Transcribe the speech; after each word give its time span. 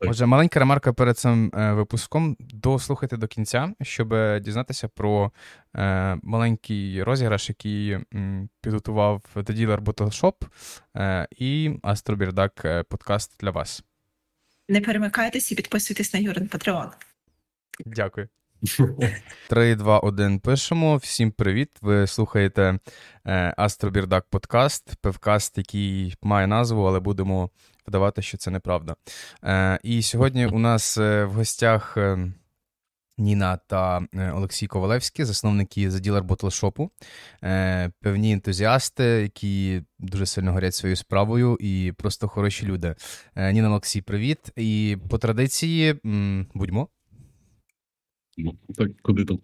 Отже, 0.00 0.26
маленька 0.26 0.60
ремарка 0.60 0.92
перед 0.92 1.18
цим 1.18 1.52
е, 1.54 1.72
випуском. 1.72 2.36
Дослухайте 2.40 3.16
до 3.16 3.26
кінця, 3.26 3.72
щоб 3.82 4.40
дізнатися 4.40 4.88
про 4.88 5.32
е, 5.76 6.18
маленький 6.22 7.02
розіграш, 7.02 7.48
який 7.48 7.98
підготував 8.60 9.22
The 9.34 9.50
Dealer 9.50 9.80
Bottle 9.80 10.22
Shop 10.22 10.34
е, 10.96 11.28
і 11.38 11.70
Астробірдак 11.82 12.86
подкаст 12.88 13.36
для 13.40 13.50
вас. 13.50 13.84
Не 14.68 14.80
перемикайтесь 14.80 15.52
і 15.52 15.54
підписуйтесь 15.54 16.14
на 16.14 16.20
Юрин 16.20 16.48
Патреон. 16.48 16.90
Дякую. 17.86 18.28
3, 19.48 19.74
2, 19.74 19.98
1 19.98 20.38
пишемо. 20.38 20.96
Всім 20.96 21.30
привіт. 21.30 21.70
Ви 21.80 22.06
слухаєте 22.06 22.78
Астробірдак 23.56 24.26
подкаст, 24.30 24.96
певкаст, 25.00 25.58
який 25.58 26.14
має 26.22 26.46
назву, 26.46 26.84
але 26.84 27.00
будемо 27.00 27.50
вдавати, 27.86 28.22
що 28.22 28.38
це 28.38 28.50
неправда. 28.50 28.96
Е, 29.44 29.78
І 29.82 30.02
сьогодні 30.02 30.46
у 30.46 30.58
нас 30.58 30.98
е, 30.98 31.24
в 31.24 31.32
гостях. 31.32 31.96
Е, 31.96 32.32
Ніна 33.18 33.56
та 33.56 34.06
е, 34.14 34.30
Олексій 34.30 34.66
Ковалевський, 34.66 35.24
засновники 35.24 35.88
The 35.88 36.06
Dealer 36.06 36.26
Bottle 36.26 36.62
Shop, 36.62 36.90
певні 38.00 38.32
ентузіасти, 38.32 39.04
які 39.04 39.82
дуже 39.98 40.26
сильно 40.26 40.52
горять 40.52 40.74
своєю 40.74 40.96
справою 40.96 41.58
і 41.60 41.92
просто 41.98 42.28
хороші 42.28 42.66
люди. 42.66 42.94
Е, 43.36 43.52
Ніна 43.52 43.68
Олексій, 43.70 44.02
привіт. 44.02 44.38
І 44.56 44.98
по 45.10 45.18
традиції 45.18 45.94
будьмо. 46.54 46.88
Ну, 48.36 48.54
так, 48.74 48.88
куди 49.02 49.24
там? 49.24 49.38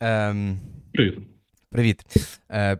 Ем, 0.00 0.60
Привіт. 0.92 1.18
Привіт. 1.70 2.04
Е, 2.50 2.78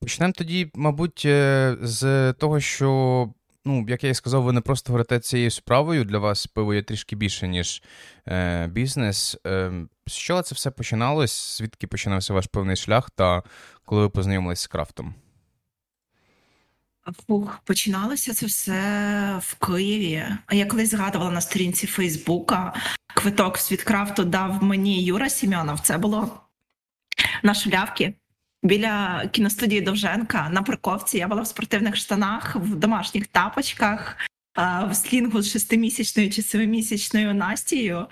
Почнемо 0.00 0.32
тоді, 0.32 0.70
мабуть, 0.74 1.22
е, 1.26 1.76
з 1.82 2.32
того, 2.32 2.60
що, 2.60 3.28
ну, 3.64 3.86
як 3.88 4.04
я 4.04 4.10
і 4.10 4.14
сказав, 4.14 4.42
ви 4.42 4.52
не 4.52 4.60
просто 4.60 4.92
говорите 4.92 5.20
цією 5.20 5.50
справою. 5.50 6.04
Для 6.04 6.18
вас 6.18 6.46
пиво 6.46 6.74
є 6.74 6.82
трішки 6.82 7.16
більше, 7.16 7.48
ніж 7.48 7.82
е, 8.28 8.66
бізнес. 8.66 9.36
Е, 9.46 9.72
З 10.06 10.12
чого 10.12 10.42
це 10.42 10.54
все 10.54 10.70
починалось? 10.70 11.58
Звідки 11.58 11.86
починався 11.86 12.34
ваш 12.34 12.46
певний 12.46 12.76
шлях, 12.76 13.10
та 13.10 13.42
коли 13.84 14.02
ви 14.02 14.08
познайомились 14.08 14.60
з 14.60 14.66
крафтом? 14.66 15.14
Фух, 17.26 17.60
починалося 17.64 18.34
це 18.34 18.46
все 18.46 19.40
в 19.42 19.54
Києві. 19.54 20.24
Я 20.52 20.66
колись 20.66 20.90
згадувала 20.90 21.30
на 21.30 21.40
сторінці 21.40 21.86
Фейсбука. 21.86 22.74
Квиток 23.14 23.58
з 23.58 23.72
відкрафту 23.72 24.24
дав 24.24 24.62
мені 24.62 25.04
Юра 25.04 25.30
Сім'янов. 25.30 25.80
Це 25.80 25.98
було 25.98 26.40
на 27.42 27.54
шулявки 27.54 28.14
біля 28.62 29.26
кіностудії 29.32 29.80
Довженка 29.80 30.48
на 30.52 30.62
парковці. 30.62 31.18
Я 31.18 31.28
була 31.28 31.42
в 31.42 31.46
спортивних 31.46 31.96
штанах, 31.96 32.56
в 32.56 32.74
домашніх 32.74 33.26
тапочках, 33.26 34.16
в 34.90 34.94
слінгу 34.94 35.42
з 35.42 35.50
шестимісячною 35.50 36.30
чи 36.30 36.42
семимісячною 36.42 37.34
Настією. 37.34 38.06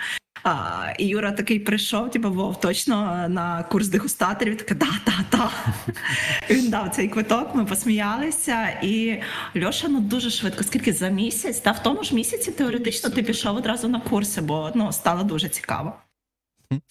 А, 0.45 0.93
І 0.99 1.07
Юра 1.07 1.33
такий 1.33 1.59
прийшов, 1.59 2.11
типу, 2.11 2.31
Вов, 2.31 2.61
точно 2.61 3.27
на 3.29 3.63
курс 3.63 3.89
дегустаторів. 3.89 4.57
Така 4.57 4.75
та-та-та. 4.75 5.51
Він 6.51 6.71
дав 6.71 6.91
цей 6.91 7.09
квиток, 7.09 7.55
ми 7.55 7.65
посміялися. 7.65 8.69
І 8.83 9.23
Льоша 9.65 9.89
ну 9.89 10.01
дуже 10.01 10.31
швидко, 10.31 10.65
скільки 10.65 10.93
за 10.93 11.09
місяць, 11.09 11.61
та 11.61 11.71
в 11.71 11.83
тому 11.83 12.05
ж 12.05 12.15
місяці 12.15 12.51
теоретично 12.51 13.11
ти 13.11 13.23
пішов 13.23 13.57
одразу 13.57 13.89
на 13.89 14.01
курси, 14.01 14.41
бо 14.41 14.73
ну 14.75 14.93
стало 14.93 15.23
дуже 15.23 15.49
цікаво. 15.49 15.95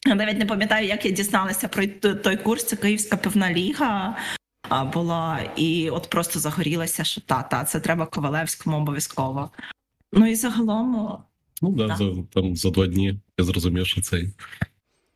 Я 0.08 0.16
навіть 0.16 0.38
не 0.38 0.46
пам'ятаю, 0.46 0.88
як 0.88 1.06
я 1.06 1.12
дізналася 1.12 1.68
про 1.68 1.88
той 2.16 2.38
курс. 2.38 2.64
Це 2.64 2.76
Київська 2.76 3.18
пивна 3.18 3.54
ліга 3.54 4.18
була, 4.94 5.40
і 5.56 5.90
от 5.90 6.10
просто 6.10 6.40
загорілася, 6.40 7.04
що 7.04 7.22
та, 7.22 7.44
та, 7.44 7.64
це 7.64 7.80
треба 7.80 8.06
Ковалевському 8.06 8.78
обов'язково. 8.78 9.52
Ну 10.14 10.28
і 10.28 10.36
загалом. 10.36 11.18
Ну 11.62 11.72
да, 11.72 11.96
за 11.96 12.12
там 12.34 12.56
за 12.56 12.70
два 12.70 12.88
дні 12.88 13.20
я 13.38 13.46
зрозумів, 13.46 13.88
що 13.88 14.02
цей 14.02 14.34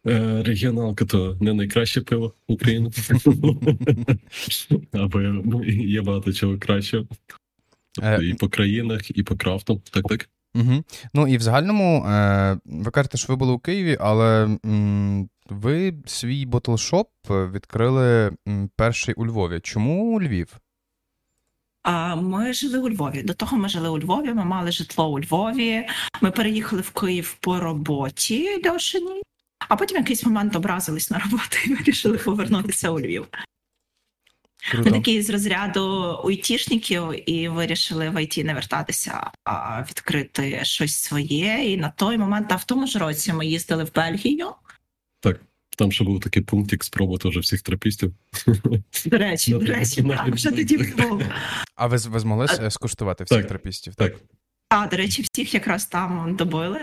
е, 0.07 0.43
регіоналка 0.43 1.05
то 1.05 1.37
не 1.41 1.53
найкраще 1.53 2.01
пиво 2.01 2.33
України. 2.47 2.91
Або 4.91 5.21
є 5.65 6.01
багато 6.01 6.33
чого 6.33 6.57
краще. 6.57 7.03
Тобто 7.91 8.23
і 8.23 8.33
по 8.33 8.49
країнах, 8.49 9.17
і 9.17 9.23
по 9.23 9.35
крафту. 9.35 9.81
Так, 9.91 10.07
так. 10.07 10.29
Угу. 10.55 10.83
Ну 11.13 11.27
і 11.27 11.37
в 11.37 11.41
загальному, 11.41 12.05
е, 12.05 12.57
ви 12.65 12.91
кажете, 12.91 13.17
що 13.17 13.27
ви 13.33 13.35
були 13.35 13.53
у 13.53 13.59
Києві, 13.59 13.97
але 13.99 14.57
ви 15.49 15.93
свій 16.05 16.45
bottle 16.45 16.84
shop 16.84 17.09
відкрили 17.29 18.31
перший 18.75 19.13
у 19.13 19.25
Львові. 19.25 19.59
Чому 19.59 20.15
у 20.15 20.21
Львів? 20.21 20.57
А 21.83 22.15
ми 22.15 22.53
жили 22.53 22.79
у 22.79 22.89
Львові. 22.89 23.23
До 23.23 23.33
того 23.33 23.57
ми 23.57 23.69
жили 23.69 23.89
у 23.89 23.99
Львові. 23.99 24.33
Ми 24.33 24.45
мали 24.45 24.71
житло 24.71 25.11
у 25.11 25.19
Львові. 25.19 25.87
Ми 26.21 26.31
переїхали 26.31 26.81
в 26.81 26.91
Київ 26.91 27.37
по 27.39 27.59
роботі 27.59 28.61
Льошині, 28.67 29.21
а 29.69 29.75
потім 29.75 29.97
якийсь 29.97 30.25
момент 30.25 30.55
образились 30.55 31.11
на 31.11 31.19
роботу 31.19 31.57
і 31.65 31.73
вирішили 31.73 32.17
повернутися 32.17 32.89
у 32.89 32.99
Львів. 32.99 33.27
Круто. 34.69 34.91
Такі 34.91 35.21
з 35.21 35.29
розряду 35.29 36.15
айтішників 36.23 37.29
і 37.29 37.49
вирішили 37.49 38.09
в 38.09 38.23
ІТ 38.23 38.37
не 38.37 38.53
вертатися, 38.53 39.31
а 39.43 39.81
відкрити 39.89 40.59
щось 40.63 40.95
своє. 40.95 41.73
І 41.73 41.77
на 41.77 41.89
той 41.89 42.17
момент, 42.17 42.51
а 42.51 42.55
в 42.55 42.63
тому 42.63 42.87
ж 42.87 42.99
році 42.99 43.33
ми 43.33 43.45
їздили 43.45 43.83
в 43.83 43.93
Бельгію. 43.95 44.47
Так, 45.19 45.39
там 45.77 45.91
ще 45.91 46.03
був 46.03 46.19
такий 46.19 46.43
пунктик 46.43 46.83
спробувати 46.83 47.29
вже 47.29 47.39
всіх 47.39 47.61
трапістів. 47.61 48.13
До 49.05 49.17
речі, 49.17 49.51
до 49.51 49.59
речі, 49.59 50.03
так, 50.03 50.27
вже 50.27 50.51
тоді 50.51 50.77
було. 50.77 51.21
А 51.75 51.87
ви 51.87 51.97
ви 51.97 52.19
змогли 52.19 52.47
а... 52.59 52.69
скуштувати 52.69 53.23
всіх 53.23 53.37
так, 53.37 53.47
трапістів? 53.47 53.95
Так. 53.95 54.15
А, 54.69 54.87
до 54.87 54.97
речі, 54.97 55.25
всіх 55.31 55.53
якраз 55.53 55.85
там 55.85 56.35
добили. 56.35 56.79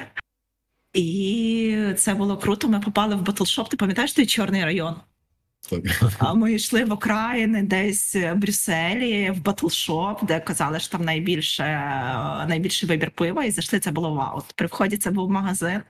І 0.94 1.92
це 1.96 2.14
було 2.14 2.36
круто. 2.36 2.68
Ми 2.68 2.80
попали 2.80 3.16
в 3.16 3.22
bottle 3.22 3.47
shop. 3.47 3.68
Ти 3.68 3.76
пам'ятаєш 3.76 4.12
той 4.12 4.26
чорний 4.26 4.64
район? 4.64 4.96
А 6.18 6.34
ми 6.34 6.52
йшли 6.52 6.84
в 6.84 6.92
окраїни, 6.92 7.62
десь 7.62 8.14
в 8.14 8.34
Брюсселі, 8.34 9.30
в 9.30 9.42
bottle 9.42 9.87
shop, 9.87 10.24
де 10.24 10.40
казали, 10.40 10.80
що 10.80 10.92
там 10.92 11.04
найбільше 11.04 11.64
найбільший 12.48 12.88
вибір 12.88 13.10
пива, 13.10 13.44
і 13.44 13.50
зайшли. 13.50 13.80
Це 13.80 13.90
було 13.90 14.14
вау. 14.14 14.42
При 14.54 14.66
вході 14.66 14.96
це 14.96 15.10
був 15.10 15.30
магазин. 15.30 15.82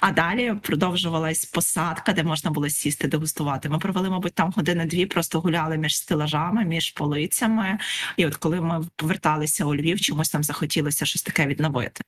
А 0.00 0.12
далі 0.12 0.54
продовжувалась 0.62 1.44
посадка, 1.44 2.12
де 2.12 2.22
можна 2.22 2.50
було 2.50 2.68
сісти, 2.68 3.08
дегустувати. 3.08 3.68
Ми 3.68 3.78
провели, 3.78 4.10
мабуть, 4.10 4.34
там 4.34 4.52
години-дві, 4.56 5.06
просто 5.06 5.40
гуляли 5.40 5.76
між 5.76 5.96
стелажами, 5.96 6.64
між 6.64 6.90
полицями. 6.90 7.78
І 8.16 8.26
от 8.26 8.36
коли 8.36 8.60
ми 8.60 8.84
поверталися 8.96 9.64
у 9.64 9.74
Львів, 9.74 10.00
чомусь 10.00 10.34
нам 10.34 10.42
захотілося 10.42 11.06
щось 11.06 11.22
таке 11.22 11.46
відновити. 11.46 12.02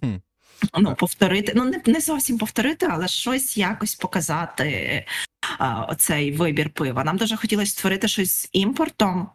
Хм. 0.00 0.14
Ну, 0.78 0.94
повторити, 0.94 1.52
ну 1.56 1.64
не 1.64 1.80
не 1.86 2.00
зовсім 2.00 2.38
повторити, 2.38 2.88
але 2.90 3.08
щось 3.08 3.56
якось 3.56 3.94
показати 3.94 5.04
оцей 5.88 6.32
вибір 6.32 6.70
пива. 6.70 7.04
Нам 7.04 7.16
дуже 7.16 7.36
хотілося 7.36 7.70
створити 7.70 8.08
щось 8.08 8.30
з 8.30 8.48
імпортом, 8.52 9.28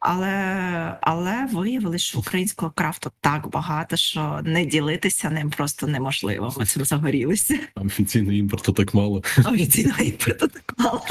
але 0.00 0.98
але 1.00 1.48
виявилось, 1.52 2.02
що 2.02 2.18
українського 2.18 2.72
крафту 2.76 3.12
так 3.20 3.50
багато, 3.50 3.96
що 3.96 4.40
не 4.44 4.64
ділитися 4.64 5.30
ним 5.30 5.50
просто 5.50 5.86
неможливо. 5.86 6.54
Ми 6.58 6.66
цим 6.66 6.84
загорілися. 6.84 7.58
Офіційного 7.74 8.32
імпорту 8.32 8.72
так 8.72 8.94
мало. 8.94 9.22
Офіційного 9.38 10.02
імпорту 10.02 10.48
так 10.48 10.74
мало. 10.78 11.02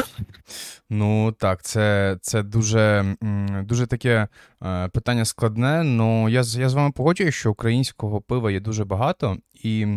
Ну 0.90 1.32
так, 1.32 1.62
це 1.62 2.18
це 2.22 2.44
дуже 2.44 3.16
дуже 3.64 3.88
таке 3.88 4.28
е, 4.64 4.88
питання 4.88 5.26
складне. 5.26 5.84
Ну 5.84 6.30
я 6.30 6.40
я 6.40 6.70
з 6.70 6.74
вами 6.74 6.92
погоджуюсь, 6.92 7.36
що 7.36 7.52
українського 7.52 8.22
пива 8.22 8.52
є 8.52 8.60
дуже 8.60 8.86
багато, 8.86 9.38
і 9.54 9.88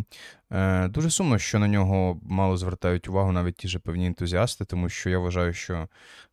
е, 0.53 0.89
дуже 0.89 1.11
сумно, 1.11 1.39
що 1.39 1.59
на 1.59 1.69
нього 1.69 2.21
мало 2.23 2.57
звертають 2.57 3.09
увагу 3.09 3.33
навіть 3.33 3.57
ті 3.57 3.69
ж 3.69 3.79
певні 3.79 4.07
ентузіасти, 4.07 4.65
тому 4.65 4.89
що 4.89 5.11
я 5.11 5.19
вважаю, 5.19 5.53
що 5.53 5.89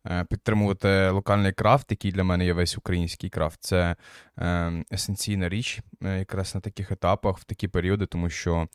е, 0.06 0.24
підтримувати 0.30 1.08
локальний 1.08 1.52
крафт, 1.52 1.90
який 1.90 2.12
для 2.12 2.24
мене 2.24 2.44
є 2.44 2.52
весь 2.52 2.78
український 2.78 3.30
крафт, 3.30 3.58
це 3.60 3.96
е, 4.38 4.72
есенційна 4.92 5.48
річ, 5.48 5.80
якраз 6.00 6.54
на 6.54 6.60
таких 6.60 6.92
етапах, 6.92 7.38
в 7.38 7.44
такі 7.44 7.68
періоди, 7.68 8.06
тому 8.06 8.30
що 8.30 8.68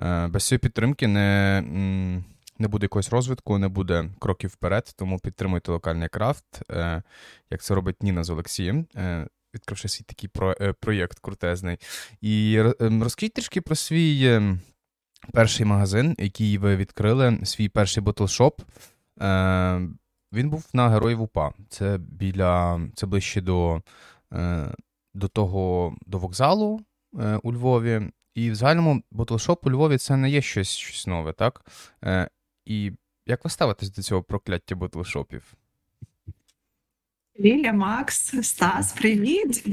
е, 0.00 0.26
без 0.26 0.46
цієї 0.46 0.58
підтримки 0.58 1.06
не 1.06 1.64
не 2.58 2.68
буде 2.68 2.84
якогось 2.84 3.10
розвитку, 3.10 3.58
не 3.58 3.68
буде 3.68 4.10
кроків 4.18 4.50
вперед, 4.50 4.94
тому 4.96 5.18
підтримуйте 5.18 5.72
локальний 5.72 6.08
крафт, 6.08 6.62
е, 6.70 7.02
як 7.50 7.62
це 7.62 7.74
робить 7.74 8.02
Ніна 8.02 8.24
з 8.24 8.30
Олексієм. 8.30 8.86
Е, 8.96 9.26
відкривши 9.54 9.88
свій 9.88 10.04
такий 10.04 10.28
про, 10.28 10.54
е, 10.60 10.72
проєкт 10.72 11.18
крутезний. 11.18 11.78
І 12.20 12.62
ем, 12.80 13.02
розкажіть 13.02 13.34
трішки 13.34 13.60
про 13.60 13.74
свій 13.74 14.28
ем, 14.28 14.60
перший 15.32 15.66
магазин, 15.66 16.16
який 16.18 16.58
ви 16.58 16.76
відкрили, 16.76 17.38
свій 17.44 17.68
перший 17.68 18.02
ботлшоп. 18.02 18.60
Він 20.32 20.50
був 20.50 20.68
на 20.72 20.88
Героїв 20.88 21.22
УПА. 21.22 21.52
Це 21.68 21.98
біля, 21.98 22.80
це 22.94 23.06
ближче 23.06 23.40
до 23.40 23.82
до 25.14 25.28
того 25.28 25.94
до 26.06 26.18
вокзалу 26.18 26.80
у 27.42 27.52
Львові. 27.52 28.10
І 28.34 28.50
в 28.50 28.54
загальному 28.54 29.02
ботлшоп 29.10 29.66
у 29.66 29.70
Львові 29.70 29.98
це 29.98 30.16
не 30.16 30.30
є 30.30 30.42
щось 30.42 30.68
щось 30.68 31.06
нове, 31.06 31.32
так? 31.32 31.64
І 32.64 32.92
як 33.26 33.44
ви 33.44 33.50
ставитесь 33.50 33.90
до 33.90 34.02
цього 34.02 34.22
прокляття 34.22 34.74
ботлшопів? 34.74 35.54
Ліля, 37.40 37.72
Макс, 37.72 38.46
Стас, 38.46 38.92
привіт. 38.92 39.66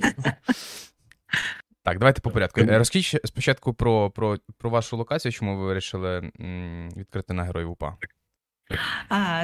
Так, 1.83 1.99
давайте 1.99 2.21
по 2.21 2.31
порядку. 2.31 2.61
Е, 2.61 2.77
розкажіть 2.77 3.21
спочатку 3.25 3.73
про 3.73 4.09
про, 4.11 4.37
про 4.57 4.69
вашу 4.69 4.97
локацію, 4.97 5.31
чому 5.31 5.57
ви 5.57 5.65
вирішили 5.65 6.31
відкрити 6.97 7.33
на 7.33 7.43
Героїв 7.43 7.71
УПА. 7.71 7.97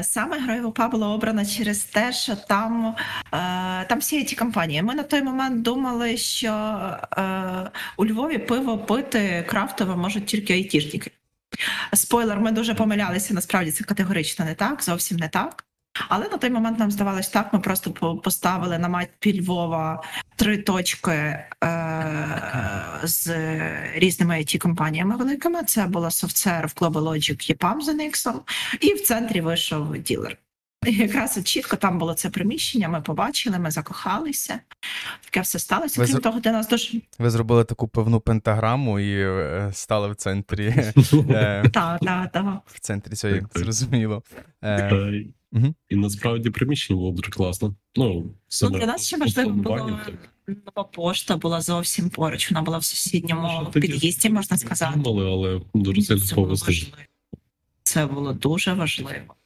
Саме 0.01 0.39
Героїв 0.39 0.67
УПА 0.67 0.87
було 0.87 1.13
обрано 1.13 1.45
через 1.45 1.83
те, 1.83 2.13
що 2.13 2.35
там 2.35 2.95
там 3.89 3.99
всі 3.99 4.23
ці 4.23 4.35
компанії. 4.35 4.81
Ми 4.81 4.95
на 4.95 5.03
той 5.03 5.21
момент 5.21 5.61
думали, 5.61 6.17
що 6.17 6.51
е, 7.17 7.71
у 7.97 8.05
Львові 8.05 8.37
пиво 8.37 8.77
пити 8.77 9.45
крафтове 9.47 9.95
можуть 9.95 10.25
тільки 10.25 10.53
айтішники. 10.53 11.11
Спойлер, 11.93 12.39
ми 12.39 12.51
дуже 12.51 12.73
помилялися. 12.73 13.33
Насправді 13.33 13.71
це 13.71 13.83
категорично 13.83 14.45
не 14.45 14.55
так, 14.55 14.83
зовсім 14.83 15.17
не 15.17 15.29
так. 15.29 15.63
Але 16.09 16.29
на 16.29 16.37
той 16.37 16.49
момент 16.49 16.79
нам 16.79 16.91
здавалось 16.91 17.27
так. 17.27 17.53
Ми 17.53 17.59
просто 17.59 17.91
поставили 18.23 18.77
на 18.77 18.87
мапі 18.87 19.41
Львова 19.41 20.03
три 20.35 20.57
точки 20.57 21.11
е, 21.11 21.47
з 23.03 23.27
різними 23.95 24.35
it 24.35 24.57
компаніями 24.57 25.17
великими. 25.17 25.63
Це 25.63 25.85
була 25.85 26.09
SoftServe, 26.09 26.73
GlobalLogic, 26.75 27.57
EPAM 27.57 27.81
за 27.81 27.91
Nixon, 27.91 28.39
і 28.81 28.93
в 28.93 29.01
центрі 29.01 29.41
вийшов 29.41 29.97
ділер. 29.97 30.37
І 30.87 30.95
якраз 30.95 31.43
чітко 31.43 31.75
там 31.75 31.99
було 31.99 32.13
це 32.13 32.29
приміщення. 32.29 32.89
Ми 32.89 33.01
побачили, 33.01 33.59
ми 33.59 33.71
закохалися. 33.71 34.59
Таке 35.23 35.41
все 35.41 35.59
сталося. 35.59 36.03
Крім 36.03 36.15
ви, 36.15 36.21
того, 36.21 36.39
для 36.39 36.51
нас 36.51 36.67
дуже 36.67 37.01
ви 37.19 37.29
зробили 37.29 37.63
таку 37.63 37.87
певну 37.87 38.19
пентаграму 38.19 38.99
і 38.99 39.21
е, 39.21 39.69
стали 39.73 40.11
в 40.11 40.15
центрі. 40.15 40.73
Так, 41.73 41.99
так, 41.99 42.31
так. 42.31 42.61
В 42.65 42.79
центрі 42.79 43.15
цієї 43.15 43.43
зрозуміло. 43.55 44.23
Е, 44.63 45.23
Угу. 45.51 45.73
І 45.89 45.95
насправді 45.95 46.49
приміщення 46.49 46.99
було 46.99 47.11
дуже 47.11 47.31
класно. 47.31 47.75
Ну, 47.95 48.25
ну 48.63 48.69
Для 48.69 48.85
нас 48.85 49.07
ще 49.07 49.17
важливо 49.17 49.51
було 49.51 49.99
нова 50.47 50.83
пошта 50.91 51.37
була 51.37 51.61
зовсім 51.61 52.09
поруч. 52.09 52.51
Вона 52.51 52.61
була 52.61 52.77
в 52.77 52.83
сусідньому 52.83 53.71
під'їзді, 53.73 54.29
можна 54.29 54.57
сказати. 54.57 54.99
Думали, 54.99 55.31
але 55.31 55.61
дуже 55.73 56.01
сильно 56.01 56.55
це. 56.55 56.71
Це 57.83 58.05
було 58.05 58.33
дуже 58.33 58.73
важливо. 58.73 59.36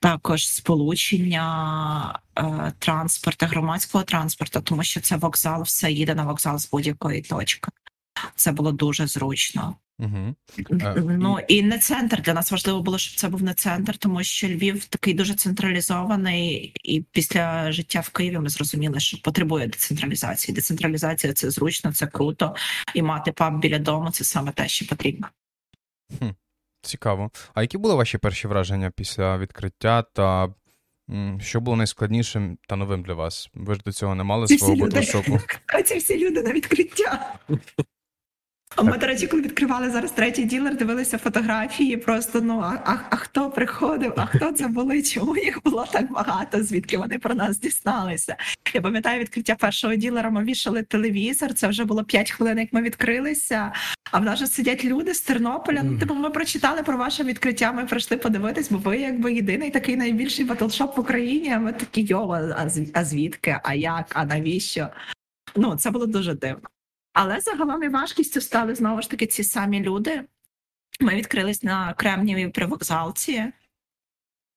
Також 0.00 0.48
сполучення 0.48 2.20
е, 2.38 2.72
транспорту, 2.78 3.46
громадського 3.46 4.04
транспорту, 4.04 4.60
тому 4.60 4.84
що 4.84 5.00
це 5.00 5.16
вокзал, 5.16 5.62
все 5.62 5.92
їде 5.92 6.14
на 6.14 6.24
вокзал 6.24 6.58
з 6.58 6.70
будь-якої 6.70 7.22
точки. 7.22 7.70
Це 8.34 8.52
було 8.52 8.72
дуже 8.72 9.06
зручно. 9.06 9.76
Угу. 10.00 10.34
Ну 11.18 11.38
і 11.48 11.62
не 11.62 11.78
центр 11.78 12.22
для 12.22 12.34
нас 12.34 12.52
важливо 12.52 12.82
було, 12.82 12.98
щоб 12.98 13.18
це 13.18 13.28
був 13.28 13.42
не 13.42 13.54
центр, 13.54 13.96
тому 13.96 14.24
що 14.24 14.48
Львів 14.48 14.84
такий 14.84 15.14
дуже 15.14 15.34
централізований, 15.34 16.72
і 16.84 17.04
після 17.12 17.72
життя 17.72 18.00
в 18.00 18.08
Києві 18.08 18.38
ми 18.38 18.48
зрозуміли, 18.48 19.00
що 19.00 19.18
потребує 19.18 19.66
децентралізації. 19.66 20.54
Децентралізація 20.54 21.32
це 21.32 21.50
зручно, 21.50 21.92
це 21.92 22.06
круто, 22.06 22.54
і 22.94 23.02
мати 23.02 23.32
паб 23.32 23.60
біля 23.60 23.78
дому 23.78 24.10
це 24.10 24.24
саме 24.24 24.52
те, 24.52 24.68
що 24.68 24.86
потрібно. 24.86 25.28
Хм, 26.18 26.28
Цікаво. 26.82 27.30
А 27.54 27.62
які 27.62 27.78
були 27.78 27.94
ваші 27.94 28.18
перші 28.18 28.48
враження 28.48 28.90
після 28.96 29.38
відкриття 29.38 30.02
та 30.02 30.54
що 31.40 31.60
було 31.60 31.76
найскладнішим 31.76 32.58
та 32.68 32.76
новим 32.76 33.02
для 33.02 33.14
вас? 33.14 33.50
Ви 33.54 33.74
ж 33.74 33.80
до 33.84 33.92
цього 33.92 34.14
не 34.14 34.24
мали 34.24 34.48
свого 34.48 34.76
ботошоку? 34.76 35.38
Ці 35.84 35.96
всі 35.98 36.18
люди 36.18 36.42
на 36.42 36.52
відкриття. 36.52 37.38
Ми, 38.78 38.98
до 38.98 39.06
речі, 39.06 39.26
коли 39.26 39.42
відкривали 39.42 39.90
зараз 39.90 40.10
третій 40.10 40.44
ділер, 40.44 40.76
дивилися 40.76 41.18
фотографії. 41.18 41.96
Просто 41.96 42.40
ну 42.40 42.60
а, 42.60 42.82
а 42.84 42.96
а, 43.10 43.16
хто 43.16 43.50
приходив, 43.50 44.12
а 44.16 44.26
хто 44.26 44.52
це 44.52 44.68
були? 44.68 45.02
Чому 45.02 45.36
їх 45.36 45.62
було 45.64 45.86
так 45.92 46.12
багато? 46.12 46.62
Звідки 46.62 46.98
вони 46.98 47.18
про 47.18 47.34
нас 47.34 47.58
дізналися? 47.58 48.36
Я 48.74 48.80
пам'ятаю 48.80 49.20
відкриття 49.20 49.54
першого 49.54 49.94
Ділера. 49.94 50.30
Ми 50.30 50.44
вішали 50.44 50.82
телевізор. 50.82 51.54
Це 51.54 51.68
вже 51.68 51.84
було 51.84 52.04
5 52.04 52.30
хвилин, 52.30 52.58
як 52.58 52.72
ми 52.72 52.82
відкрилися. 52.82 53.72
А 54.10 54.18
в 54.18 54.24
нас 54.24 54.38
же 54.38 54.46
сидять 54.46 54.84
люди 54.84 55.14
з 55.14 55.20
Тернополя. 55.20 55.82
Ну, 55.82 55.98
типу, 55.98 56.14
ми 56.14 56.30
прочитали 56.30 56.82
про 56.82 56.96
ваше 56.96 57.24
відкриття. 57.24 57.72
Ми 57.72 57.86
прийшли 57.86 58.16
подивитись, 58.16 58.70
бо 58.70 58.78
ви 58.78 58.98
якби 58.98 59.32
єдиний 59.32 59.70
такий 59.70 59.96
найбільший 59.96 60.44
bottle 60.44 60.75
shop 60.75 60.96
в 60.96 61.00
Україні. 61.00 61.52
А 61.52 61.58
ми 61.58 61.72
такі 61.72 62.02
йо, 62.02 62.52
а 62.94 63.04
звідки? 63.04 63.60
А 63.62 63.74
як? 63.74 64.06
А 64.14 64.24
навіщо? 64.24 64.88
Ну 65.56 65.76
це 65.76 65.90
було 65.90 66.06
дуже 66.06 66.34
дивно. 66.34 66.68
Але 67.12 67.40
загалом 67.40 67.82
і 67.82 67.88
важкістю 67.88 68.40
стали 68.40 68.74
знову 68.74 69.02
ж 69.02 69.10
таки 69.10 69.26
ці 69.26 69.44
самі 69.44 69.80
люди. 69.80 70.24
Ми 71.00 71.14
відкрились 71.14 71.62
на 71.62 71.94
крайній 71.94 72.48
привокзалці, 72.48 73.44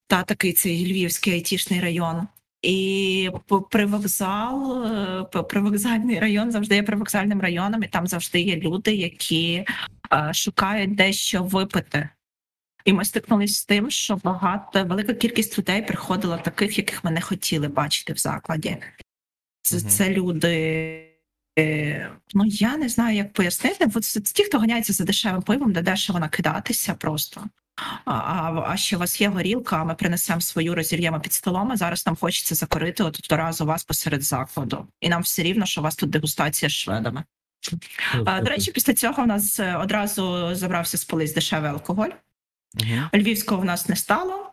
та 0.06 0.22
такий 0.22 0.52
цей 0.52 0.92
Львівський 0.92 1.32
айтішний 1.32 1.80
район. 1.80 2.28
І 2.62 3.30
привокзал, 3.70 4.84
е, 4.86 5.42
привокзальний 5.42 6.20
район 6.20 6.52
завжди 6.52 6.74
є 6.74 6.82
привокзальним 6.82 7.40
районом, 7.40 7.82
і 7.82 7.88
там 7.88 8.06
завжди 8.06 8.40
є 8.40 8.56
люди, 8.56 8.94
які 8.94 9.64
е, 10.12 10.34
шукають 10.34 10.94
дещо 10.94 11.42
випити. 11.42 12.08
І 12.84 12.92
ми 12.92 13.04
стикнулися 13.04 13.54
з 13.54 13.64
тим, 13.64 13.90
що 13.90 14.16
багато 14.16 14.84
велика 14.84 15.14
кількість 15.14 15.58
людей 15.58 15.82
приходила 15.82 16.38
таких, 16.38 16.78
яких 16.78 17.04
ми 17.04 17.10
не 17.10 17.20
хотіли 17.20 17.68
бачити 17.68 18.12
в 18.12 18.18
закладі. 18.18 18.76
Це, 19.62 19.80
це 19.80 20.10
люди. 20.10 21.03
Е, 21.58 22.10
ну 22.34 22.44
я 22.46 22.76
не 22.76 22.88
знаю, 22.88 23.16
як 23.16 23.32
пояснити. 23.32 23.86
Бо 23.86 24.00
ті, 24.00 24.44
хто 24.44 24.58
ганяється 24.58 24.92
за 24.92 25.04
дешевим 25.04 25.42
пивом, 25.42 25.72
де 25.72 25.82
дешево 25.82 26.18
накидатися 26.18 26.94
просто. 26.94 27.44
А 28.04 28.12
а, 28.12 28.64
а 28.68 28.76
ще 28.76 28.96
у 28.96 28.98
вас 28.98 29.20
є 29.20 29.28
горілка, 29.28 29.76
а 29.76 29.84
ми 29.84 29.94
принесемо 29.94 30.40
свою, 30.40 30.74
розір'ємо 30.74 31.20
під 31.20 31.32
столом. 31.32 31.72
а 31.72 31.76
Зараз 31.76 32.06
нам 32.06 32.16
хочеться 32.16 32.54
закорити 32.54 33.02
от 33.02 33.32
разу 33.32 33.66
вас 33.66 33.84
посеред 33.84 34.22
закладу. 34.22 34.86
І 35.00 35.08
нам 35.08 35.22
все 35.22 35.42
рівно, 35.42 35.66
що 35.66 35.80
у 35.80 35.84
вас 35.84 35.96
тут 35.96 36.10
дегустація 36.10 36.68
з 36.68 36.72
шведами. 36.72 37.24
А, 38.24 38.40
До 38.40 38.50
речі, 38.50 38.72
після 38.72 38.94
цього 38.94 39.22
в 39.22 39.26
нас 39.26 39.60
е, 39.60 39.76
одразу 39.76 40.54
забрався 40.54 40.98
з 40.98 41.04
полиць 41.04 41.34
дешевий 41.34 41.70
алкоголь. 41.70 42.10
Угу. 42.80 43.00
Львівського 43.14 43.60
в 43.60 43.64
нас 43.64 43.88
не 43.88 43.96
стало. 43.96 44.50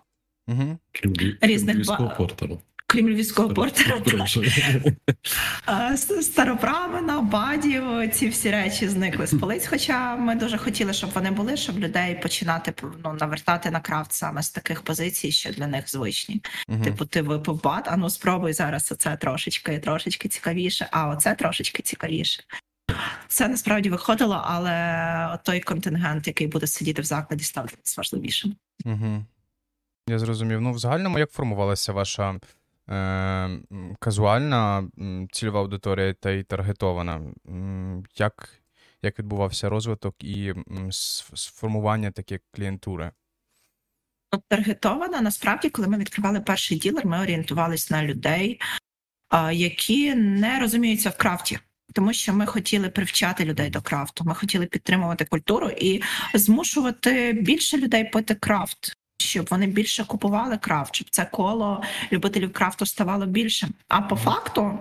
Угу. 0.47 0.77
Різних 1.41 1.85
ба 1.85 2.17
крім 2.91 3.09
львівського 3.09 3.49
портера. 3.49 4.01
Староправина, 6.21 7.21
бадів, 7.21 7.83
ці 8.13 8.29
всі 8.29 8.51
речі 8.51 8.87
зникли 8.87 9.27
з 9.27 9.39
полиць. 9.39 9.67
Хоча 9.67 10.15
ми 10.15 10.35
дуже 10.35 10.57
хотіли, 10.57 10.93
щоб 10.93 11.09
вони 11.09 11.31
були, 11.31 11.57
щоб 11.57 11.79
людей 11.79 12.19
починати 12.21 12.73
ну, 13.03 13.17
навертати 13.19 13.71
на 13.71 13.79
крафт 13.79 14.11
саме 14.11 14.43
з 14.43 14.51
таких 14.51 14.81
позицій, 14.81 15.31
що 15.31 15.51
для 15.51 15.67
них 15.67 15.89
звичні. 15.89 16.41
Типу, 16.83 17.05
ти 17.05 17.21
випив 17.21 17.63
бад, 17.63 17.87
а 17.91 17.97
ну 17.97 18.09
спробуй 18.09 18.53
зараз 18.53 18.91
оце 18.91 19.17
трошечки, 19.17 19.79
трошечки 19.79 20.27
цікавіше, 20.27 20.87
а 20.91 21.07
оце 21.07 21.35
трошечки 21.35 21.83
цікавіше. 21.83 22.43
Це 23.27 23.47
насправді 23.47 23.89
виходило, 23.89 24.41
але 24.45 25.39
той 25.43 25.59
контингент, 25.59 26.27
який 26.27 26.47
буде 26.47 26.67
сидіти 26.67 27.01
в 27.01 27.05
закладі, 27.05 27.43
став 27.43 27.69
важливішим. 27.97 28.55
Угу. 28.85 29.25
Я 30.09 30.19
зрозумів. 30.19 30.61
Ну, 30.61 30.71
в 30.71 30.79
загальному 30.79 31.19
як 31.19 31.31
формувалася 31.31 31.93
ваша 31.93 32.39
казуальна 33.99 34.89
цільова 35.31 35.59
аудиторія 35.59 36.13
та 36.13 36.31
й 36.31 36.43
таргетована. 36.43 37.21
Як 38.17 38.61
як 39.01 39.19
відбувався 39.19 39.69
розвиток 39.69 40.23
і 40.23 40.53
сформування 41.35 42.11
такої 42.11 42.39
клієнтури? 42.51 43.11
Таргетована 44.47 45.21
насправді, 45.21 45.69
коли 45.69 45.87
ми 45.87 45.97
відкривали 45.97 46.39
перший 46.39 46.77
ділер, 46.77 47.05
ми 47.05 47.21
орієнтувалися 47.21 47.95
на 47.95 48.03
людей, 48.03 48.59
які 49.51 50.15
не 50.15 50.59
розуміються 50.59 51.09
в 51.09 51.17
крафті. 51.17 51.59
Тому 51.93 52.13
що 52.13 52.33
ми 52.33 52.45
хотіли 52.45 52.89
привчати 52.89 53.45
людей 53.45 53.69
до 53.69 53.81
крафту. 53.81 54.23
Ми 54.23 54.35
хотіли 54.35 54.65
підтримувати 54.65 55.25
культуру 55.25 55.69
і 55.69 56.01
змушувати 56.33 57.33
більше 57.33 57.77
людей 57.77 58.09
пити 58.09 58.35
крафт 58.35 58.97
щоб 59.21 59.47
вони 59.51 59.67
більше 59.67 60.05
купували 60.05 60.57
крафт, 60.57 60.95
щоб 60.95 61.09
це 61.09 61.25
коло 61.25 61.83
любителів 62.11 62.53
крафту 62.53 62.85
ставало 62.85 63.25
більшим. 63.25 63.69
А 63.87 64.01
по 64.01 64.15
факту. 64.15 64.79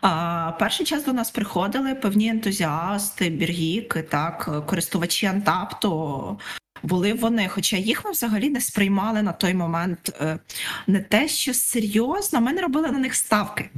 А, 0.00 0.52
Перший 0.58 0.86
час 0.86 1.04
до 1.04 1.12
нас 1.12 1.30
приходили 1.30 1.94
певні 1.94 2.28
ентузіасти, 2.28 3.30
біргіки, 3.30 4.02
так, 4.02 4.66
користувачі 4.66 5.26
антапту. 5.26 6.38
Були 6.82 7.12
вони, 7.12 7.48
хоча 7.48 7.76
їх 7.76 8.04
ми 8.04 8.10
взагалі 8.10 8.50
не 8.50 8.60
сприймали 8.60 9.22
на 9.22 9.32
той 9.32 9.54
момент 9.54 10.12
е, 10.20 10.38
не 10.86 11.00
те, 11.00 11.28
що 11.28 11.54
серйозно, 11.54 12.40
ми 12.40 12.52
не 12.52 12.62
робили 12.62 12.90
на 12.90 12.98
них 12.98 13.14
ставки. 13.14 13.70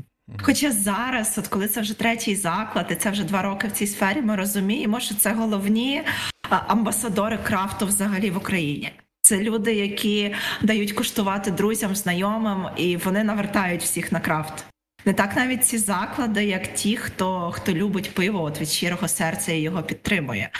Хоча 0.43 0.73
зараз, 0.73 1.39
от 1.39 1.49
коли 1.49 1.69
це 1.69 1.81
вже 1.81 1.99
третій 1.99 2.37
заклад, 2.37 2.87
і 2.91 2.95
це 2.95 3.11
вже 3.11 3.25
два 3.25 3.43
роки 3.43 3.69
в 3.69 3.73
цій 3.73 3.87
сфері, 3.87 4.23
ми 4.23 4.37
розуміємо, 4.37 5.01
що 5.01 5.15
це 5.15 5.33
головні 5.33 6.03
амбасадори 6.51 7.39
крафту 7.39 7.87
взагалі 7.87 8.31
в 8.31 8.37
Україні. 8.37 8.93
Це 9.23 9.43
люди, 9.43 9.75
які 9.75 10.35
дають 10.63 10.93
куштувати 10.93 11.51
друзям, 11.51 11.97
знайомим, 11.97 12.67
і 12.77 12.97
вони 12.97 13.25
навертають 13.25 13.83
всіх 13.83 14.13
на 14.13 14.21
крафт. 14.21 14.65
Не 15.05 15.13
так 15.13 15.37
навіть 15.37 15.67
ці 15.67 15.79
заклади, 15.79 16.45
як 16.45 16.75
ті, 16.75 16.97
хто 16.97 17.51
хто 17.51 17.73
любить 17.73 18.15
пиво 18.15 18.43
от 18.43 18.61
від 18.61 18.69
щирого 18.69 19.09
серця 19.09 19.53
і 19.53 19.61
його 19.61 19.83
підтримує. 19.83 20.51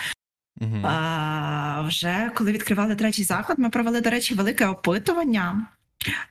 Uh-huh. 0.61 0.87
А, 0.87 1.83
Вже 1.87 2.31
коли 2.35 2.53
відкривали 2.53 2.97
третій 2.97 3.25
заклад, 3.25 3.59
ми 3.59 3.71
провели, 3.71 4.01
до 4.01 4.11
речі, 4.11 4.35
велике 4.35 4.67
опитування. 4.67 5.67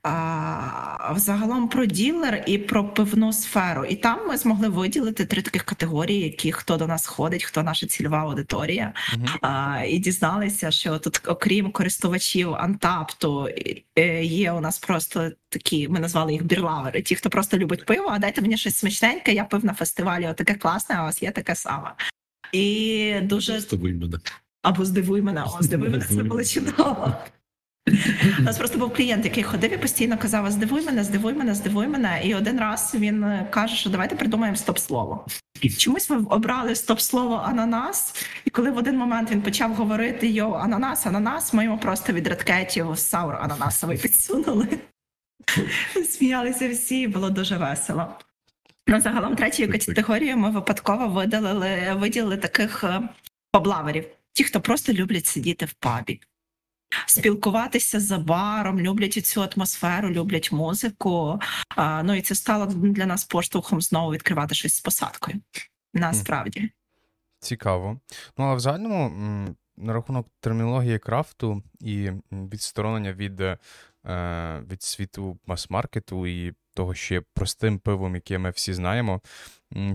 А, 0.04 1.14
Взагалом 1.14 1.68
про 1.68 1.86
ділер 1.86 2.44
і 2.48 2.58
про 2.58 2.86
пивну 2.86 3.34
сферу. 3.34 3.86
І 3.86 3.96
там 3.96 4.28
ми 4.28 4.38
змогли 4.38 4.70
виділити 4.70 5.26
три 5.26 5.42
таких 5.42 5.64
категорії, 5.64 6.20
які 6.20 6.52
хто 6.52 6.78
до 6.78 6.88
нас 6.88 7.08
ходить, 7.08 7.44
хто 7.44 7.64
наша 7.64 7.88
цільова 7.88 8.18
аудиторія. 8.18 8.94
Uh-huh. 9.14 9.38
А, 9.42 9.84
І 9.88 10.00
дізналися, 10.00 10.72
що 10.72 11.00
тут, 11.00 11.22
окрім 11.28 11.72
користувачів 11.72 12.54
Антапту, 12.54 13.48
е, 13.96 14.24
є 14.24 14.52
у 14.52 14.60
нас 14.62 14.80
просто 14.80 15.32
такі, 15.50 15.88
ми 15.88 16.00
назвали 16.00 16.34
їх 16.34 16.44
бірлавери. 16.44 17.02
Ті, 17.02 17.16
хто 17.16 17.30
просто 17.30 17.58
любить 17.58 17.86
пиво, 17.86 18.08
а 18.12 18.20
дайте 18.20 18.42
мені 18.42 18.58
щось 18.58 18.76
смачненьке, 18.76 19.34
я 19.34 19.44
пив 19.44 19.66
на 19.66 19.74
фестивалі, 19.74 20.28
отаке 20.28 20.54
класне, 20.54 20.96
а 20.96 21.02
у 21.02 21.06
вас 21.06 21.24
є 21.24 21.32
таке 21.32 21.56
саме. 21.56 21.94
І 22.52 23.16
дуже 23.24 23.60
Або 24.62 24.86
здивуй 24.86 25.22
мене, 25.22 25.44
о, 25.44 25.58
здивуй 25.62 25.90
мене, 25.90 26.06
це 26.06 26.24
було 26.24 26.44
чудово. 26.44 27.14
У 28.40 28.42
нас 28.42 28.58
просто 28.58 28.78
був 28.78 28.94
клієнт, 28.94 29.26
який 29.26 29.44
ходив 29.44 29.74
і 29.74 29.78
постійно 29.78 30.18
казав: 30.18 30.52
здивуй 30.52 30.86
мене, 30.86 31.04
здивуй 31.04 31.34
мене, 31.34 31.56
здивуй 31.56 31.88
мене. 31.88 32.22
І 32.24 32.36
один 32.36 32.60
раз 32.60 32.96
він 32.96 33.46
каже, 33.50 33.76
що 33.76 33.90
давайте 33.90 34.16
придумаємо 34.16 34.58
стоп-слово. 34.58 35.26
Чомусь 35.78 36.10
ви 36.10 36.16
обрали 36.16 36.76
стоп-слово 36.76 37.36
ананас, 37.36 38.26
і 38.46 38.50
коли 38.50 38.72
в 38.72 38.78
один 38.78 38.98
момент 38.98 39.32
він 39.32 39.42
почав 39.42 39.74
говорити 39.74 40.28
йо, 40.28 40.54
ананас, 40.54 41.06
ананас, 41.06 41.54
ми 41.54 41.64
йому 41.64 41.78
просто 41.78 42.14
від 42.14 42.28
редкетів 42.28 42.98
саур 42.98 43.36
ананасовий 43.36 43.98
підсунули. 43.98 44.68
Сміялися 46.10 46.70
всі, 46.70 47.08
було 47.08 47.30
дуже 47.30 47.58
весело. 47.58 48.20
Ну, 48.88 49.02
загалом 49.02 49.36
третьою 49.36 49.72
категорією 49.72 50.38
ми 50.38 50.52
випадково 50.52 51.08
видалили, 51.08 51.96
виділили 52.00 52.38
таких 52.38 52.84
поблаверів, 53.52 54.06
ті, 54.34 54.44
хто 54.44 54.62
просто 54.62 54.94
люблять 54.94 55.26
сидіти 55.26 55.66
в 55.66 55.74
пабі 55.74 56.20
спілкуватися 57.06 58.00
за 58.00 58.18
баром, 58.18 58.80
люблять 58.80 59.26
цю 59.26 59.42
атмосферу, 59.42 60.10
люблять 60.10 60.52
музику. 60.52 61.40
А, 61.76 62.04
Ну 62.04 62.16
і 62.16 62.22
це 62.22 62.36
стало 62.36 62.66
для 62.66 63.06
нас 63.06 63.24
поштовхом 63.24 63.82
знову 63.82 64.12
відкривати 64.12 64.56
щось 64.56 64.76
з 64.76 64.82
посадкою. 64.82 65.42
Насправді 65.94 66.72
цікаво. 67.42 68.00
Ну 68.38 68.46
але 68.46 68.56
в 68.56 68.60
загальному 68.60 69.10
на 69.78 69.94
рахунок 69.94 70.28
термінології 70.40 71.00
крафту 71.00 71.64
і 71.80 72.12
відсторонення 72.32 73.14
від. 73.14 73.42
Е, 74.06 74.64
від 74.72 74.84
світу 74.84 75.40
мас-маркету 75.46 76.28
і 76.28 76.54
того, 76.74 76.94
що 76.94 77.14
є 77.14 77.22
простим 77.34 77.80
пивом, 77.80 78.16
яке 78.16 78.38
ми 78.38 78.50
всі 78.50 78.74
знаємо. 78.74 79.22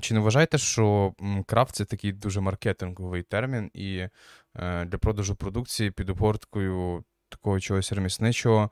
Чи 0.01 0.15
не 0.15 0.21
вважаєте, 0.21 0.59
що 0.59 1.15
крафт 1.47 1.75
це 1.75 1.85
такий 1.85 2.13
дуже 2.13 2.41
маркетинговий 2.41 3.23
термін, 3.23 3.71
і 3.75 4.09
для 4.61 4.99
продажу 5.01 5.35
продукції 5.35 5.91
під 5.91 6.11
обгорткою 6.11 7.05
такого 7.29 7.61
чогось 7.61 7.93
ремісничого 7.93 8.71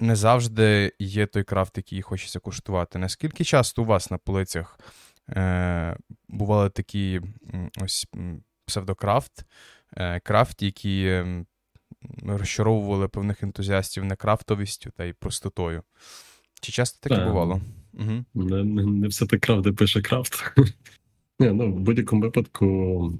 не 0.00 0.16
завжди 0.16 0.92
є 0.98 1.26
той 1.26 1.44
крафт, 1.44 1.76
який 1.76 2.02
хочеться 2.02 2.38
куштувати? 2.38 2.98
Наскільки 2.98 3.44
часто 3.44 3.82
у 3.82 3.84
вас 3.84 4.10
на 4.10 4.18
полицях 4.18 4.78
е, 5.28 5.96
бували 6.28 6.70
такі 6.70 7.20
ось 7.82 8.08
псевдокрафт, 8.66 9.44
крафт, 10.22 10.62
які 10.62 11.24
розчаровували 12.22 13.08
певних 13.08 13.42
ентузіастів 13.42 14.04
не 14.04 14.16
крафтовістю 14.16 14.90
та 14.90 15.04
й 15.04 15.12
простотою? 15.12 15.82
Чи 16.60 16.72
часто 16.72 17.08
таке 17.08 17.24
бувало? 17.24 17.60
Угу. 17.94 18.24
Не, 18.34 18.64
не 18.64 18.84
не, 18.86 19.08
все 19.08 19.26
так 19.26 19.40
крафт, 19.40 19.62
де 19.62 19.72
пише 19.72 20.02
крафт. 20.02 20.52
Не, 21.38 21.52
ну, 21.52 21.72
В 21.72 21.80
будь-якому 21.80 22.22
випадку 22.22 23.12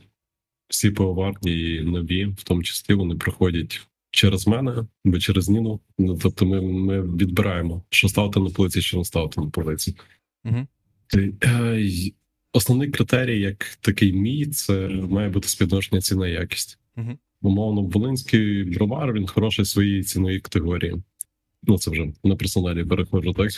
всі 0.68 0.90
пивоварні 0.90 1.74
і 1.74 1.80
нові, 1.80 2.24
в 2.24 2.42
тому 2.42 2.62
числі, 2.62 2.94
вони 2.94 3.14
проходять 3.14 3.86
через 4.10 4.46
мене 4.46 4.86
або 5.04 5.18
через 5.18 5.48
Ніну. 5.48 5.80
Ну, 5.98 6.18
Тобто 6.22 6.46
ми 6.46 6.60
ми 6.60 7.02
відбираємо, 7.02 7.82
що 7.90 8.08
ставити 8.08 8.40
на 8.40 8.50
полиці, 8.50 8.82
що 8.82 8.98
не 8.98 9.04
ставити 9.04 9.40
на 9.40 9.50
полиці. 9.50 9.96
Угу. 10.44 10.66
Основний 12.52 12.90
критерій, 12.90 13.40
як 13.40 13.64
такий 13.80 14.12
мій, 14.12 14.46
це 14.46 14.88
має 14.88 15.28
бути 15.28 15.48
співношення 15.48 16.00
ціна 16.00 16.28
якість. 16.28 16.78
Угу. 16.96 17.18
Умовно, 17.42 17.82
Волинський 17.82 18.64
бровар 18.64 19.12
він 19.12 19.26
хороший 19.26 19.64
своїй 19.64 20.02
ціновій 20.02 20.40
категорії. 20.40 20.94
Ну, 21.62 21.78
це 21.78 21.90
вже 21.90 22.12
на 22.24 22.36
персоналі 22.36 22.84
переходжу, 22.84 23.32
так? 23.32 23.50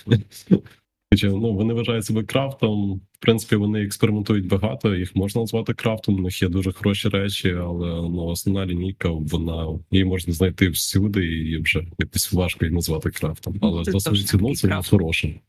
Ну, 1.22 1.54
вони 1.54 1.74
вважають 1.74 2.04
себе 2.04 2.22
крафтом. 2.22 3.00
В 3.12 3.18
принципі, 3.18 3.56
вони 3.56 3.82
експериментують 3.82 4.46
багато, 4.46 4.94
їх 4.94 5.16
можна 5.16 5.40
назвати 5.40 5.74
крафтом. 5.74 6.14
У 6.14 6.18
них 6.18 6.42
є 6.42 6.48
дуже 6.48 6.72
хороші 6.72 7.08
речі, 7.08 7.50
але 7.50 7.88
ну, 7.88 8.26
основна 8.26 8.66
лінійка, 8.66 9.08
вона 9.08 9.78
її 9.90 10.04
можна 10.04 10.32
знайти 10.32 10.68
всюди, 10.68 11.26
і 11.26 11.62
вже 11.62 11.86
якось 11.98 12.32
важко 12.32 12.64
її 12.64 12.74
назвати 12.74 13.10
крафтом. 13.10 13.58
Ну, 13.62 13.68
але 13.68 13.84
за 13.84 14.00
свою 14.00 14.22
ціну 14.22 14.54
це 14.54 14.82
хороше. 14.90 15.40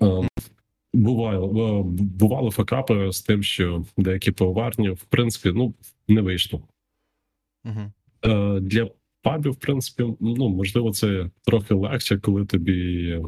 Ем, 0.00 0.28
бувало, 0.92 1.82
бували 1.98 2.50
факапи 2.50 3.12
з 3.12 3.22
тим, 3.22 3.42
що 3.42 3.84
деякі 3.96 4.32
пивоварні, 4.32 4.90
в 4.90 5.02
принципі, 5.02 5.52
ну 5.54 5.74
не 6.08 6.20
вийшло. 6.20 6.62
Угу. 7.64 7.92
Для 8.60 8.90
пабів, 9.22 9.52
в 9.52 9.56
принципі, 9.56 10.14
ну 10.20 10.48
можливо, 10.48 10.90
це 10.90 11.30
трохи 11.44 11.74
легше, 11.74 12.18
коли 12.18 12.46
тобі 12.46 13.20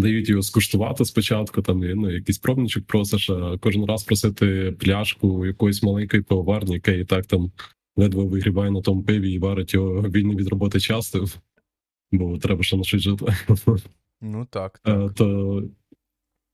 дають 0.00 0.28
його 0.28 0.42
скуштувати 0.42 1.04
спочатку. 1.04 1.62
Там 1.62 1.80
ну, 1.80 2.10
якийсь 2.10 2.38
пробничок 2.38 2.84
просиш, 2.84 3.30
а 3.30 3.58
кожен 3.60 3.84
раз 3.84 4.04
просити 4.04 4.76
пляшку 4.78 5.46
якоїсь 5.46 5.82
маленької 5.82 6.22
пивоварні, 6.22 6.74
яка 6.74 6.92
і 6.92 7.04
так 7.04 7.26
там 7.26 7.52
ледве 7.96 8.24
вигрібає 8.24 8.70
на 8.70 8.80
тому 8.80 9.02
пиві 9.02 9.32
і 9.32 9.38
варить 9.38 9.74
його 9.74 10.02
вільний 10.02 10.36
від 10.36 10.48
роботи 10.48 10.80
часто, 10.80 11.24
бо 12.12 12.38
треба 12.38 12.62
ще 12.62 12.76
на 12.76 12.84
щось 12.84 13.02
жити. 13.02 13.26
Ну 14.20 14.46
так. 14.50 14.80
так. 14.84 15.14
То 15.14 15.62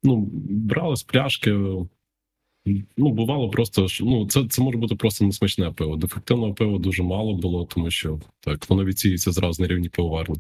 ну, 0.03 0.31
брали 0.49 0.97
з 0.97 1.03
пляшки. 1.03 1.51
Ну, 2.97 3.13
бувало 3.13 3.51
просто, 3.51 3.89
що 3.89 4.05
ну, 4.05 4.27
це 4.27 4.49
це 4.49 4.63
може 4.63 4.79
бути 4.79 4.95
просто 4.95 5.25
несмачне 5.25 5.71
пиво. 5.71 5.97
Дефективного 5.97 6.55
пива 6.55 6.79
дуже 6.79 7.03
мало 7.03 7.35
було, 7.35 7.65
тому 7.65 7.91
що 7.91 8.21
так, 8.41 8.71
воно 8.71 8.85
відсіюється 8.85 9.33
зразу 9.33 9.63
на 9.63 9.69
рівні 9.69 9.89
пивоварні. 9.89 10.37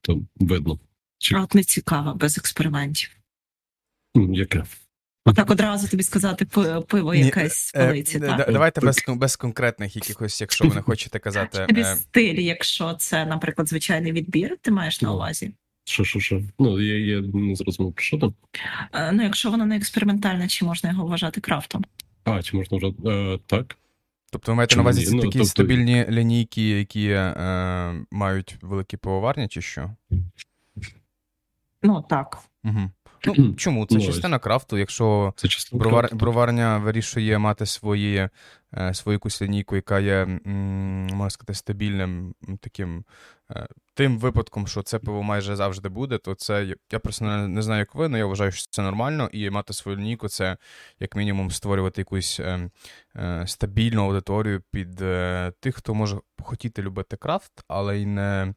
То 0.00 0.20
видно. 0.36 0.78
От 1.34 1.54
не 1.54 1.64
цікаво, 1.64 2.14
без 2.14 2.38
експериментів. 2.38 3.10
Яке? 4.14 4.64
Так 5.36 5.50
одразу 5.50 5.88
тобі 5.88 6.02
сказати 6.02 6.46
пиво 6.88 7.14
якесь 7.14 7.56
з 7.56 7.72
е, 7.74 7.86
полиці. 7.86 8.16
Е, 8.16 8.20
так? 8.20 8.52
Давайте 8.52 8.80
без 8.80 9.04
без 9.08 9.36
конкретних 9.36 9.96
якихось, 9.96 10.40
якщо 10.40 10.68
ви 10.68 10.74
не 10.74 10.82
хочете 10.82 11.18
казати. 11.18 11.66
Тобі 11.66 11.80
е... 11.80 11.96
стиль, 11.96 12.38
якщо 12.38 12.94
це, 12.94 13.26
наприклад, 13.26 13.68
звичайний 13.68 14.12
відбір, 14.12 14.56
ти 14.62 14.70
маєш 14.70 15.02
на 15.02 15.08
ну, 15.08 15.14
увазі. 15.14 15.52
Що, 15.84 16.04
що, 16.04 16.20
що? 16.20 16.42
Ну, 16.58 16.80
я 16.80 17.16
я 17.16 17.20
не 17.20 17.54
зрозумів, 17.54 17.94
що 17.96 18.18
там. 18.18 18.34
Е, 18.92 19.12
ну, 19.12 19.22
якщо 19.22 19.50
воно 19.50 19.66
не 19.66 19.76
експериментальне, 19.76 20.48
чи 20.48 20.64
можна 20.64 20.90
його 20.90 21.06
вважати 21.06 21.40
крафтом? 21.40 21.84
А, 22.24 22.42
чи 22.42 22.56
можна 22.56 22.78
вважати 22.78 23.08
е, 23.08 23.38
так? 23.46 23.76
Тобто 24.32 24.52
ви 24.52 24.56
маєте 24.56 24.76
на 24.76 24.82
увазі 24.82 25.14
ну, 25.14 25.22
такі 25.22 25.32
тобто... 25.32 25.48
стабільні 25.48 26.06
лінійки, 26.08 26.68
які 26.68 27.08
е, 27.08 27.94
мають 28.10 28.56
великі 28.62 28.96
пивоварні, 28.96 29.48
чи 29.48 29.62
що? 29.62 29.90
Ну, 31.82 32.04
так. 32.08 32.38
Угу. 32.64 32.90
Ну, 33.26 33.54
Чому? 33.54 33.86
Це 33.86 33.94
ну, 33.94 34.00
частина 34.00 34.38
крафту, 34.38 34.78
якщо 34.78 35.34
бровар, 35.72 36.08
броварня 36.12 36.78
вирішує 36.78 37.38
мати 37.38 37.66
свої, 37.66 38.28
е, 38.74 38.94
свою 38.94 39.14
якусь 39.14 39.42
лінійку, 39.42 39.76
яка 39.76 40.00
є, 40.00 40.26
можна 40.26 41.30
сказати, 41.30 41.54
стабільним 41.54 42.34
таким 42.60 43.04
е, 43.50 43.68
тим 43.94 44.18
випадком, 44.18 44.66
що 44.66 44.82
це 44.82 44.98
пиво 44.98 45.22
майже 45.22 45.56
завжди 45.56 45.88
буде, 45.88 46.18
то 46.18 46.34
це 46.34 46.74
я 46.92 46.98
просто 46.98 47.24
не 47.24 47.62
знаю, 47.62 47.78
як 47.78 47.94
ви, 47.94 48.06
але 48.06 48.18
я 48.18 48.26
вважаю, 48.26 48.52
що 48.52 48.66
це 48.70 48.82
нормально, 48.82 49.28
і 49.32 49.50
мати 49.50 49.72
свою 49.72 49.98
лінійку 49.98 50.28
це 50.28 50.56
як 51.00 51.16
мінімум 51.16 51.50
створювати 51.50 52.00
якусь 52.00 52.40
е, 52.40 52.70
е, 53.16 53.44
стабільну 53.46 54.04
аудиторію 54.04 54.62
під 54.70 55.02
е, 55.02 55.52
тих, 55.60 55.76
хто 55.76 55.94
може 55.94 56.20
хотіти 56.42 56.82
любити 56.82 57.16
крафт, 57.16 57.52
але 57.68 57.98
й 57.98 58.06
не 58.06 58.54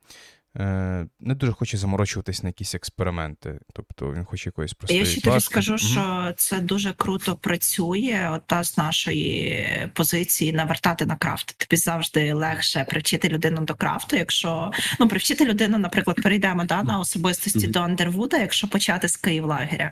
не 0.56 1.36
дуже 1.36 1.52
хоче 1.52 1.78
заморочуватись 1.78 2.44
на 2.44 2.50
якісь 2.50 2.76
експерименти. 2.76 3.60
Тобто 3.74 4.14
він 4.14 4.26
хоче 4.26 4.50
якоїсь 4.50 4.74
простої 4.74 5.00
Я 5.00 5.06
ще 5.06 5.22
тобі 5.22 5.40
скажу, 5.40 5.78
що 5.78 6.34
це 6.38 6.60
дуже 6.60 6.94
круто 6.94 7.36
працює. 7.36 8.30
От 8.34 8.48
та 8.48 8.64
з 8.64 8.78
нашої 8.78 9.68
позиції 9.94 10.54
навертати 10.54 11.06
на 11.06 11.16
крафт. 11.16 11.58
Тобі 11.58 11.78
завжди 11.78 12.34
легше 12.34 12.86
привчити 12.90 13.30
людину 13.30 13.62
до 13.62 13.76
крафту. 13.76 14.16
Якщо 14.16 14.72
ну 15.00 15.08
привчити 15.08 15.46
людину, 15.46 15.78
наприклад, 15.78 16.22
перейдемо 16.24 16.66
да, 16.66 16.84
на 16.84 17.00
особистості 17.00 17.68
до 17.68 17.80
Андервуда, 17.80 18.38
якщо 18.38 18.68
почати 18.68 19.10
з 19.10 19.18
Київлагеря. 19.18 19.92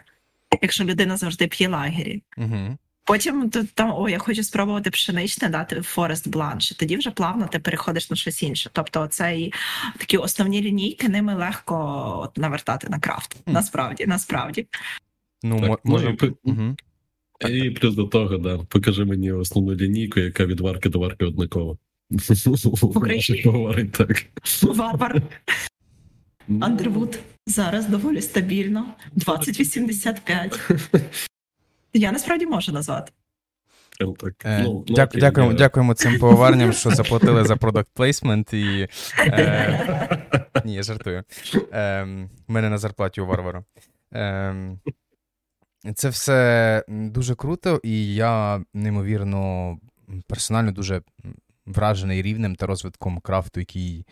Якщо 0.62 0.84
людина 0.84 1.18
завжди 1.18 1.48
п'є 1.48 1.68
лагері. 1.68 2.24
Угу. 2.38 2.78
Потім 3.06 3.50
там 3.50 3.94
о, 3.98 4.10
я 4.10 4.18
хочу 4.18 4.44
спробувати 4.44 4.90
пшеничне 4.90 5.50
дати 5.50 5.82
Форест 5.82 6.28
Бланш. 6.28 6.72
Тоді 6.72 6.98
вже 6.98 7.12
плавно 7.12 7.48
ти 7.48 7.60
переходиш 7.60 8.10
на 8.10 8.16
щось 8.16 8.44
інше. 8.44 8.70
Тобто, 8.74 9.08
цей 9.08 9.54
такі 9.98 10.18
основні 10.18 10.62
лінійки 10.62 11.10
ними 11.10 11.36
легко 11.36 11.76
от, 12.24 12.38
навертати 12.38 12.88
на 12.90 13.00
крафт. 13.00 13.36
Mm. 13.36 13.54
Насправді, 13.54 14.06
насправді. 14.06 14.68
Ну, 15.44 15.62
так, 15.62 15.80
може... 15.84 16.18
Ну, 16.22 16.38
угу. 16.44 16.76
І 17.50 17.70
плюс 17.70 17.96
до 17.96 18.04
того, 18.04 18.38
да, 18.38 18.58
покажи 18.58 19.06
мені 19.06 19.32
основну 19.32 19.76
лінійку, 19.76 20.20
яка 20.20 20.46
від 20.46 20.60
варки 20.60 20.90
до 20.90 21.00
варки 21.00 21.26
однакова. 21.26 21.78
говорить 23.46 23.92
так. 23.92 24.26
Варвар. 24.62 25.22
Ну. 26.48 26.66
Андервуд 26.66 27.20
зараз 27.48 27.88
доволі 27.88 28.22
стабільно. 28.22 28.86
2085. 29.14 30.60
Я 31.94 32.12
насправді 32.12 32.46
можу 32.46 32.72
назвати. 32.72 33.12
Так. 34.20 34.34
Е, 34.46 34.62
ну, 34.64 34.86
ну, 34.88 34.96
дяку, 34.96 35.18
дякуємо, 35.18 35.54
дякуємо 35.54 35.94
цим 35.94 36.20
поварням, 36.20 36.74
що 36.74 36.90
заплатили 36.96 37.44
за 37.44 37.56
продакт 37.56 37.90
плейсмент 37.94 38.54
і. 38.54 38.88
Е, 39.20 40.48
Ні, 40.66 40.74
я 40.74 40.84
жартую. 40.84 41.24
Е, 41.74 42.06
мене 42.48 42.70
на 42.70 42.78
зарплаті 42.78 43.22
у 43.22 43.26
Варвара. 43.26 43.64
Е, 44.14 44.56
це 45.96 46.10
все 46.10 46.84
дуже 46.88 47.36
круто, 47.36 47.80
і 47.84 48.16
я 48.16 48.64
неймовірно 48.74 49.78
персонально 50.28 50.72
дуже 50.72 51.02
вражений 51.72 52.22
рівнем 52.22 52.56
та 52.56 52.66
розвитком 52.66 53.20
крафту, 53.20 53.60
який 53.60 54.06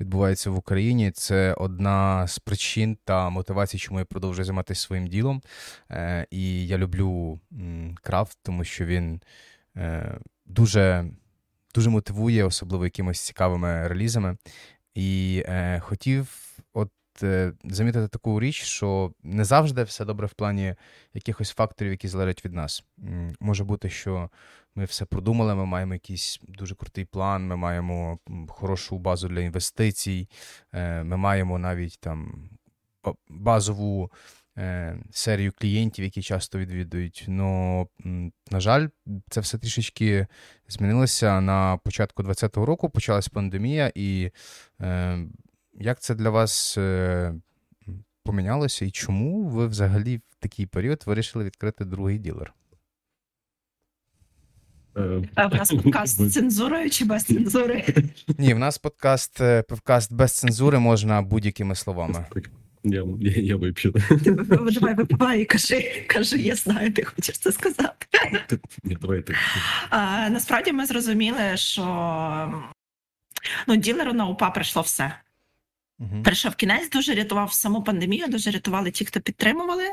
відбувається 0.00 0.50
в 0.50 0.56
Україні. 0.58 1.10
Це 1.10 1.54
одна 1.54 2.26
з 2.26 2.38
причин 2.38 2.98
та 3.04 3.30
мотивацій, 3.30 3.78
чому 3.78 3.98
я 3.98 4.04
продовжую 4.04 4.44
займатися 4.44 4.80
своїм 4.80 5.06
ділом. 5.06 5.42
Е, 5.90 6.26
І 6.30 6.66
я 6.66 6.78
люблю 6.78 7.40
крафт, 8.02 8.38
тому 8.42 8.64
що 8.64 8.84
він 8.84 9.20
е, 9.76 10.18
дуже 10.46 11.04
дуже 11.74 11.90
мотивує, 11.90 12.44
особливо 12.44 12.84
якимось 12.84 13.20
цікавими 13.20 13.88
релізами. 13.88 14.36
І 14.94 15.42
е, 15.46 15.80
хотів 15.80 16.28
от 16.28 16.45
замітити 17.64 18.08
таку 18.08 18.40
річ, 18.40 18.62
що 18.62 19.12
не 19.22 19.44
завжди 19.44 19.82
все 19.82 20.04
добре 20.04 20.26
в 20.26 20.32
плані 20.32 20.74
якихось 21.14 21.50
факторів, 21.50 21.90
які 21.90 22.08
залежать 22.08 22.44
від 22.44 22.52
нас. 22.54 22.84
Може 23.40 23.64
бути, 23.64 23.90
що 23.90 24.30
ми 24.74 24.84
все 24.84 25.04
продумали, 25.04 25.54
ми 25.54 25.66
маємо 25.66 25.94
якийсь 25.94 26.40
дуже 26.48 26.74
крутий 26.74 27.04
план, 27.04 27.46
ми 27.46 27.56
маємо 27.56 28.18
хорошу 28.48 28.98
базу 28.98 29.28
для 29.28 29.40
інвестицій, 29.40 30.28
е, 30.72 31.04
ми 31.04 31.16
маємо 31.16 31.58
навіть 31.58 31.98
там 32.00 32.48
базову 33.28 34.10
е, 34.58 34.98
серію 35.10 35.52
клієнтів, 35.58 36.04
які 36.04 36.22
часто 36.22 36.58
відвідують. 36.58 37.24
Ну, 37.28 37.88
на 38.50 38.60
жаль, 38.60 38.88
це 39.30 39.40
все 39.40 39.58
трішечки 39.58 40.26
змінилося 40.68 41.40
на 41.40 41.76
початку 41.76 42.22
2020 42.22 42.66
року. 42.66 42.90
Почалась 42.90 43.28
пандемія, 43.28 43.92
і 43.94 44.30
е, 44.80 45.18
як 45.80 46.00
це 46.00 46.14
для 46.14 46.30
вас 46.30 46.78
помінялося, 48.22 48.84
і 48.84 48.90
чому 48.90 49.44
ви 49.44 49.66
взагалі 49.66 50.16
в 50.16 50.34
такий 50.38 50.66
період 50.66 51.02
вирішили 51.06 51.44
відкрити 51.44 51.84
другий 51.84 52.18
ділер? 52.18 52.54
А 55.34 55.46
в 55.46 55.54
нас 55.54 55.70
подкаст 55.70 56.22
з 56.22 56.32
цензурою 56.32 56.90
чи 56.90 57.04
без 57.04 57.24
цензури? 57.24 57.84
Ні, 58.38 58.54
в 58.54 58.58
нас 58.58 58.78
подкаст 58.78 59.40
е, 59.40 59.62
подкаст 59.62 60.12
без 60.12 60.32
цензури 60.32 60.78
можна 60.78 61.22
будь-якими 61.22 61.74
словами. 61.74 62.26
Я 62.84 63.04
я, 63.20 63.32
я 63.42 63.56
вип'ю. 63.56 63.94
Давай 64.70 64.94
випивай 64.94 65.42
і 65.42 65.44
кажи, 65.44 66.04
кажи, 66.06 66.38
я 66.38 66.54
знаю, 66.54 66.92
ти 66.92 67.04
хочеш 67.04 67.38
це 67.38 67.52
сказати. 67.52 68.06
Ні, 68.84 68.96
давай 69.00 69.22
ти. 69.22 69.34
А, 69.90 70.28
Насправді 70.28 70.72
ми 70.72 70.86
зрозуміли, 70.86 71.56
що 71.56 71.84
ну, 73.66 73.76
ділеру 73.76 74.12
на 74.12 74.26
УПА 74.26 74.50
прийшло 74.50 74.82
все. 74.82 75.12
Угу. 75.98 76.22
Прийшов 76.24 76.54
кінець, 76.54 76.90
дуже 76.90 77.14
рятував 77.14 77.52
саму 77.52 77.82
пандемію, 77.82 78.26
дуже 78.28 78.50
рятували 78.50 78.90
ті, 78.90 79.04
хто 79.04 79.20
підтримували. 79.20 79.84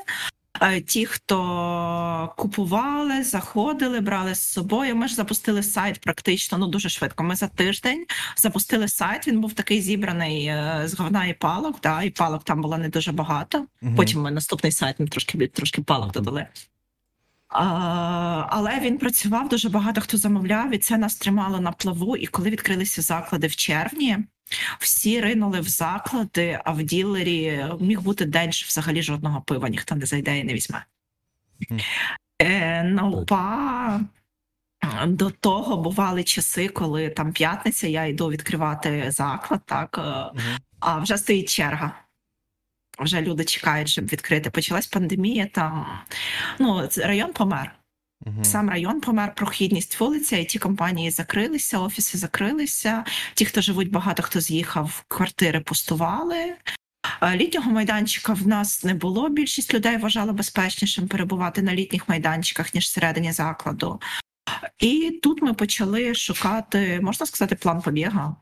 Е, 0.62 0.82
ті, 0.82 1.06
хто 1.06 2.34
купували, 2.38 3.24
заходили, 3.24 4.00
брали 4.00 4.36
з 4.36 4.40
собою. 4.40 4.96
Ми 4.96 5.08
ж 5.08 5.16
запустили 5.16 5.64
сайт 5.64 6.00
практично 6.00 6.58
ну 6.58 6.68
дуже 6.68 6.90
швидко. 6.90 7.24
Ми 7.24 7.36
за 7.36 7.48
тиждень 7.48 8.06
запустили 8.38 8.88
сайт. 8.88 9.28
Він 9.28 9.42
був 9.42 9.54
такий 9.54 9.82
зібраний 9.82 10.46
е, 10.46 10.82
з 10.86 10.94
говна 10.94 11.26
і 11.26 11.34
палок. 11.34 11.82
Да, 11.84 12.04
і 12.04 12.10
палок 12.10 12.44
там 12.44 12.62
було 12.62 12.78
не 12.78 12.90
дуже 12.90 13.12
багато. 13.12 13.66
Угу. 13.82 13.96
Потім 13.96 14.22
ми 14.22 14.32
наступний 14.32 14.72
сайт 14.72 15.00
ми 15.00 15.08
трошки 15.08 15.48
трошки 15.48 15.82
палок 15.82 16.12
додали. 16.12 16.48
Але 17.54 18.80
він 18.80 18.98
працював 18.98 19.50
дуже 19.50 19.70
багато 19.70 20.02
хто 20.02 20.18
замовляв, 20.18 20.74
і 20.74 20.78
це 20.78 20.98
нас 20.98 21.16
тримало 21.16 21.60
на 21.60 21.72
плаву. 21.72 22.18
І 22.18 22.28
коли 22.28 22.50
відкрилися 22.50 23.02
заклади 23.02 23.48
в 23.48 23.56
червні, 23.56 24.18
всі 24.80 25.22
ринули 25.22 25.60
в 25.60 25.68
заклади, 25.68 26.60
а 26.66 26.72
в 26.72 26.84
ділері 26.84 27.66
міг 27.80 28.02
бути 28.02 28.26
день, 28.26 28.52
що 28.52 28.68
взагалі 28.68 29.02
жодного 29.02 29.42
пива 29.42 29.70
ніхто 29.70 29.96
не 29.96 30.06
зайде 30.06 30.40
і 30.40 30.44
не 30.44 30.54
візьме. 30.54 30.86
Е, 32.40 32.84
На 32.84 33.08
УПА 33.08 34.02
до 35.08 35.30
того 35.30 35.78
бували 35.78 36.24
часи, 36.24 36.68
коли 36.68 37.10
там 37.10 37.34
п'ятниця, 37.34 37.88
я 37.88 38.06
йду 38.06 38.30
відкривати 38.30 39.12
заклад, 39.12 39.62
так 39.66 39.98
е, 39.98 40.40
а 40.80 41.00
вже 41.00 41.18
стоїть 41.18 41.50
черга. 41.50 42.03
Вже 43.00 43.22
люди 43.22 43.46
чекають, 43.46 43.90
щоб 43.90 44.06
відкрити. 44.06 44.50
Почалась 44.50 44.88
пандемія. 44.88 45.46
Там 45.46 45.86
ну 46.60 46.90
район 46.98 47.34
помер. 47.34 47.72
Сам 48.42 48.70
район 48.70 49.02
помер, 49.02 49.36
прохідність 49.36 50.00
вулиця, 50.00 50.38
і 50.38 50.46
ті 50.46 50.60
компанії 50.60 51.12
закрилися, 51.12 51.80
офіси 51.80 52.18
закрилися. 52.18 53.04
Ті, 53.34 53.46
хто 53.46 53.62
живуть, 53.62 53.92
багато 53.92 54.24
хто 54.24 54.40
з'їхав, 54.40 55.04
квартири 55.08 55.60
пустували. 55.60 56.56
Літнього 57.36 57.72
майданчика 57.72 58.34
в 58.34 58.48
нас 58.48 58.84
не 58.84 58.94
було. 58.94 59.30
Більшість 59.30 59.74
людей 59.74 59.98
вважали 59.98 60.34
безпечнішим 60.34 61.08
перебувати 61.08 61.62
на 61.62 61.74
літніх 61.74 62.10
майданчиках 62.10 62.74
ніж 62.74 62.84
всередині 62.86 63.32
закладу. 63.32 64.00
І 64.80 65.20
тут 65.24 65.42
ми 65.42 65.54
почали 65.54 66.16
шукати, 66.16 67.00
можна 67.02 67.26
сказати, 67.26 67.56
план 67.56 67.82
побіга. 67.82 68.36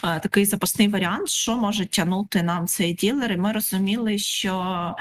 Такий 0.00 0.44
запасний 0.44 0.88
варіант, 0.88 1.28
що 1.28 1.56
може 1.56 1.86
тягнути 1.86 2.42
нам 2.42 2.66
цей 2.66 2.94
ділер. 2.94 3.32
І 3.32 3.36
Ми 3.36 3.52
розуміли, 3.52 4.18
що 4.18 4.94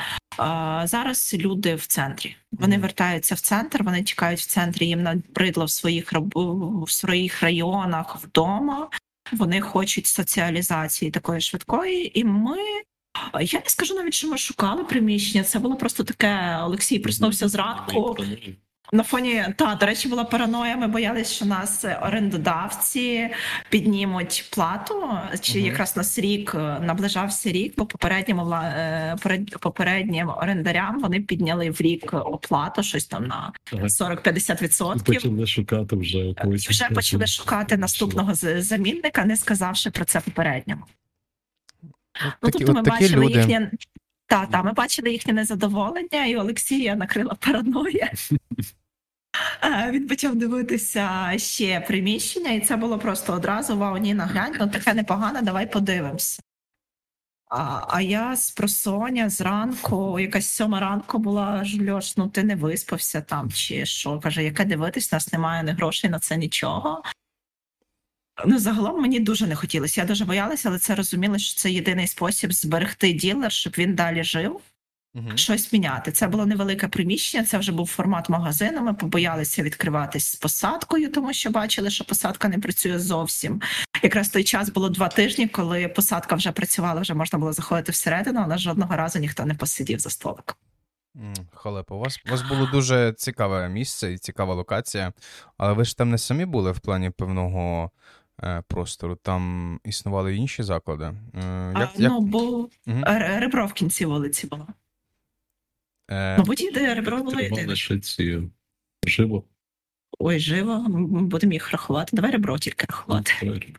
зараз 0.84 1.36
люди 1.38 1.76
в 1.76 1.86
центрі. 1.86 2.36
Вони 2.52 2.78
вертаються 2.78 3.36
в 3.36 3.40
центр, 3.40 3.84
вони 3.84 4.04
чекають 4.04 4.40
в 4.40 4.46
центрі, 4.46 4.88
їм 4.88 5.04
набридло 5.04 5.66
в 5.66 5.72
своїх 5.72 6.14
в 6.36 6.92
своїх 6.92 7.44
районах 7.44 8.18
вдома. 8.24 8.90
Вони 9.32 9.62
хочуть 9.62 10.08
соціалізації 10.08 11.12
такої 11.12 11.42
швидкої, 11.42 12.20
і 12.20 12.24
ми. 12.24 12.58
Я 13.42 13.60
не 13.60 13.66
скажу 13.70 13.96
навіть, 13.96 14.14
що 14.14 14.28
ми 14.28 14.38
шукали 14.38 14.84
приміщення. 14.84 15.44
Це 15.44 15.60
було 15.60 15.76
просто 15.76 16.04
таке. 16.04 16.60
Олексій 16.62 17.00
проснувся 17.00 17.48
зранку. 17.48 18.18
На 18.92 19.04
фоні 19.04 19.46
та 19.56 19.76
до 19.76 19.86
речі, 19.86 20.10
була 20.10 20.24
параноя. 20.24 20.78
Ми 20.78 20.88
боялися, 20.88 21.34
що 21.34 21.46
нас 21.46 21.86
орендодавці 22.02 23.30
піднімуть 23.70 24.50
плату. 24.54 25.10
Чи 25.42 25.60
uh-huh. 25.60 25.66
якраз 25.66 25.98
нас 25.98 26.20
рік 26.20 26.56
е, 26.56 26.80
наближався 26.80 27.52
рік, 27.52 27.74
бо 27.78 27.86
попереднім 27.86 28.40
е, 28.40 29.18
попереднім 29.60 30.30
орендарям 30.30 31.00
вони 31.00 31.20
підняли 31.20 31.70
в 31.70 31.82
рік 31.82 32.14
оплату 32.14 32.84
щось 32.84 33.06
там 33.06 33.28
на 33.28 33.52
40-50%. 33.74 35.04
Почали 35.04 35.48
шукати 35.48 35.96
вже 35.96 36.34
когось. 36.34 36.70
Вже 36.70 36.90
почали 36.90 37.28
шукати 37.28 37.78
наступного 37.78 38.34
замінника, 38.34 39.26
не 39.26 39.38
сказавши 39.38 39.92
про 39.92 40.06
це 40.06 40.20
попередньому. 40.20 40.84
Ну, 42.44 42.50
такі, 42.52 42.66
тобто 42.66 42.74
ми 42.74 42.82
бачили 42.82 43.26
люди. 43.26 43.40
їхнє. 43.40 43.72
Та, 44.28 44.46
та, 44.46 44.64
ми 44.64 44.74
бачили 44.74 45.12
їхнє 45.12 45.34
незадоволення, 45.34 46.26
і 46.26 46.36
Олексія 46.36 46.96
накрила 46.96 47.36
параноя. 47.36 48.12
Він 49.92 50.08
почав 50.08 50.36
дивитися 50.36 51.34
ще 51.38 51.80
приміщення, 51.80 52.52
і 52.52 52.62
це 52.62 52.76
було 52.76 53.00
просто 53.00 53.34
одразу 53.34 53.78
вау, 53.78 53.98
Ніна, 53.98 54.26
глянь, 54.26 54.56
ну 54.60 54.68
таке 54.68 54.94
непогане, 54.94 55.42
давай 55.42 55.72
подивимося. 55.72 56.42
А 57.50 57.86
а 57.90 58.02
я 58.02 58.36
з 58.36 58.52
просоня 58.52 59.30
зранку, 59.30 60.20
якась 60.20 60.48
сьома 60.48 60.80
ранку 60.80 61.18
була 61.18 61.66
Льош, 61.90 62.18
ну 62.18 62.28
ти 62.30 62.44
не 62.44 62.56
виспався 62.56 63.22
там, 63.22 63.52
чи 63.52 63.86
що. 63.86 64.20
Каже, 64.20 64.44
яке 64.44 64.66
дивитись, 64.66 65.12
нас 65.12 65.34
немає 65.34 65.64
ні 65.64 65.72
грошей 65.72 66.10
на 66.10 66.20
це 66.20 66.38
нічого. 66.38 67.04
Ну, 68.46 68.60
загалом 68.60 69.02
мені 69.02 69.20
дуже 69.20 69.48
не 69.48 69.56
хотілося. 69.56 70.02
Я 70.02 70.08
дуже 70.08 70.26
боялася, 70.26 70.70
але 70.70 70.80
це 70.80 70.96
розуміла, 70.96 71.40
що 71.40 71.60
це 71.60 71.72
єдиний 71.72 72.08
спосіб 72.08 72.54
зберегти 72.54 73.14
ділер, 73.14 73.52
щоб 73.52 73.74
він 73.78 73.96
далі 73.96 74.24
жив. 74.24 74.62
Щось 75.36 75.74
міняти. 75.74 76.12
Це 76.12 76.28
було 76.28 76.46
невелике 76.46 76.88
приміщення, 76.88 77.44
це 77.44 77.58
вже 77.58 77.72
був 77.72 77.88
формат 77.88 78.30
магазину. 78.30 78.82
Ми 78.82 78.94
побоялися 78.94 79.64
відкриватись 79.64 80.28
з 80.32 80.36
посадкою, 80.36 81.12
тому 81.12 81.34
що 81.34 81.50
бачили, 81.50 81.90
що 81.90 82.06
посадка 82.06 82.48
не 82.48 82.60
працює 82.60 83.00
зовсім. 83.00 83.62
Якраз 84.04 84.30
той 84.30 84.44
час 84.44 84.70
було 84.70 84.90
два 84.90 85.08
тижні, 85.08 85.48
коли 85.48 85.88
посадка 85.88 86.36
вже 86.36 86.52
працювала, 86.52 87.02
вже 87.02 87.14
можна 87.14 87.40
було 87.40 87.54
заходити 87.54 87.92
всередину, 87.92 88.42
але 88.44 88.58
жодного 88.58 88.96
разу 88.96 89.20
ніхто 89.20 89.46
не 89.46 89.54
посидів 89.54 90.00
за 90.00 90.10
столиком. 90.10 90.56
Халепа, 91.54 91.96
у 91.96 92.00
вас 92.00 92.20
у 92.28 92.32
вас 92.32 92.42
було 92.42 92.66
дуже 92.66 93.14
цікаве 93.18 93.70
місце 93.70 94.14
і 94.14 94.18
цікава 94.18 94.54
локація, 94.54 95.14
але 95.58 95.74
ви 95.74 95.86
ж 95.86 95.98
там 95.98 96.10
не 96.10 96.18
самі 96.18 96.46
були 96.46 96.72
в 96.72 96.80
плані 96.80 97.10
певного 97.10 97.92
Е, 98.44 98.64
простору. 98.68 99.16
Там 99.16 99.80
існували 99.84 100.36
інші 100.36 100.64
заклади. 100.64 101.06
Е, 101.06 101.74
як, 101.76 101.90
а, 101.96 102.02
як... 102.02 102.12
Ну, 102.12 102.20
бо 102.22 102.40
угу. 102.40 103.04
ребро 103.06 103.66
в 103.66 103.74
кінці 103.74 104.06
вулиці 104.06 104.48
було. 104.48 104.68
Е... 106.10 106.38
Мабуть, 106.38 106.62
іде 106.62 106.96
ребро 106.96 107.18
було 107.18 107.40
йде. 107.40 107.50
живо. 109.08 109.44
Ой, 110.20 110.40
живо, 110.40 110.80
ми 110.90 111.22
будемо 111.22 111.54
їх 111.54 111.72
рахувати. 111.72 112.16
Давай 112.16 112.32
ребро 112.32 112.58
тільки 112.58 112.86
рахувати. 112.90 113.32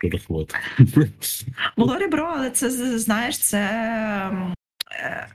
рахувати. 0.08 0.54
Було 1.76 1.98
ребро, 1.98 2.32
але 2.36 2.50
це 2.50 2.98
знаєш, 2.98 3.38
це 3.38 3.60
е, 4.92 5.28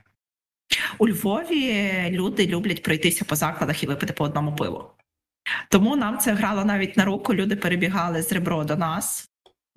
у 0.98 1.08
Львові 1.08 1.92
люди 2.10 2.46
люблять 2.46 2.82
пройтися 2.82 3.24
по 3.24 3.36
закладах 3.36 3.82
і 3.82 3.86
випити 3.86 4.12
по 4.12 4.24
одному 4.24 4.56
пиву. 4.56 4.84
Тому 5.70 5.96
нам 5.96 6.18
це 6.18 6.32
грало 6.32 6.64
навіть 6.64 6.96
на 6.96 7.04
руку. 7.04 7.34
Люди 7.34 7.56
перебігали 7.56 8.22
з 8.22 8.32
ребро 8.32 8.64
до 8.64 8.76
нас. 8.76 9.30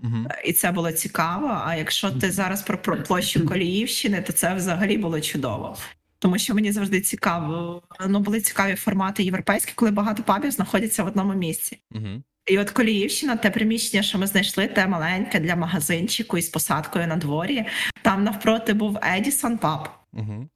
Угу. 0.04 0.28
І 0.46 0.54
це 0.54 0.72
було 0.72 0.92
цікаво. 0.92 1.62
А 1.66 1.76
якщо 1.76 2.12
ти 2.12 2.32
зараз 2.32 2.64
про 2.64 3.04
площу 3.04 3.46
Коліївщини, 3.48 4.22
то 4.22 4.34
це 4.34 4.54
взагалі 4.54 4.98
було 4.98 5.22
чудово. 5.22 5.78
Тому 6.20 6.38
що 6.38 6.56
мені 6.56 6.72
завжди 6.72 7.02
цікаво. 7.02 7.82
Ну 8.08 8.20
були 8.20 8.42
цікаві 8.42 8.76
формати 8.76 9.24
європейські, 9.24 9.72
коли 9.76 9.92
багато 9.92 10.24
пабів 10.24 10.52
знаходяться 10.52 11.04
в 11.04 11.08
одному 11.08 11.34
місці. 11.34 11.80
Угу. 11.92 12.24
І 12.46 12.60
от 12.60 12.72
Коліївщина, 12.72 13.36
те 13.36 13.50
приміщення, 13.50 14.04
що 14.04 14.18
ми 14.18 14.28
знайшли, 14.28 14.68
те 14.68 14.88
маленьке 14.88 15.40
для 15.40 15.56
магазинчику 15.56 16.38
із 16.38 16.50
посадкою 16.50 17.08
на 17.08 17.16
дворі. 17.16 17.66
Там 18.02 18.24
навпроти 18.24 18.74
був 18.74 18.98
Едісон 19.18 19.58
Паб. 19.58 19.90
Угу. 20.14 20.48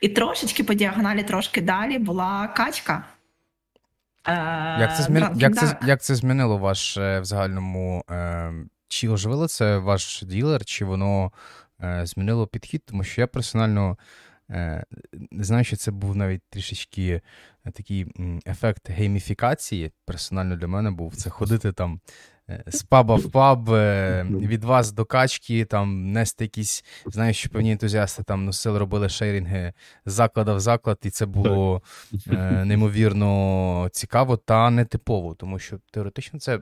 І 0.00 0.08
трошечки 0.08 0.64
по 0.64 0.74
діагоналі, 0.74 1.22
трошки 1.22 1.60
далі 1.60 1.98
була 1.98 2.48
качка. 2.48 3.04
Як 4.80 4.96
це 4.96 5.02
змін... 5.02 5.26
як, 5.36 5.56
це, 5.56 5.78
як 5.86 6.02
це 6.02 6.14
змінило 6.14 6.58
ваш 6.58 6.96
е, 6.96 7.20
в 7.20 7.24
загальному? 7.24 8.04
Е... 8.10 8.52
Чи 8.88 9.08
оживило 9.08 9.48
це 9.48 9.78
ваш 9.78 10.22
ділер, 10.22 10.64
чи 10.64 10.84
воно 10.84 11.32
е... 11.82 12.06
змінило 12.06 12.46
підхід? 12.46 12.82
Тому 12.86 13.04
що 13.04 13.20
я 13.20 13.26
персонально 13.26 13.90
е... 13.90 13.96
знаю, 15.32 15.64
що 15.64 15.76
це 15.76 15.90
був 15.90 16.16
навіть 16.16 16.42
трішечки 16.50 17.20
е, 17.66 17.70
такий 17.70 18.06
ефект 18.46 18.90
гейміфікації. 18.90 19.92
Персонально 20.04 20.56
для 20.56 20.66
мене 20.66 20.90
був 20.90 21.16
це 21.16 21.30
ходити 21.30 21.72
там 21.72 22.00
Е, 22.52 22.64
з 22.66 22.82
паба 22.82 23.14
в 23.14 23.30
паб, 23.30 23.70
е, 23.70 24.26
від 24.30 24.64
вас 24.64 24.92
до 24.92 25.04
качки, 25.04 25.64
там 25.64 26.12
нести 26.12 26.44
якісь, 26.44 26.84
знаєш, 27.06 27.38
що 27.38 27.48
певні 27.48 27.72
ентузіасти 27.72 28.22
там 28.22 28.44
носили, 28.44 28.78
робили 28.78 29.08
шейрінги 29.08 29.72
з 30.06 30.12
закладу 30.12 30.54
в 30.54 30.60
заклад, 30.60 30.98
і 31.02 31.10
це 31.10 31.26
було 31.26 31.82
е, 32.30 32.64
неймовірно 32.64 33.88
цікаво 33.92 34.36
та 34.36 34.70
нетипово, 34.70 35.34
тому 35.34 35.58
що 35.58 35.78
теоретично 35.90 36.38
це. 36.38 36.60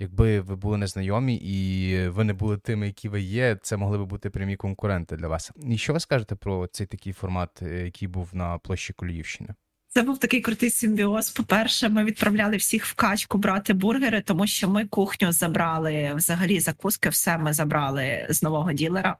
Якби 0.00 0.40
ви 0.40 0.56
були 0.56 0.78
незнайомі 0.78 1.36
і 1.36 2.08
ви 2.08 2.24
не 2.24 2.32
були 2.32 2.56
тими, 2.58 2.86
які 2.86 3.08
ви 3.08 3.20
є, 3.20 3.58
це 3.62 3.76
могли 3.76 3.98
би 3.98 4.04
бути 4.04 4.30
прямі 4.30 4.56
конкуренти 4.56 5.16
для 5.16 5.28
вас. 5.28 5.50
І 5.66 5.78
що 5.78 5.92
ви 5.92 6.00
скажете 6.00 6.34
про 6.34 6.66
цей 6.66 6.86
такий 6.86 7.12
формат, 7.12 7.62
який 7.62 8.08
був 8.08 8.28
на 8.32 8.58
площі 8.58 8.92
Коліївщини? 8.92 9.54
Це 9.88 10.02
був 10.02 10.18
такий 10.18 10.40
крутий 10.40 10.70
симбіоз. 10.70 11.30
По-перше, 11.30 11.88
ми 11.88 12.04
відправляли 12.04 12.56
всіх 12.56 12.84
в 12.84 12.94
качку 12.94 13.38
брати 13.38 13.72
бургери, 13.72 14.20
тому 14.20 14.46
що 14.46 14.68
ми 14.68 14.86
кухню 14.86 15.32
забрали 15.32 16.12
взагалі 16.14 16.60
закуски, 16.60 17.08
все 17.08 17.38
ми 17.38 17.52
забрали 17.52 18.26
з 18.30 18.42
нового 18.42 18.72
ділера. 18.72 19.16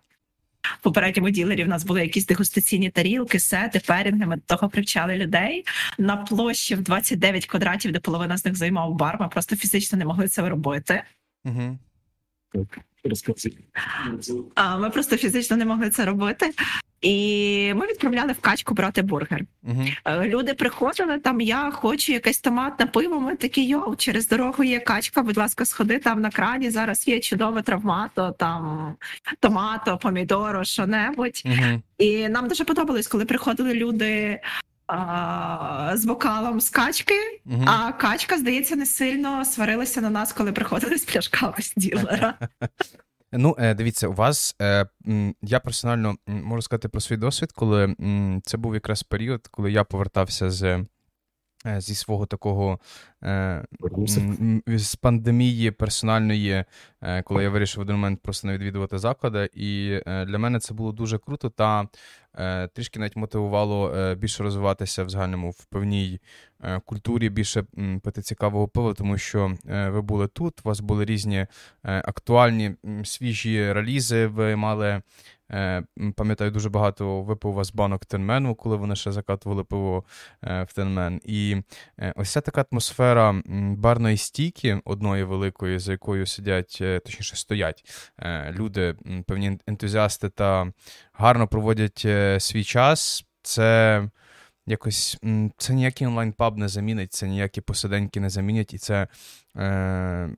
Попередньому 0.83 1.31
ділері 1.31 1.65
в 1.65 1.69
нас 1.69 1.85
були 1.85 2.01
якісь 2.03 2.27
дегустаційні 2.27 2.91
тарілки, 2.91 3.41
сети, 3.41 3.81
перінги. 3.87 4.27
Ми 4.27 4.37
до 4.37 4.43
того 4.47 4.69
привчали 4.69 5.17
людей 5.17 5.65
на 5.99 6.17
площі 6.17 6.75
в 6.75 6.83
29 6.83 7.47
квадратів, 7.47 7.93
де 7.93 8.01
половина 8.01 8.37
з 8.37 8.45
них 8.45 8.57
займав 8.57 8.95
бар. 8.95 9.17
Ми 9.21 9.29
просто 9.29 9.57
фізично 9.57 9.99
не 9.99 10.05
могли 10.05 10.29
це 10.29 10.49
робити. 10.49 11.03
Угу. 11.45 11.79
Ми 14.79 14.91
просто 14.91 15.17
фізично 15.17 15.57
не 15.57 15.65
могли 15.65 15.91
це 15.91 16.05
робити. 16.05 16.51
І 17.01 17.73
ми 17.75 17.87
відправляли 17.87 18.33
в 18.33 18.41
качку 18.41 18.75
брати 18.75 19.03
бургер. 19.03 19.45
Uh-huh. 19.65 20.27
Люди 20.27 20.55
приходили 20.55 21.19
там. 21.19 21.41
Я 21.41 21.71
хочу 21.71 22.13
якесь 22.13 22.41
томатне 22.41 22.87
пиво. 22.87 23.21
Ми 23.21 23.37
такі 23.37 23.65
йоу, 23.65 23.97
через 23.97 24.29
дорогу 24.29 24.65
є 24.65 24.81
качка. 24.81 25.23
Будь 25.23 25.37
ласка, 25.37 25.65
сходи 25.65 25.99
там 25.99 26.21
на 26.21 26.31
крані. 26.31 26.71
Зараз 26.71 27.09
є 27.09 27.21
чудове 27.21 27.63
травмато, 27.63 28.35
там 28.39 28.95
томато, 29.41 29.99
помідоро, 29.99 30.65
що 30.65 30.87
небудь. 30.87 31.43
Uh-huh. 31.45 31.81
І 31.99 32.29
нам 32.29 32.49
дуже 32.49 32.65
подобалось, 32.65 33.09
коли 33.09 33.25
приходили 33.25 33.75
люди. 33.75 34.41
З 35.95 36.05
вокалом 36.05 36.61
з 36.61 36.71
качки, 36.71 37.41
uh-huh. 37.47 37.65
а 37.67 37.93
качка, 37.93 38.39
здається, 38.39 38.77
не 38.77 38.87
сильно 38.87 39.45
сварилася 39.45 40.01
на 40.01 40.11
нас, 40.11 40.33
коли 40.33 40.53
приходили 40.53 40.99
з 40.99 41.05
пляшками 41.05 41.55
з 41.59 41.75
ділера. 41.77 42.35
Ну, 43.33 43.57
е, 43.59 43.75
дивіться, 43.75 44.09
у 44.09 44.13
вас 44.13 44.57
е, 44.63 44.87
я 45.43 45.61
персонально 45.61 46.17
можу 46.27 46.63
сказати 46.63 46.89
про 46.89 47.01
свій 47.01 47.17
досвід, 47.17 47.53
коли 47.53 47.95
це 48.45 48.57
був 48.57 48.75
якраз 48.75 49.03
період, 49.03 49.49
коли 49.51 49.73
я 49.73 49.85
повертався 49.85 50.51
з. 50.51 50.85
Е, 51.67 51.81
зі 51.81 51.95
свого 51.95 52.27
такого 52.27 52.79
з 54.67 54.97
пандемії 55.01 55.71
персональної, 55.71 56.65
коли 57.25 57.43
я 57.43 57.51
вирішив 57.51 57.79
в 57.79 57.83
один 57.83 57.97
момент 57.97 58.23
просто 58.23 58.47
не 58.47 58.55
відвідувати 58.55 58.99
заклади, 58.99 59.51
і 59.55 60.01
для 60.07 60.39
мене 60.39 60.61
це 60.61 60.75
було 60.75 60.93
дуже 60.93 61.19
круто 61.19 61.51
та 61.51 61.89
трішки 62.73 62.99
навіть 62.99 63.17
мотивувало 63.17 63.95
е, 63.95 64.15
більше 64.15 64.43
розвиватися 64.43 65.05
в 65.05 65.11
загальному 65.11 65.51
в 65.51 65.65
певній 65.65 66.21
е, 66.63 66.81
культурі, 66.85 67.29
більше 67.29 67.65
пити 68.03 68.23
цікавого 68.23 68.69
пива, 68.69 68.95
тому 68.95 69.19
що 69.19 69.57
ви 69.65 70.03
були 70.03 70.29
тут, 70.29 70.61
у 70.65 70.69
вас 70.69 70.81
були 70.81 71.05
різні 71.05 71.47
актуальні 71.83 72.75
свіжі 73.05 73.73
релізи, 73.73 74.27
ви 74.27 74.57
мали 74.57 74.87
Е, 74.87 75.03
пам'ятаю, 76.17 76.51
дуже 76.51 76.71
багато 76.71 77.23
випив 77.23 77.51
у 77.51 77.55
вас 77.55 77.73
банок 77.73 78.07
Тенмену, 78.07 78.55
коли 78.55 78.77
вони 78.77 78.97
ще 78.97 79.13
закатували 79.13 79.65
пиво 79.65 80.05
е, 80.45 80.63
в 80.63 80.73
Тенмен. 80.73 81.21
І 81.25 81.57
е, 81.99 82.13
ось 82.17 82.31
ця 82.31 82.41
така 82.41 82.65
атмосфера 82.73 83.43
барної 83.77 84.17
стійки, 84.17 84.81
одної 84.85 85.25
великої, 85.25 85.79
за 85.79 85.93
якою 85.93 86.27
сидять, 86.27 86.83
точніше 87.05 87.37
стоять 87.37 87.85
люди, 88.51 88.95
певні 89.27 89.59
ентузіасти 89.67 90.29
та 90.29 90.73
гарно 91.13 91.49
проводять 91.49 92.07
свій 92.43 92.65
час. 92.65 93.25
Це 93.43 94.03
якось 94.69 95.19
це 95.57 95.75
ніякий 95.75 96.07
онлайн-паб 96.07 96.59
не 96.59 96.69
замінить, 96.69 97.13
це 97.13 97.29
ніякі 97.29 97.61
посиденьки 97.61 98.21
не 98.21 98.31
замінять, 98.31 98.75
і 98.75 98.79
це 98.79 99.09
е, 99.57 100.31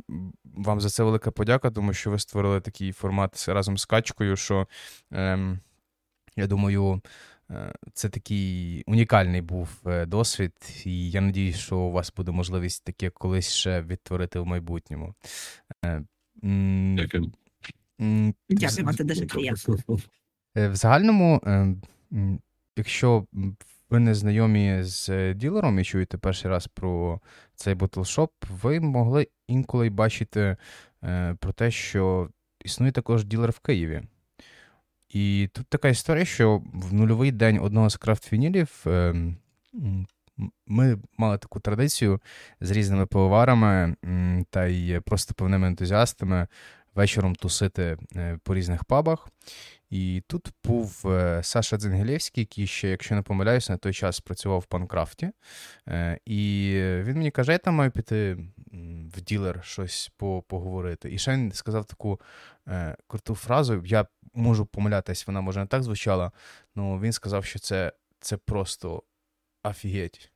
вам 0.45 0.81
за 0.81 0.89
це 0.89 1.03
велика 1.03 1.31
подяка, 1.31 1.71
тому 1.71 1.93
що 1.93 2.11
ви 2.11 2.19
створили 2.19 2.61
такий 2.61 2.93
формат 2.93 3.45
разом 3.49 3.79
з 3.79 3.85
качкою, 3.85 4.37
що 4.37 4.69
е, 5.13 5.59
я 6.37 6.47
думаю. 6.47 7.03
Е, 7.51 7.73
це 7.93 8.09
такий 8.09 8.83
унікальний 8.87 9.41
був 9.41 9.69
е, 9.87 10.07
досвід, 10.07 10.53
і 10.85 11.11
я 11.11 11.21
надію, 11.21 11.53
що 11.53 11.79
у 11.79 11.93
вас 11.93 12.13
буде 12.17 12.33
можливість 12.33 12.85
таке 12.85 13.11
колись 13.11 13.53
ще 13.53 13.83
відтворити 13.83 14.39
в 14.39 14.47
майбутньому. 14.47 15.15
Е, 15.85 16.03
Дякую. 16.97 17.33
Дякую, 18.49 18.93
це 18.97 19.05
дуже 19.05 19.27
приємно. 19.27 19.77
В 20.55 20.75
загальному, 20.75 21.41
якщо 22.77 23.27
ви 23.91 23.99
не 23.99 24.15
знайомі 24.15 24.83
з 24.83 25.35
ділером 25.35 25.79
і 25.79 25.85
чуєте 25.85 26.19
перший 26.19 26.51
раз 26.51 26.67
про 26.67 27.21
цей 27.55 27.75
ботлшоп, 27.75 28.33
ви 28.63 28.81
могли 28.81 29.29
інколи 29.49 29.87
й 29.87 29.91
бачити 29.91 30.57
е, 31.05 31.37
про 31.41 31.53
те, 31.53 31.71
що 31.71 32.29
існує 32.65 32.93
також 32.93 33.25
ділер 33.25 33.51
в 33.51 33.59
Києві. 33.59 34.03
І 35.09 35.49
тут 35.53 35.67
така 35.67 35.89
історія, 35.89 36.25
що 36.25 36.63
в 36.73 36.95
нульовий 36.95 37.33
день 37.33 37.59
одного 37.63 37.91
з 37.91 37.99
крафт-вінілів 37.99 38.91
е, 38.91 39.15
ми 40.67 40.99
мали 41.19 41.39
таку 41.39 41.61
традицію 41.61 42.21
з 42.61 42.71
різними 42.71 43.07
пивоварами 43.07 43.97
та 44.51 44.67
й 44.67 45.01
просто 45.01 45.35
певними 45.35 45.67
ентузіастами 45.67 46.47
вечором 46.95 47.35
тусити 47.35 47.97
е, 48.17 48.39
по 48.45 48.55
різних 48.55 48.85
пабах. 48.85 49.29
І 49.91 50.23
тут 50.27 50.49
був 50.65 51.03
е, 51.07 51.41
Саша 51.43 51.77
Дзенгелєвський, 51.77 52.43
який 52.43 52.67
ще, 52.67 52.89
якщо 52.89 53.15
не 53.15 53.23
помиляюся, 53.23 53.73
на 53.73 53.77
той 53.77 53.93
час 53.93 54.21
працював 54.21 54.61
в 54.61 54.67
Панкрафті. 54.67 55.31
Е, 55.89 56.19
і 56.27 56.73
він 56.79 57.17
мені 57.17 57.31
каже, 57.31 57.53
я 57.53 57.59
там 57.59 57.75
маю 57.75 57.91
піти 57.91 58.39
в 59.17 59.21
ділер 59.21 59.61
щось 59.65 60.11
поговорити. 60.49 61.13
І 61.13 61.19
ще 61.19 61.33
він 61.33 61.53
сказав 61.53 61.85
таку 61.85 62.21
е, 62.69 62.97
круту 63.07 63.35
фразу. 63.35 63.83
Я 63.87 64.07
можу 64.35 64.67
помилятись, 64.67 65.27
вона 65.27 65.41
може 65.41 65.61
не 65.61 65.67
так 65.67 65.83
звучала. 65.83 66.25
але 66.25 66.33
ну, 66.75 67.01
він 67.01 67.13
сказав, 67.13 67.45
що 67.45 67.59
це 67.59 67.93
це 68.21 68.37
просто 68.37 69.03
офігеть. 69.63 70.33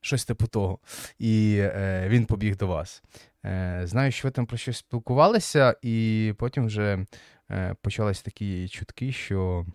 Щось 0.00 0.24
типу 0.24 0.46
того. 0.46 0.78
І 1.18 1.58
е, 1.60 2.06
він 2.08 2.26
побіг 2.26 2.56
до 2.56 2.66
вас. 2.66 3.02
Е, 3.46 3.82
Знаю, 3.84 4.12
що 4.12 4.28
ви 4.28 4.32
там 4.32 4.46
про 4.46 4.56
щось 4.56 4.76
спілкувалися, 4.76 5.76
і 5.82 6.34
потім 6.38 6.66
вже 6.66 7.06
Е, 7.50 7.74
почалися 7.82 8.22
такі 8.22 8.68
чутки, 8.68 9.12
що 9.12 9.66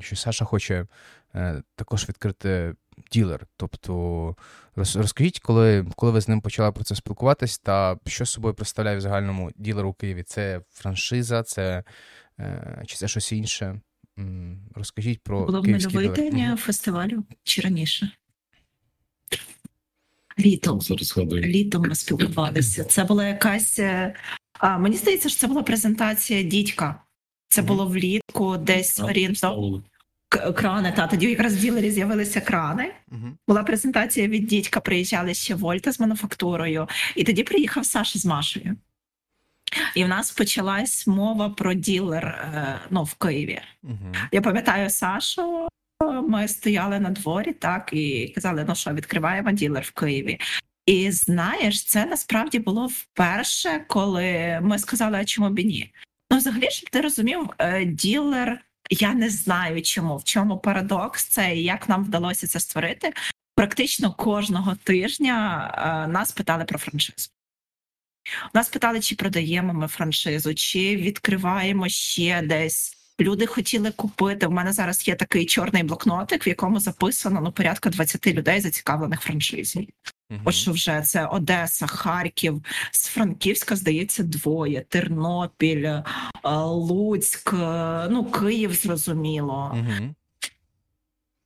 що 0.00 0.16
Саша 0.16 0.44
хоче 0.44 0.86
е, 1.34 1.62
також 1.76 2.08
відкрити 2.08 2.74
ділер. 3.12 3.46
Тобто 3.56 4.36
розкажіть, 4.76 5.40
коли 5.40 5.86
коли 5.96 6.12
ви 6.12 6.20
з 6.20 6.28
ним 6.28 6.40
почали 6.40 6.72
про 6.72 6.84
це 6.84 6.94
спілкуватись, 6.94 7.58
та 7.58 7.98
що 8.06 8.24
з 8.24 8.30
собою 8.30 8.54
представляє 8.54 8.96
в 8.96 9.00
загальному 9.00 9.50
ділер 9.56 9.86
у 9.86 9.92
Києві? 9.92 10.22
Це 10.22 10.60
франшиза, 10.70 11.42
це 11.42 11.84
чи 12.86 12.96
це 12.96 13.08
щось 13.08 13.32
інше? 13.32 13.80
Розкажіть 14.74 15.22
про 15.22 15.46
Було 15.46 15.60
в 15.60 15.68
нульовий 15.68 16.08
день 16.08 16.56
фестивалю 16.56 17.24
чи 17.42 17.62
раніше. 17.62 18.10
Літом. 20.38 20.80
Літом 21.30 21.82
ми 21.88 21.94
спілкувалися. 21.94 22.84
Це 22.84 23.04
була 23.04 23.26
якась. 23.28 23.78
е, 23.78 24.14
А, 24.58 24.78
мені 24.78 24.96
здається, 24.96 25.28
що 25.28 25.38
це 25.40 25.46
була 25.46 25.62
презентація 25.62 26.42
дідька. 26.42 27.02
Це 27.48 27.62
було 27.62 27.86
влітку, 27.86 28.56
десь 28.56 29.00
орієнтовно. 29.00 29.82
крани. 30.54 30.92
Та 30.96 31.06
тоді 31.06 31.26
якраз 31.30 31.56
в 31.56 31.60
ділері 31.60 31.90
з'явилися 31.90 32.40
крани. 32.40 32.92
Угу. 33.12 33.36
Була 33.48 33.62
презентація 33.62 34.28
від 34.28 34.46
дідька, 34.46 34.80
приїжджали 34.80 35.34
ще 35.34 35.54
Вольта 35.54 35.92
з 35.92 36.00
мануфактурою, 36.00 36.88
і 37.16 37.24
тоді 37.24 37.42
приїхав 37.42 37.86
Саша 37.86 38.18
з 38.18 38.26
Машею. 38.26 38.76
І 39.94 40.04
в 40.04 40.08
нас 40.08 40.30
почалась 40.30 41.06
мова 41.06 41.50
про 41.50 41.74
ділер 41.74 42.24
е, 42.26 42.80
ну, 42.90 43.04
в 43.04 43.14
Києві. 43.14 43.60
Угу. 43.82 44.12
Я 44.32 44.40
пам'ятаю 44.40 44.90
Сашу. 44.90 45.68
Ми 46.28 46.48
стояли 46.48 47.00
на 47.00 47.10
дворі, 47.10 47.52
так 47.52 47.90
і 47.92 48.28
казали, 48.34 48.64
ну 48.68 48.74
що, 48.74 48.92
відкриваємо 48.92 49.52
ділер 49.52 49.82
в 49.82 49.90
Києві. 49.90 50.40
І 50.86 51.10
знаєш, 51.10 51.84
це 51.84 52.06
насправді 52.06 52.58
було 52.58 52.86
вперше, 52.86 53.84
коли 53.88 54.58
ми 54.62 54.78
сказали, 54.78 55.18
а 55.18 55.24
чому 55.24 55.50
б 55.50 55.58
і 55.58 55.64
ні. 55.64 55.92
Ну, 56.30 56.38
взагалі, 56.38 56.70
щоб 56.70 56.90
ти 56.90 57.00
розумів, 57.00 57.50
е, 57.58 57.84
ділер, 57.84 58.60
я 58.90 59.14
не 59.14 59.30
знаю 59.30 59.82
чому, 59.82 60.16
в 60.16 60.24
чому 60.24 60.58
парадокс 60.58 61.24
це 61.24 61.56
і 61.56 61.64
як 61.64 61.88
нам 61.88 62.04
вдалося 62.04 62.46
це 62.46 62.60
створити. 62.60 63.12
Практично 63.54 64.12
кожного 64.12 64.74
тижня 64.74 66.04
е, 66.06 66.08
нас 66.08 66.32
питали 66.32 66.64
про 66.64 66.78
франшизу. 66.78 67.28
Нас 68.54 68.68
питали, 68.68 69.00
чи 69.00 69.14
продаємо 69.14 69.74
ми 69.74 69.88
франшизу, 69.88 70.54
чи 70.54 70.96
відкриваємо 70.96 71.88
ще 71.88 72.42
десь. 72.42 72.95
Люди 73.20 73.46
хотіли 73.46 73.90
купити. 73.90 74.46
У 74.46 74.50
мене 74.50 74.72
зараз 74.72 75.08
є 75.08 75.14
такий 75.14 75.46
чорний 75.46 75.82
блокнотик, 75.82 76.46
в 76.46 76.48
якому 76.48 76.80
записано 76.80 77.40
ну 77.40 77.52
порядка 77.52 77.90
20 77.90 78.26
людей, 78.26 78.60
зацікавлених 78.60 79.20
франшизі. 79.20 79.88
Ось 80.44 80.54
що 80.54 80.72
вже 80.72 81.00
це 81.00 81.26
Одеса, 81.26 81.86
Харків, 81.86 82.62
з 82.90 83.06
Франківська, 83.06 83.76
здається, 83.76 84.22
двоє, 84.22 84.84
Тернопіль, 84.88 85.84
е, 85.84 86.04
Луцьк, 86.64 87.52
е, 87.52 88.08
ну 88.10 88.24
Київ, 88.24 88.74
зрозуміло. 88.74 89.74
Угу. 89.74 90.14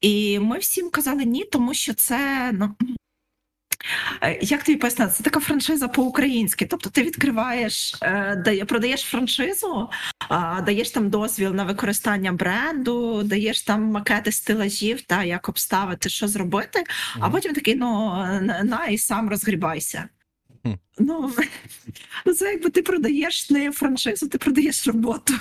І 0.01 0.39
ми 0.39 0.59
всім 0.59 0.91
казали 0.91 1.25
ні, 1.25 1.45
тому 1.45 1.75
що 1.75 1.95
це 1.95 2.51
ну. 2.53 2.75
Е, 4.23 4.38
Як 4.43 4.64
тобі 4.64 4.79
пояснити, 4.79 5.12
це 5.16 5.23
така 5.23 5.40
франшиза 5.40 5.88
по-українськи. 5.88 6.66
Тобто 6.66 6.90
ти 6.90 7.03
відкриваєш, 7.03 7.97
е, 8.03 8.37
дає, 8.37 8.64
продаєш 8.64 9.01
франшизу, 9.01 9.88
даєш 10.66 10.90
там 10.90 11.11
дозвіл 11.11 11.55
на 11.55 11.64
використання 11.64 12.33
бренду, 12.33 13.23
даєш 13.23 13.62
там 13.62 13.83
макети 13.85 14.33
стелажів, 14.33 15.03
та 15.03 15.25
як 15.25 15.49
обставити, 15.49 16.09
що 16.09 16.29
зробити, 16.29 16.85
а 17.21 17.31
потім 17.31 17.53
такий, 17.53 17.75
ну 17.75 18.11
на, 18.43 18.62
на 18.64 18.87
і 18.87 18.99
сам 18.99 19.31
розгрібайся. 19.31 20.09
Ну, 20.99 21.33
ну, 22.27 22.33
це 22.33 22.53
якби 22.53 22.71
ти 22.71 22.83
продаєш 22.83 23.51
не 23.51 23.73
франшизу, 23.73 24.29
ти 24.29 24.38
продаєш 24.38 24.87
роботу. 24.87 25.35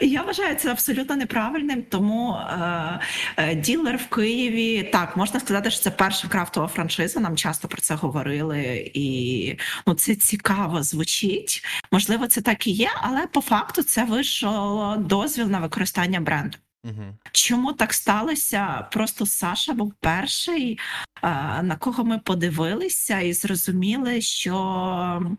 Я 0.00 0.22
вважаю 0.22 0.56
це 0.56 0.70
абсолютно 0.70 1.16
неправильним, 1.16 1.82
тому 1.82 2.32
е, 2.32 3.00
е, 3.36 3.54
ділер 3.54 3.96
в 3.96 4.06
Києві 4.06 4.82
так 4.82 5.16
можна 5.16 5.40
сказати, 5.40 5.70
що 5.70 5.80
це 5.80 5.90
перша 5.90 6.28
крафтова 6.28 6.66
франшиза. 6.66 7.20
Нам 7.20 7.36
часто 7.36 7.68
про 7.68 7.80
це 7.80 7.94
говорили, 7.94 8.90
і 8.94 9.56
ну 9.86 9.94
це 9.94 10.14
цікаво 10.14 10.82
звучить. 10.82 11.64
Можливо, 11.92 12.26
це 12.26 12.40
так 12.40 12.66
і 12.66 12.70
є, 12.70 12.90
але 13.00 13.26
по 13.26 13.40
факту 13.40 13.82
це 13.82 14.04
вийшов 14.04 14.98
дозвіл 14.98 15.46
на 15.46 15.58
використання 15.58 16.20
бренду. 16.20 16.58
Угу. 16.84 17.02
Чому 17.32 17.72
так 17.72 17.94
сталося? 17.94 18.88
Просто 18.92 19.26
Саша 19.26 19.72
був 19.72 19.94
перший, 20.00 20.78
е, 21.22 21.28
на 21.62 21.76
кого 21.76 22.04
ми 22.04 22.18
подивилися, 22.18 23.20
і 23.20 23.32
зрозуміли, 23.32 24.20
що 24.20 25.36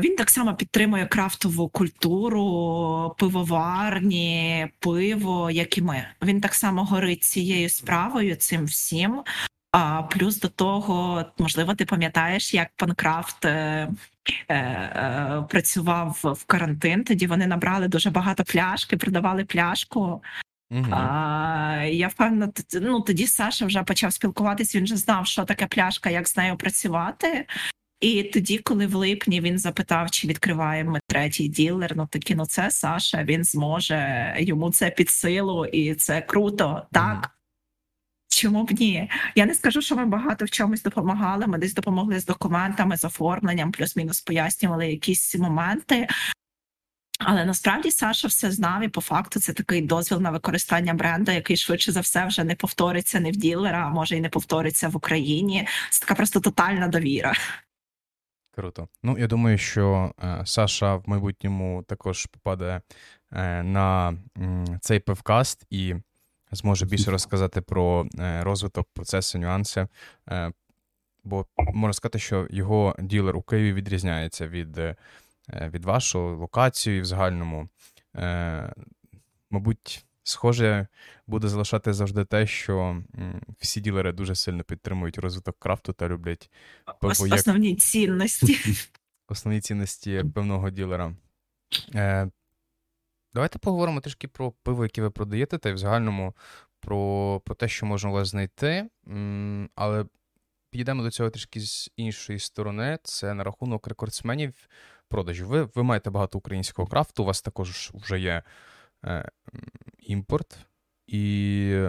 він 0.00 0.16
так 0.16 0.30
само 0.30 0.54
підтримує 0.54 1.06
крафтову 1.06 1.68
культуру, 1.68 3.14
пивоварні, 3.18 4.68
пиво, 4.78 5.50
як 5.50 5.78
і 5.78 5.82
ми. 5.82 6.06
Він 6.22 6.40
так 6.40 6.54
само 6.54 6.84
горить 6.84 7.24
цією 7.24 7.68
справою, 7.68 8.36
цим 8.36 8.64
всім. 8.64 9.22
А 9.72 10.02
плюс 10.02 10.40
до 10.40 10.48
того, 10.48 11.24
можливо, 11.38 11.74
ти 11.74 11.84
пам'ятаєш, 11.84 12.54
як 12.54 12.68
панкрафт 12.76 13.44
е, 13.44 13.88
е, 14.48 14.54
е, 14.54 15.44
працював 15.48 16.18
в 16.22 16.44
карантин. 16.44 17.04
Тоді 17.04 17.26
вони 17.26 17.46
набрали 17.46 17.88
дуже 17.88 18.10
багато 18.10 18.44
пляшки, 18.44 18.96
продавали 18.96 19.44
пляшку. 19.44 20.22
Угу. 20.70 20.86
А, 20.90 21.84
я 21.90 22.08
впевнена, 22.08 22.52
ну 22.72 23.00
тоді 23.00 23.26
Саша 23.26 23.66
вже 23.66 23.82
почав 23.82 24.12
спілкуватися. 24.12 24.78
Він 24.78 24.84
вже 24.84 24.96
знав, 24.96 25.26
що 25.26 25.44
таке 25.44 25.66
пляшка, 25.66 26.10
як 26.10 26.28
з 26.28 26.36
нею 26.36 26.56
працювати. 26.56 27.46
І 28.00 28.22
тоді, 28.22 28.58
коли 28.58 28.86
в 28.86 28.94
липні 28.94 29.40
він 29.40 29.58
запитав, 29.58 30.10
чи 30.10 30.28
відкриваємо 30.28 30.90
ми 30.90 31.00
третій 31.06 31.48
ділер, 31.48 31.96
ну 31.96 32.06
такі, 32.06 32.34
ну 32.34 32.46
це 32.46 32.70
Саша, 32.70 33.24
він 33.24 33.44
зможе, 33.44 34.34
йому 34.38 34.70
це 34.70 34.90
під 34.90 35.10
силу, 35.10 35.66
і 35.66 35.94
це 35.94 36.20
круто, 36.20 36.86
так. 36.92 37.30
Чому 38.28 38.64
б 38.64 38.72
ні? 38.72 39.10
Я 39.34 39.46
не 39.46 39.54
скажу, 39.54 39.82
що 39.82 39.96
ми 39.96 40.06
багато 40.06 40.44
в 40.44 40.50
чомусь 40.50 40.82
допомагали. 40.82 41.46
Ми 41.46 41.58
десь 41.58 41.74
допомогли 41.74 42.20
з 42.20 42.26
документами, 42.26 42.96
з 42.96 43.04
оформленням, 43.04 43.72
плюс-мінус 43.72 44.20
пояснювали 44.20 44.90
якісь 44.90 45.36
моменти. 45.36 46.08
Але 47.18 47.44
насправді 47.44 47.90
Саша 47.90 48.28
все 48.28 48.50
знав, 48.50 48.82
і 48.82 48.88
по 48.88 49.00
факту 49.00 49.40
це 49.40 49.52
такий 49.52 49.82
дозвіл 49.82 50.20
на 50.20 50.30
використання 50.30 50.94
бренду, 50.94 51.32
який 51.32 51.56
швидше 51.56 51.92
за 51.92 52.00
все 52.00 52.26
вже 52.26 52.44
не 52.44 52.54
повториться 52.54 53.20
не 53.20 53.30
в 53.30 53.36
ділера, 53.36 53.86
а 53.86 53.90
може 53.90 54.16
і 54.16 54.20
не 54.20 54.28
повториться 54.28 54.88
в 54.88 54.96
Україні. 54.96 55.68
Це 55.90 56.00
така 56.00 56.14
просто 56.14 56.40
тотальна 56.40 56.88
довіра. 56.88 57.34
Круто. 58.56 58.88
Ну, 59.02 59.18
я 59.18 59.26
думаю, 59.26 59.58
що 59.58 60.12
е, 60.24 60.42
Саша 60.44 60.96
в 60.96 61.08
майбутньому 61.08 61.82
також 61.82 62.26
попаде 62.26 62.80
е, 63.32 63.62
на 63.62 64.18
цей 64.80 65.00
певкаст 65.00 65.66
і 65.70 65.94
зможе 66.50 66.86
більше 66.86 67.10
розказати 67.10 67.60
про 67.60 68.06
е, 68.18 68.42
розвиток 68.42 68.88
процесу, 68.94 69.38
нюанси. 69.38 69.88
Е, 70.30 70.52
бо 71.24 71.46
можна 71.58 71.92
сказати, 71.92 72.18
що 72.18 72.46
його 72.50 72.96
ділер 72.98 73.36
у 73.36 73.42
Києві 73.42 73.72
відрізняється 73.72 74.48
від, 74.48 74.78
е, 74.78 74.96
від 75.50 75.84
вашого 75.84 76.36
локацію 76.36 76.96
і 76.96 77.00
в 77.00 77.04
загальному. 77.04 77.68
Е, 78.16 78.72
мабуть, 79.50 80.05
схоже 80.28 80.86
буде 81.26 81.48
залишати 81.48 81.92
завжди 81.92 82.24
те, 82.24 82.46
що 82.46 83.02
всі 83.60 83.80
ділери 83.80 84.12
дуже 84.12 84.34
сильно 84.34 84.64
підтримують 84.64 85.18
розвиток 85.18 85.58
крафту 85.58 85.92
та 85.92 86.08
люблять 86.08 86.50
Ос- 87.00 87.20
як 87.20 87.38
Основні 87.38 87.76
цінності. 87.76 88.56
основні 89.28 89.60
цінності 89.60 90.24
певного 90.34 90.70
ділера. 90.70 91.14
Е, 91.94 92.30
давайте 93.34 93.58
поговоримо 93.58 94.00
трішки 94.00 94.28
про 94.28 94.50
пиво, 94.50 94.84
яке 94.84 95.02
ви 95.02 95.10
продаєте, 95.10 95.58
та 95.58 95.68
й 95.68 95.72
в 95.72 95.78
загальному 95.78 96.34
про, 96.80 97.40
про 97.44 97.54
те, 97.54 97.68
що 97.68 97.86
можна 97.86 98.10
у 98.10 98.12
вас 98.12 98.28
знайти. 98.28 98.88
Але 99.74 100.04
підійдемо 100.70 101.02
до 101.02 101.10
цього 101.10 101.30
трішки 101.30 101.60
з 101.60 101.90
іншої 101.96 102.38
сторони. 102.38 102.98
Це 103.02 103.34
на 103.34 103.44
рахунок 103.44 103.88
рекордсменів 103.88 104.68
продажів. 105.08 105.46
Ви, 105.46 105.62
ви 105.74 105.82
маєте 105.82 106.10
багато 106.10 106.38
українського 106.38 106.88
крафту, 106.88 107.22
у 107.22 107.26
вас 107.26 107.42
також 107.42 107.90
вже 107.94 108.20
є 108.20 108.42
імпорт. 109.98 110.58
І 111.06 111.80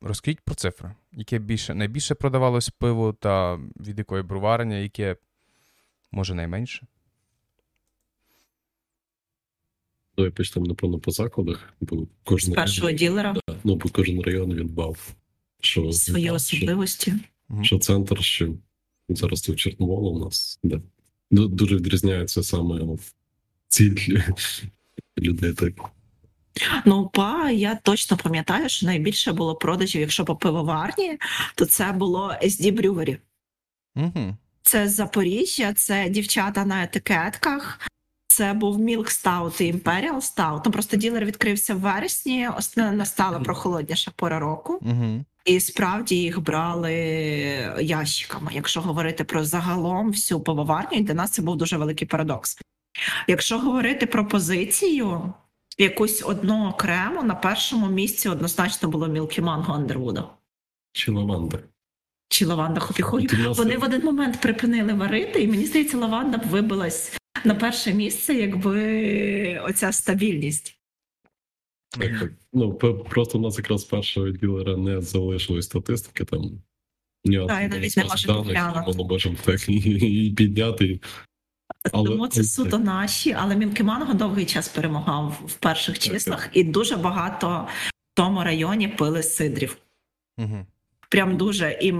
розкажіть 0.00 0.40
про 0.40 0.54
цифри, 0.54 0.94
яке 1.12 1.38
більше, 1.38 1.74
найбільше 1.74 2.14
продавалось 2.14 2.70
пиво 2.70 3.12
та 3.12 3.54
від 3.56 3.98
якої 3.98 4.22
броварні, 4.22 4.82
яке 4.82 5.16
може 6.10 6.34
найменше. 6.34 6.86
Давай 10.16 10.30
почнемо, 10.30 10.68
напевно, 10.68 10.98
по 10.98 11.10
закладах, 11.10 11.74
бо 11.80 12.06
кожен 12.24 12.52
З 12.52 12.54
першого 12.54 12.92
ділера 12.92 13.32
Да, 13.32 13.56
ну, 13.64 13.76
бо 13.76 13.88
кожен 13.88 14.20
район 14.20 14.54
він 14.54 14.74
мав. 14.76 15.14
Що, 15.60 15.92
свої 15.92 16.24
що, 16.24 16.34
особливості. 16.34 17.14
Мгм. 17.48 17.64
що 17.64 17.78
центр, 17.78 18.22
що 18.22 18.54
зараз 19.08 19.42
тут 19.42 19.58
Чорновола 19.58 20.10
у 20.10 20.24
нас 20.24 20.60
да. 20.62 20.82
Дуже 21.30 21.76
відрізняється 21.76 22.42
саме 22.42 22.82
в 22.82 23.14
ціль 23.68 23.96
людей. 25.18 25.52
Так. 25.52 25.92
Ну, 26.84 27.10
па, 27.12 27.50
я 27.50 27.74
точно 27.74 28.16
пам'ятаю, 28.16 28.68
що 28.68 28.86
найбільше 28.86 29.32
було 29.32 29.54
продажів, 29.54 30.00
якщо 30.00 30.24
по 30.24 30.36
пивоварні, 30.36 31.18
то 31.54 31.66
це 31.66 31.92
було 31.92 32.34
SD 32.42 32.80
Brewery. 32.80 33.18
Мгм. 33.94 34.36
Це 34.62 34.88
з 34.88 34.94
Запоріжжя, 34.94 35.72
це 35.72 36.08
дівчата 36.08 36.64
на 36.64 36.82
етикетках. 36.82 37.80
Це 38.26 38.52
був 38.52 38.80
Milk 38.80 39.04
Stout 39.24 39.62
і 39.62 39.72
Imperial 39.72 40.16
Stout. 40.16 40.62
Ну 40.64 40.72
просто 40.72 40.96
ділер 40.96 41.24
відкрився 41.24 41.74
в 41.74 41.78
вересні, 41.78 42.48
настала 42.76 43.40
прохолодніша 43.40 44.10
пора 44.16 44.38
року, 44.38 44.78
Мгм. 44.82 45.24
і 45.44 45.60
справді 45.60 46.16
їх 46.16 46.40
брали 46.40 46.92
ящиками. 47.80 48.50
Якщо 48.54 48.80
говорити 48.80 49.24
про 49.24 49.44
загалом 49.44 50.10
всю 50.10 50.40
пивоварню, 50.40 50.98
і 50.98 51.02
для 51.02 51.14
нас 51.14 51.30
це 51.30 51.42
був 51.42 51.56
дуже 51.56 51.76
великий 51.76 52.08
парадокс. 52.08 52.58
Якщо 53.28 53.58
говорити 53.58 54.06
про 54.06 54.28
позицію, 54.28 55.34
якусь 55.78 56.22
одну 56.22 56.68
окрему, 56.68 57.22
на 57.22 57.34
першому 57.34 57.86
місці 57.88 58.28
однозначно 58.28 58.88
було 58.88 59.06
Milky 59.06 59.40
Mango 59.40 59.86
Underwood. 59.86 60.24
Чи 60.92 61.12
лаванда. 61.12 61.58
чи 62.28 62.46
лаванда 62.46 62.80
хопі-хопі. 62.80 63.54
Вони 63.54 63.76
в 63.76 63.84
один 63.84 64.04
момент 64.04 64.40
припинили 64.40 64.92
варити, 64.92 65.42
і 65.42 65.48
мені 65.48 65.66
здається, 65.66 65.98
лаванда 65.98 66.38
б 66.38 66.42
вибилась 66.46 67.18
на 67.44 67.54
перше 67.54 67.94
місце, 67.94 68.34
якби 68.34 69.58
оця 69.58 69.92
стабільність. 69.92 70.78
Так, 71.98 72.20
так. 72.20 72.32
Ну, 72.52 72.74
просто 73.10 73.38
у 73.38 73.40
нас 73.40 73.58
якраз 73.58 73.84
першого 73.84 74.28
ділера 74.30 74.76
не 74.76 75.00
залишилось 75.00 75.64
статистики 75.64 76.24
там. 76.24 76.62
Ні, 77.24 77.46
так, 77.46 77.62
я 77.62 77.68
навіть 77.68 77.96
не 77.96 78.04
можу 78.04 78.26
поглянути. 78.26 78.98
Ми 78.98 79.04
можемо 79.04 79.36
так 79.44 79.68
і 79.68 80.34
підняти. 80.36 81.00
Але... 81.92 82.10
Тому 82.10 82.28
це 82.28 82.44
суто 82.44 82.78
наші, 82.78 83.36
але 83.38 83.56
Мілкіманго 83.56 84.14
довгий 84.14 84.46
час 84.46 84.68
перемагав 84.68 85.40
в 85.46 85.54
перших 85.54 85.98
числах, 85.98 86.48
і 86.52 86.64
дуже 86.64 86.96
багато 86.96 87.68
в 87.88 88.14
тому 88.14 88.44
районі 88.44 88.88
пили 88.88 89.22
сидрів. 89.22 89.78
Угу. 90.38 90.66
Прям 91.08 91.36
дуже. 91.36 91.78
І 91.82 91.94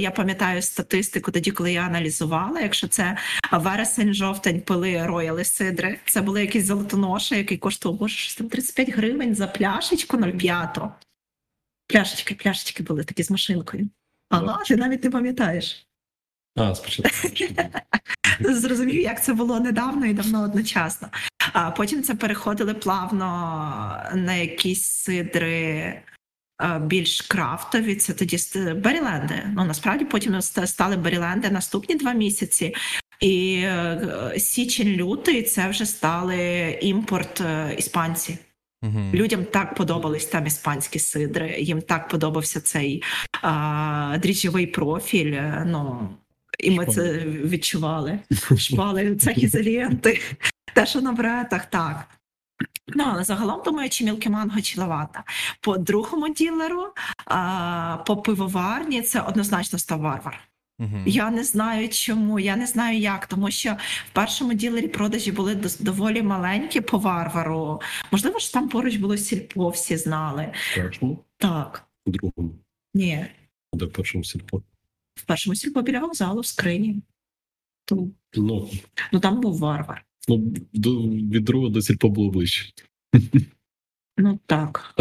я 0.00 0.10
пам'ятаю 0.10 0.62
статистику 0.62 1.30
тоді, 1.30 1.50
коли 1.50 1.72
я 1.72 1.82
аналізувала. 1.82 2.60
Якщо 2.60 2.88
це 2.88 3.16
вересень-жовтень 3.52 4.60
пили 4.60 5.06
рояли 5.06 5.44
сидри, 5.44 5.98
це 6.06 6.22
були 6.22 6.40
якісь 6.40 6.64
золотоноші, 6.64 7.36
який 7.36 7.58
коштував 7.58 8.10
щось 8.10 8.48
35 8.50 8.90
гривень 8.90 9.34
за 9.34 9.46
пляшечку 9.46 10.16
0,5. 10.16 10.90
Пляшечки, 11.86 12.34
пляшечки 12.34 12.82
були 12.82 13.04
такі 13.04 13.22
з 13.22 13.30
машинкою. 13.30 13.88
Ага, 14.30 14.62
ти 14.66 14.76
навіть 14.76 15.04
не 15.04 15.10
пам'ятаєш. 15.10 15.86
А, 16.56 16.74
спочатку. 16.74 17.28
Зрозумів, 18.54 19.00
як 19.00 19.24
це 19.24 19.32
було 19.32 19.60
недавно 19.60 20.06
і 20.06 20.12
давно 20.12 20.42
одночасно. 20.42 21.08
А 21.52 21.70
потім 21.70 22.02
це 22.02 22.14
переходили 22.14 22.74
плавно 22.74 23.24
на 24.14 24.34
якісь 24.34 24.84
сидри 24.84 25.94
більш 26.80 27.20
крафтові. 27.20 27.96
Це 27.96 28.12
тоді 28.12 28.38
Беріленди. 28.74 29.42
Ну 29.54 29.64
насправді 29.64 30.04
потім 30.04 30.42
стали 30.42 30.96
Беріленди 30.96 31.50
наступні 31.50 31.94
два 31.94 32.12
місяці. 32.12 32.74
І 33.20 33.60
е, 33.64 34.34
січень-лютий 34.38 35.42
це 35.42 35.68
вже 35.68 35.86
стали 35.86 36.70
імпорт 36.82 37.40
е, 37.40 37.74
іспанці. 37.78 38.38
Uh-huh. 38.82 39.14
Людям 39.14 39.44
так 39.44 39.74
подобались 39.74 40.26
там 40.26 40.46
іспанські 40.46 40.98
сидри, 40.98 41.56
їм 41.60 41.82
так 41.82 42.08
подобався 42.08 42.60
цей 42.60 43.02
а, 43.42 44.16
дріжджовий 44.22 44.66
профіль. 44.66 45.32
Е, 45.32 45.64
ну 45.66 46.08
і 46.58 46.70
ми 46.70 46.86
це 46.86 47.18
відчували. 47.26 48.18
Шпали, 48.58 49.16
це 49.16 49.32
ізолієнти, 49.32 50.20
те, 50.74 50.86
що 50.86 51.00
на 51.00 51.12
бретах, 51.12 51.66
так. 51.66 52.08
Ну, 52.94 53.04
але 53.06 53.24
загалом 53.24 53.62
думаю, 53.64 53.90
чи 53.90 54.04
мілкі 54.04 54.28
манго, 54.28 54.60
чи 54.60 54.80
лавата. 54.80 55.24
По 55.60 55.78
другому 55.78 56.28
ділеру, 56.28 56.86
а, 57.26 57.96
по 58.06 58.16
пивоварні, 58.16 59.02
це 59.02 59.20
однозначно 59.20 59.78
став 59.78 60.00
варвар. 60.00 60.40
uh 60.80 61.02
Я 61.06 61.30
не 61.30 61.44
знаю 61.44 61.88
чому, 61.88 62.40
я 62.40 62.56
не 62.56 62.66
знаю 62.66 62.98
як, 62.98 63.26
тому 63.26 63.50
що 63.50 63.76
в 64.10 64.12
першому 64.12 64.54
ділері 64.54 64.88
продажі 64.88 65.32
були 65.32 65.54
доволі 65.80 66.22
маленькі 66.22 66.80
по 66.80 66.98
варвару. 66.98 67.80
Можливо, 68.12 68.38
ж 68.38 68.52
там 68.52 68.68
поруч 68.68 68.96
було 68.96 69.16
сільпо, 69.16 69.68
всі 69.68 69.96
знали. 69.96 70.52
Першому? 70.76 71.24
Так. 71.36 71.88
У 72.06 72.10
другому? 72.10 72.54
Ні. 72.94 73.26
Де 73.72 73.84
в 73.84 73.92
першому 73.92 74.24
сільпо? 74.24 74.62
Першому 75.28 75.54
сільпо 75.54 75.82
біля 75.82 76.00
вокзалу 76.00 76.40
в 76.40 76.46
скрині. 76.46 77.02
Тому... 77.84 78.10
Ну. 78.36 78.70
ну 79.12 79.20
там 79.20 79.40
був 79.40 79.58
варвар. 79.58 80.04
Ну, 80.28 80.54
до, 80.72 81.02
від 81.02 81.44
другого 81.44 81.70
до 81.70 81.82
сільпо 81.82 82.08
було 82.08 82.30
ближче. 82.30 82.72
Ну 84.20 84.38
так. 84.46 84.94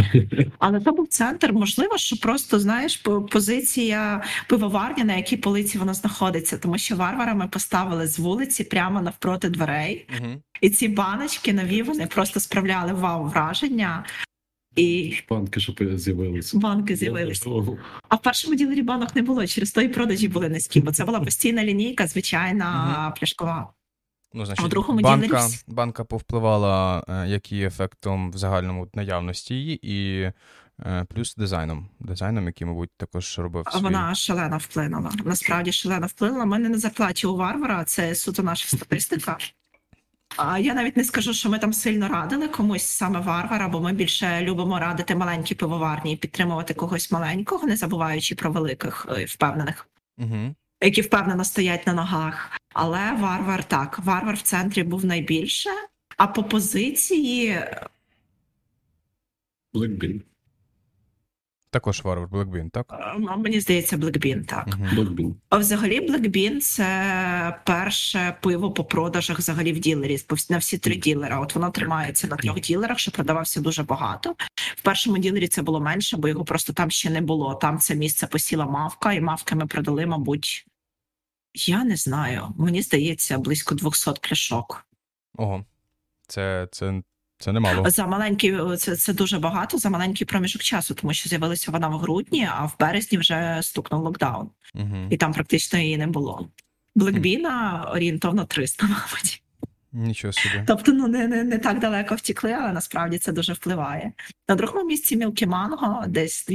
Але 0.59 0.79
то 0.79 0.91
був 0.91 1.07
центр. 1.07 1.53
Можливо, 1.53 1.97
що 1.97 2.17
просто 2.17 2.59
знаєш, 2.59 3.03
позиція 3.31 4.23
пивоварні, 4.49 5.03
на 5.03 5.15
якій 5.15 5.37
полиці 5.37 5.77
вона 5.77 5.93
знаходиться, 5.93 6.57
тому 6.57 6.77
що 6.77 6.95
варварами 6.95 7.47
поставили 7.47 8.07
з 8.07 8.19
вулиці 8.19 8.63
прямо 8.63 9.01
навпроти 9.01 9.49
дверей, 9.49 10.07
угу. 10.19 10.41
і 10.61 10.69
ці 10.69 10.87
баночки 10.87 11.53
нові 11.53 11.81
вони 11.81 12.07
просто 12.07 12.39
справляли 12.39 12.93
вау 12.93 13.23
враження. 13.23 14.05
І 14.77 15.13
банки, 15.29 15.59
що 15.59 15.73
з'явилися. 15.97 16.57
Банки 16.57 16.95
з'явилися. 16.95 17.49
А 18.09 18.15
в 18.15 18.21
першому 18.21 18.55
ділері 18.55 18.81
банок 18.81 19.15
не 19.15 19.21
було. 19.21 19.47
Через 19.47 19.71
то 19.71 19.81
і 19.81 19.87
продажі 19.87 20.27
були 20.27 20.49
низькі, 20.49 20.81
бо 20.81 20.91
це 20.91 21.05
була 21.05 21.19
постійна 21.19 21.63
лінійка, 21.63 22.07
звичайна 22.07 22.97
угу. 23.05 23.15
пляшкова. 23.19 23.73
Ну, 24.33 24.45
значить, 24.45 24.65
а 24.65 24.69
другому 24.69 25.01
банка 25.01 25.27
ділері... 25.27 25.53
банка 25.67 26.03
повпливала 26.03 27.03
е, 27.07 27.27
як 27.27 27.51
і 27.51 27.61
ефектом 27.61 28.31
в 28.31 28.37
загальному 28.37 28.87
наявності 28.93 29.55
її, 29.55 29.79
і 29.81 30.21
е, 30.79 31.05
плюс 31.09 31.35
дизайном. 31.35 31.89
Дизайном, 31.99 32.45
який, 32.45 32.67
мабуть, 32.67 32.89
також 32.97 33.39
робив. 33.39 33.65
Свій... 33.71 33.81
Вона 33.81 34.15
шалено 34.15 34.57
вплинула. 34.57 35.11
Насправді 35.25 35.71
шалено 35.71 36.07
вплинула. 36.07 36.45
Ми 36.45 36.59
не 36.59 36.69
на 36.69 36.77
зарплаті 36.77 37.27
у 37.27 37.35
варвара, 37.35 37.83
це 37.83 38.15
суто 38.15 38.43
наша 38.43 38.77
статистика. 38.77 39.37
А 40.37 40.59
я 40.59 40.73
навіть 40.73 40.97
не 40.97 41.03
скажу, 41.03 41.33
що 41.33 41.49
ми 41.49 41.59
там 41.59 41.73
сильно 41.73 42.07
радили 42.07 42.47
комусь 42.47 42.83
саме 42.83 43.19
варвара, 43.19 43.67
бо 43.67 43.81
ми 43.81 43.93
більше 43.93 44.41
любимо 44.41 44.79
радити 44.79 45.15
маленькі 45.15 45.55
пивоварні 45.55 46.13
і 46.13 46.17
підтримувати 46.17 46.73
когось 46.73 47.11
маленького, 47.11 47.67
не 47.67 47.75
забуваючи 47.75 48.35
про 48.35 48.51
великих 48.51 49.07
е, 49.09 49.25
впевнених. 49.25 49.87
Угу 50.17 50.55
які 50.81 51.01
впевнено 51.01 51.45
стоять 51.45 51.87
на 51.87 51.93
ногах. 51.93 52.59
Але 52.73 53.11
варвар 53.11 53.63
так, 53.63 53.99
варвар 53.99 54.35
в 54.35 54.41
центрі 54.41 54.83
був 54.83 55.05
найбільше, 55.05 55.69
а 56.17 56.27
по 56.27 56.43
позиції. 56.43 57.59
Blackbean. 59.73 60.21
Також 61.69 62.03
варвар 62.03 62.29
Blackbean, 62.29 62.69
так? 62.69 63.15
Мені 63.37 63.59
здається, 63.59 63.97
Blackbean, 63.97 64.45
так. 64.45 64.67
Blackbean. 64.67 65.33
А 65.49 65.57
взагалі, 65.57 66.09
Blackbean– 66.11 66.59
це 66.61 67.59
перше 67.65 68.37
пиво 68.41 68.71
по 68.71 68.83
продажах 68.83 69.39
взагалі 69.39 69.73
в 69.73 69.79
ділері 69.79 70.17
на 70.49 70.57
всі 70.57 70.77
три 70.77 70.95
ділера. 70.95 71.39
От 71.39 71.55
воно 71.55 71.69
тримається 71.69 72.27
на 72.27 72.35
трьох 72.35 72.59
ділерах, 72.59 72.99
що 72.99 73.11
продавався 73.11 73.61
дуже 73.61 73.83
багато. 73.83 74.35
В 74.75 74.81
першому 74.81 75.17
ділері 75.17 75.47
це 75.47 75.61
було 75.61 75.79
менше, 75.79 76.17
бо 76.17 76.27
його 76.27 76.45
просто 76.45 76.73
там 76.73 76.91
ще 76.91 77.09
не 77.09 77.21
було. 77.21 77.55
Там 77.55 77.79
це 77.79 77.95
місце 77.95 78.27
посіла 78.27 78.65
мавка, 78.65 79.13
і 79.13 79.21
мавки 79.21 79.55
ми 79.55 79.67
продали, 79.67 80.05
мабуть, 80.05 80.65
я 81.53 81.83
не 81.83 81.95
знаю. 81.95 82.47
Мені 82.57 82.81
здається, 82.81 83.37
близько 83.37 83.75
200 83.75 84.11
пляшок. 84.21 84.85
Ого, 85.37 85.65
це 86.27 86.67
це, 86.71 87.01
це 87.39 87.51
немало. 87.51 87.89
За 87.89 88.07
маленький 88.07 88.57
це 88.77 88.95
це 88.95 89.13
дуже 89.13 89.39
багато 89.39 89.77
за 89.77 89.89
маленький 89.89 90.27
проміжок 90.27 90.61
часу, 90.61 90.93
тому 90.93 91.13
що 91.13 91.29
з'явилася 91.29 91.71
вона 91.71 91.87
в 91.87 91.97
грудні, 91.99 92.49
а 92.51 92.65
в 92.65 92.75
березні 92.79 93.17
вже 93.17 93.59
стукнув 93.61 94.03
локдаун, 94.03 94.49
угу. 94.75 95.07
і 95.09 95.17
там 95.17 95.33
практично 95.33 95.79
її 95.79 95.97
не 95.97 96.07
було. 96.07 96.49
Блекбіна 96.95 97.87
орієнтовно 97.93 98.45
300, 98.45 98.83
мабуть. 98.87 99.43
Нічого 99.93 100.33
собі. 100.33 100.63
Тобто, 100.67 100.93
ну 100.93 101.07
не 101.07 101.27
не, 101.27 101.43
не 101.43 101.57
так 101.57 101.79
далеко 101.79 102.15
втікли, 102.15 102.51
але 102.51 102.73
насправді 102.73 103.17
це 103.17 103.31
дуже 103.31 103.53
впливає. 103.53 104.11
На 104.49 104.55
другому 104.55 104.87
місці 104.87 105.17
Мілкі 105.17 105.45
Манго, 105.45 106.03
десь 106.07 106.49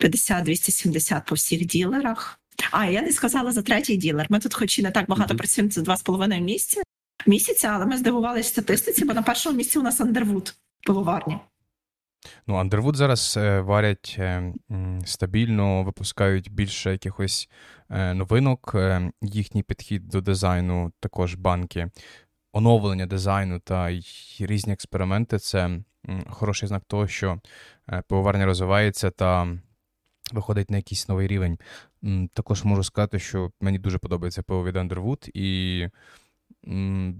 250-270 0.00 1.28
по 1.28 1.34
всіх 1.34 1.66
ділерах. 1.66 2.40
А 2.70 2.86
я 2.86 3.02
не 3.02 3.12
сказала 3.12 3.52
за 3.52 3.62
третій 3.62 3.96
ділер. 3.96 4.26
Ми 4.28 4.38
тут, 4.38 4.54
хоч 4.54 4.78
і 4.78 4.82
не 4.82 4.90
так 4.90 5.08
багато 5.08 5.36
працюємо, 5.36 5.70
це 5.70 5.82
два 5.82 5.96
з 5.96 6.02
половиною 6.02 6.42
місяця, 6.42 6.82
місяця, 7.26 7.68
але 7.68 7.86
ми 7.86 7.96
здивувалися 7.96 8.48
статистиці, 8.48 9.04
бо 9.04 9.14
на 9.14 9.22
першому 9.22 9.56
місці 9.56 9.78
у 9.78 9.82
нас 9.82 10.00
Андервуд 10.00 10.54
пивоварні. 10.86 11.38
Ну, 12.46 12.54
Андервуд 12.54 12.96
зараз 12.96 13.34
е, 13.36 13.60
варять 13.60 14.16
е, 14.18 14.54
стабільно, 15.04 15.82
випускають 15.82 16.52
більше 16.52 16.92
якихось 16.92 17.48
е, 17.90 18.14
новинок. 18.14 18.76
Їхній 19.22 19.62
підхід 19.62 20.08
до 20.08 20.20
дизайну, 20.20 20.92
також 21.00 21.34
банки, 21.34 21.90
оновлення 22.52 23.06
дизайну 23.06 23.58
та 23.60 23.90
різні 24.40 24.72
експерименти 24.72 25.38
це 25.38 25.70
хороший 26.30 26.68
знак 26.68 26.82
того, 26.86 27.08
що 27.08 27.40
пивоварня 28.08 28.46
розвивається 28.46 29.10
та 29.10 29.58
виходить 30.32 30.70
на 30.70 30.76
якийсь 30.76 31.08
новий 31.08 31.26
рівень. 31.26 31.58
Також 32.32 32.64
можу 32.64 32.84
сказати, 32.84 33.18
що 33.18 33.50
мені 33.60 33.78
дуже 33.78 33.98
подобається 33.98 34.42
пиво 34.42 34.64
від 34.64 34.76
Underwood, 34.76 35.30
і 35.34 35.88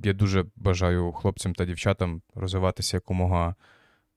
я 0.05 0.13
дуже 0.13 0.45
бажаю 0.57 1.13
хлопцям 1.13 1.55
та 1.55 1.65
дівчатам 1.65 2.23
розвиватися 2.35 2.97
якомога 2.97 3.55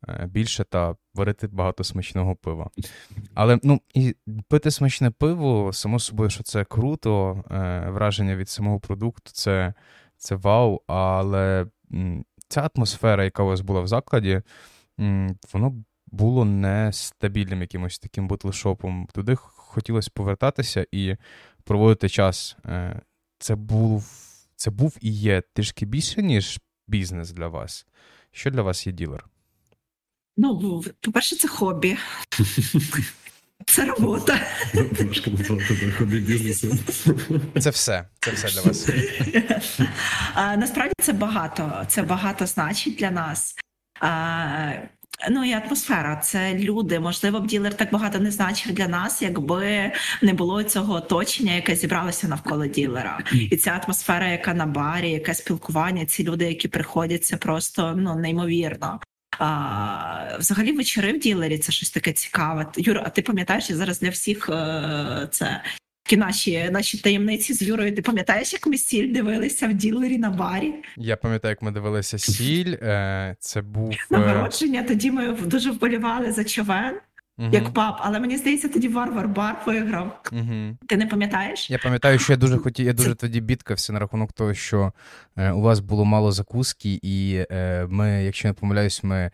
е, 0.07 0.27
більше 0.31 0.63
та 0.63 0.95
варити 1.13 1.47
багато 1.47 1.84
смачного 1.84 2.36
пива. 2.36 2.69
Але 3.34 3.59
ну, 3.63 3.81
і 3.93 4.15
пити 4.47 4.71
смачне 4.71 5.11
пиво, 5.11 5.73
само 5.73 5.99
собою, 5.99 6.29
що 6.29 6.43
це 6.43 6.63
круто, 6.63 7.43
е, 7.51 7.89
враження 7.89 8.36
від 8.36 8.49
самого 8.49 8.79
продукту 8.79 9.31
це, 9.34 9.73
це 10.17 10.36
вау. 10.36 10.81
Але 10.88 11.65
ця 12.47 12.69
атмосфера, 12.75 13.23
яка 13.23 13.43
у 13.43 13.47
вас 13.47 13.61
була 13.61 13.81
в 13.81 13.88
закладі, 13.88 14.41
воно 15.53 15.84
було 16.11 16.45
нестабільним 16.45 17.61
якимось 17.61 17.99
таким 17.99 18.27
бутлешопом. 18.27 19.07
Туди 19.13 19.36
хотілося 19.36 20.11
повертатися 20.13 20.86
і 20.91 21.15
проводити 21.63 22.09
час. 22.09 22.57
Е, 22.65 23.01
це 23.39 23.55
був 23.55 24.28
це 24.60 24.72
був 24.72 24.97
і 25.01 25.12
є 25.12 25.41
трішки 25.53 25.86
більше, 25.86 26.22
ніж 26.22 26.60
бізнес 26.88 27.32
для 27.32 27.47
вас. 27.47 27.86
Що 28.32 28.51
для 28.51 28.62
вас 28.62 28.88
є 28.88 28.93
ділер? 28.93 29.26
Ну, 30.38 30.84
по-перше, 31.01 31.36
це 31.36 31.47
хобі. 31.47 31.97
Це 33.66 33.86
робота. 33.86 34.39
Важко 34.74 35.32
назвати 35.32 35.86
доходи 35.86 36.20
бізнесу. 36.20 36.78
Це 37.60 37.70
все. 37.70 38.07
Це 38.20 38.32
все 38.32 38.47
для 38.49 38.62
вас. 38.62 38.89
Насправді 40.36 40.93
це 41.01 41.14
багато. 41.14 41.86
Це 41.88 42.01
багато 42.03 42.45
значить 42.45 42.95
для 42.95 43.12
нас. 43.12 43.55
Ну 45.32 45.45
і 45.45 45.53
атмосфера, 45.53 46.15
це 46.15 46.53
люди. 46.53 46.99
Можливо, 46.99 47.39
б 47.39 47.47
ділер 47.47 47.74
так 47.74 47.91
багато 47.91 48.20
не 48.20 48.32
значив 48.32 48.74
для 48.74 48.88
нас, 48.88 49.22
якби 49.22 49.91
не 50.22 50.34
було 50.34 50.63
цього 50.63 50.93
оточення, 50.93 51.53
яке 51.53 51.76
зібралося 51.76 52.28
навколо 52.28 52.65
ділера. 52.65 53.20
І 53.51 53.57
ця 53.57 53.82
атмосфера, 53.84 54.28
яка 54.28 54.53
на 54.53 54.65
барі, 54.65 55.11
яке 55.11 55.34
спілкування, 55.34 56.05
ці 56.05 56.24
люди, 56.24 56.45
які 56.45 56.67
приходять, 56.67 57.26
це 57.26 57.38
просто 57.38 57.93
ну 57.97 58.15
неймовірно. 58.15 58.99
А, 59.39 60.38
Взагалі 60.39 60.72
вечори 60.72 61.13
в 61.13 61.20
ділері 61.20 61.57
це 61.57 61.72
щось 61.72 61.91
таке 61.91 62.13
цікаве. 62.13 62.65
Юра, 62.78 63.03
а 63.05 63.09
ти 63.09 63.22
пам'ятаєш 63.22 63.70
я 63.70 63.76
зараз 63.76 63.99
для 63.99 64.09
всіх 64.09 64.49
е, 64.49 65.28
це 65.32 65.61
такі 66.10 66.20
наші 66.20 66.70
наші 66.72 66.97
таємниці 66.97 67.53
з 67.53 67.62
Юрою. 67.62 67.95
Ти 67.95 68.01
пам'ятаєш, 68.01 68.53
як 68.53 68.68
ми 68.68 68.78
сіль 68.78 69.14
дивилися 69.14 69.68
в 69.68 69.74
ділері 69.74 70.18
на 70.18 70.30
барі? 70.30 70.74
Я 70.97 71.16
пам'ятаю, 71.16 71.51
як 71.51 71.62
ми 71.62 71.72
дивилися 71.72 72.18
сіль. 72.18 72.76
Е, 72.82 73.36
Це 73.39 73.62
був 73.62 73.91
е, 73.91 73.97
нагородження. 74.10 74.84
Тоді 74.84 75.12
ми 75.12 75.32
дуже 75.32 75.72
вболівали 75.72 76.32
за 76.32 76.43
човен. 76.43 76.95
Угу. 77.38 77.49
Як 77.51 77.74
пап, 77.74 77.99
але 77.99 78.20
мені 78.20 78.38
здається, 78.38 78.70
тоді 78.70 78.88
варвар 78.88 79.28
бар 79.28 79.62
виграв. 79.66 80.22
Угу. 80.32 80.78
Ти 80.88 80.97
не 80.97 81.07
пам'ятаєш? 81.07 81.70
Я 81.70 81.78
пам'ятаю, 81.78 82.20
що 82.20 82.34
я 82.34 82.38
дуже 82.38 82.57
хотів, 82.57 82.86
я 82.86 82.93
дуже 82.93 83.16
тоді 83.16 83.41
бідкався 83.41 83.93
на 83.93 83.99
рахунок 83.99 84.34
того, 84.34 84.53
що 84.53 84.91
е, 85.38 85.51
у 85.51 85.62
вас 85.62 85.80
було 85.80 86.05
мало 86.05 86.32
закуски, 86.32 86.99
і 87.01 87.45
е, 87.51 87.86
ми, 87.89 88.24
якщо 88.24 88.47
не 88.47 88.53
помиляюсь, 88.53 89.03
ми 89.03 89.32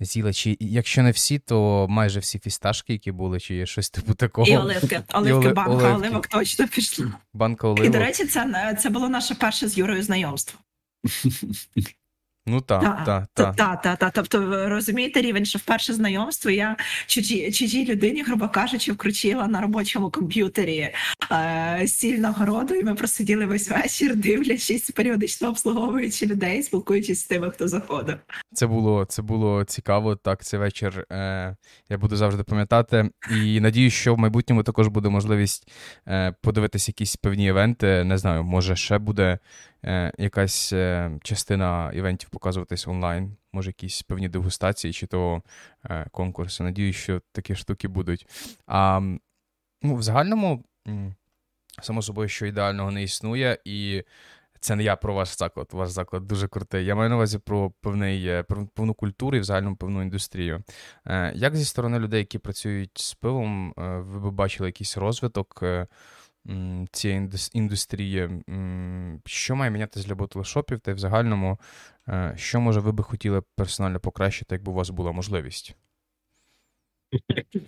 з'їли, 0.00 0.32
чи 0.32 0.56
якщо 0.60 1.02
не 1.02 1.10
всі, 1.10 1.38
то 1.38 1.86
майже 1.88 2.20
всі 2.20 2.38
фісташки, 2.38 2.92
які 2.92 3.12
були, 3.12 3.40
чи 3.40 3.66
щось 3.66 3.90
типу 3.90 4.14
такого. 4.14 4.46
І 4.46 4.56
оливки. 4.56 5.02
Оливки, 5.14 5.48
банка 5.48 5.72
оливки. 5.72 5.94
оливок 5.94 6.26
точно 6.26 6.68
пішла. 6.68 7.12
Банка 7.34 7.68
оливок. 7.68 7.86
І, 7.86 7.88
до 7.88 7.98
речі, 7.98 8.26
це 8.26 8.76
це 8.82 8.90
було 8.90 9.08
наше 9.08 9.34
перше 9.34 9.68
з 9.68 9.78
Юрою 9.78 10.02
знайомство. 10.02 10.60
Ну 12.48 12.60
так, 12.60 13.04
так, 13.04 13.26
так. 13.34 13.56
Так, 13.56 13.82
так, 13.82 13.98
так. 13.98 14.12
Тобто, 14.14 14.68
розумієте 14.68 15.20
рівень, 15.20 15.44
що 15.44 15.58
вперше 15.58 15.92
знайомство 15.92 16.50
я 16.50 16.76
чужій, 17.06 17.52
чужій 17.52 17.84
людині, 17.86 18.22
грубо 18.22 18.48
кажучи, 18.48 18.92
вкручила 18.92 19.46
на 19.46 19.60
робочому 19.60 20.10
комп'ютері 20.10 20.94
е, 21.32 21.86
сіль 21.86 22.18
нагороду, 22.18 22.74
і 22.74 22.84
ми 22.84 22.94
просиділи 22.94 23.46
весь 23.46 23.70
вечір, 23.70 24.16
дивлячись, 24.16 24.90
періодично 24.90 25.48
обслуговуючи 25.48 26.26
людей, 26.26 26.62
спілкуючись 26.62 27.20
з 27.20 27.24
тими, 27.24 27.50
хто 27.50 27.68
заходив. 27.68 28.16
Це 28.52 28.66
було 28.66 29.04
це 29.04 29.22
було 29.22 29.64
цікаво. 29.64 30.16
Так, 30.16 30.44
цей 30.44 30.60
вечір 30.60 31.06
е, 31.12 31.56
я 31.90 31.98
буду 31.98 32.16
завжди 32.16 32.42
пам'ятати. 32.42 33.10
І 33.44 33.60
надію, 33.60 33.90
що 33.90 34.14
в 34.14 34.18
майбутньому 34.18 34.62
також 34.62 34.88
буде 34.88 35.08
можливість 35.08 35.68
е, 36.08 36.34
подивитися 36.42 36.90
якісь 36.90 37.16
певні 37.16 37.46
івенти. 37.46 38.04
Не 38.04 38.18
знаю, 38.18 38.44
може 38.44 38.76
ще 38.76 38.98
буде 38.98 39.38
е, 39.86 40.12
якась 40.18 40.72
е, 40.72 41.10
частина 41.22 41.92
івентів 41.92 42.30
показуватись 42.30 42.88
онлайн, 42.88 43.36
може 43.52 43.70
якісь 43.70 44.02
певні 44.02 44.28
дегустації 44.28 44.92
чи 44.92 45.06
то 45.06 45.42
е, 45.84 46.06
конкурси. 46.10 46.64
Надію, 46.64 46.92
що 46.92 47.22
такі 47.32 47.54
штуки 47.54 47.88
будуть. 47.88 48.26
А 48.66 49.00
ну, 49.82 49.94
в 49.94 50.02
загальному, 50.02 50.64
само 51.82 52.02
собою, 52.02 52.28
що 52.28 52.46
ідеального 52.46 52.90
не 52.90 53.02
існує, 53.02 53.58
і 53.64 54.02
це 54.60 54.76
не 54.76 54.82
я 54.82 54.96
про 54.96 55.14
ваш 55.14 55.38
заклад. 55.38 55.68
Ваш 55.72 55.90
заклад 55.90 56.26
дуже 56.26 56.48
крутий. 56.48 56.84
Я 56.84 56.94
маю 56.94 57.10
на 57.10 57.16
увазі 57.16 57.38
про 57.38 57.70
певний, 57.70 58.42
певну 58.74 58.94
культуру 58.94 59.36
і 59.36 59.40
в 59.40 59.44
загальному 59.44 59.76
певну 59.76 60.02
індустрію. 60.02 60.62
Як 61.34 61.56
зі 61.56 61.64
сторони 61.64 61.98
людей, 61.98 62.18
які 62.18 62.38
працюють 62.38 62.98
з 62.98 63.14
пивом, 63.14 63.74
ви 64.06 64.30
б 64.30 64.34
бачили 64.34 64.68
якийсь 64.68 64.96
розвиток? 64.96 65.62
Цієї 66.92 67.30
індустрії, 67.52 68.28
що 69.26 69.56
має 69.56 69.70
мінятися 69.70 70.08
для 70.08 70.14
ботлешопів, 70.14 70.80
та 70.80 70.90
й 70.90 70.94
в 70.94 70.98
загальному, 70.98 71.58
е, 72.08 72.34
що 72.36 72.60
може 72.60 72.80
ви 72.80 72.92
би 72.92 73.04
хотіли 73.04 73.42
персонально 73.56 74.00
покращити, 74.00 74.54
якби 74.54 74.72
у 74.72 74.74
вас 74.74 74.90
була 74.90 75.12
можливість? 75.12 75.76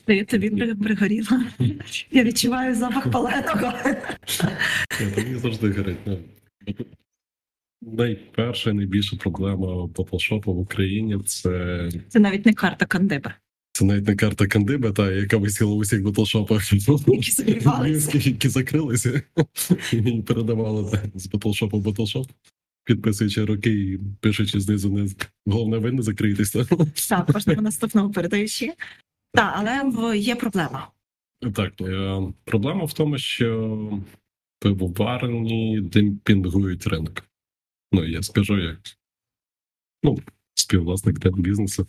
Я 0.06 0.24
тобі 0.24 0.74
пригоріла. 0.74 1.44
Я 2.10 2.24
відчуваю 2.24 2.74
запах 2.74 3.10
паленого. 3.10 3.72
Тобі 5.14 5.34
завжди 5.34 5.72
горить. 5.72 5.98
Ну, 6.06 6.18
найперша 7.80 8.72
найбільша 8.72 9.16
проблема 9.16 9.86
bottle 9.86 10.23
shop 10.23 10.48
у 10.48 10.54
в 10.54 10.58
Україні 10.58 11.18
це. 11.26 11.88
Це 12.08 12.18
навіть 12.20 12.46
не 12.46 12.54
карта 12.54 12.86
Кандиба. 12.86 13.34
Це 13.78 13.84
навіть 13.84 14.06
не 14.06 14.16
карта 14.16 14.46
Кандиба, 14.46 14.92
та 14.92 15.12
яка 15.12 15.36
висіла 15.36 15.74
в 15.74 15.76
усіх 15.76 16.02
bottle 16.02 16.32
shop 16.32 16.52
ах, 16.52 16.72
які 18.14 18.48
закрилися 18.48 19.22
і 19.92 20.22
передавали 20.22 21.00
з 21.14 21.26
bottle 21.26 21.55
shop 21.55 21.74
у 21.74 21.78
в 21.78 21.82
bottle 21.82 22.07
shop, 22.07 22.28
підписуючи 22.84 23.44
роки 23.44 23.70
і 23.70 23.98
пишучи 24.20 24.60
знизу 24.60 24.90
не 24.90 25.08
головне 25.46 25.78
ви 25.78 25.92
не 25.92 26.02
закрийтесь. 26.02 26.56
Так, 27.08 27.32
кожного 27.32 27.62
наступного 27.62 28.10
передаючи. 28.10 28.72
Так, 29.34 29.54
але 29.56 30.18
є 30.18 30.34
проблема. 30.34 30.88
Так, 31.54 31.80
е, 31.80 32.22
проблема 32.44 32.84
в 32.84 32.92
тому, 32.92 33.18
що 33.18 34.02
пивоварні 34.58 35.80
демпінгують 35.80 36.86
ринок. 36.86 37.24
Ну, 37.92 38.04
я 38.04 38.22
скажу 38.22 38.58
як 38.58 38.78
ну, 40.02 40.18
співвласник 40.54 41.36
бізнесу. 41.36 41.86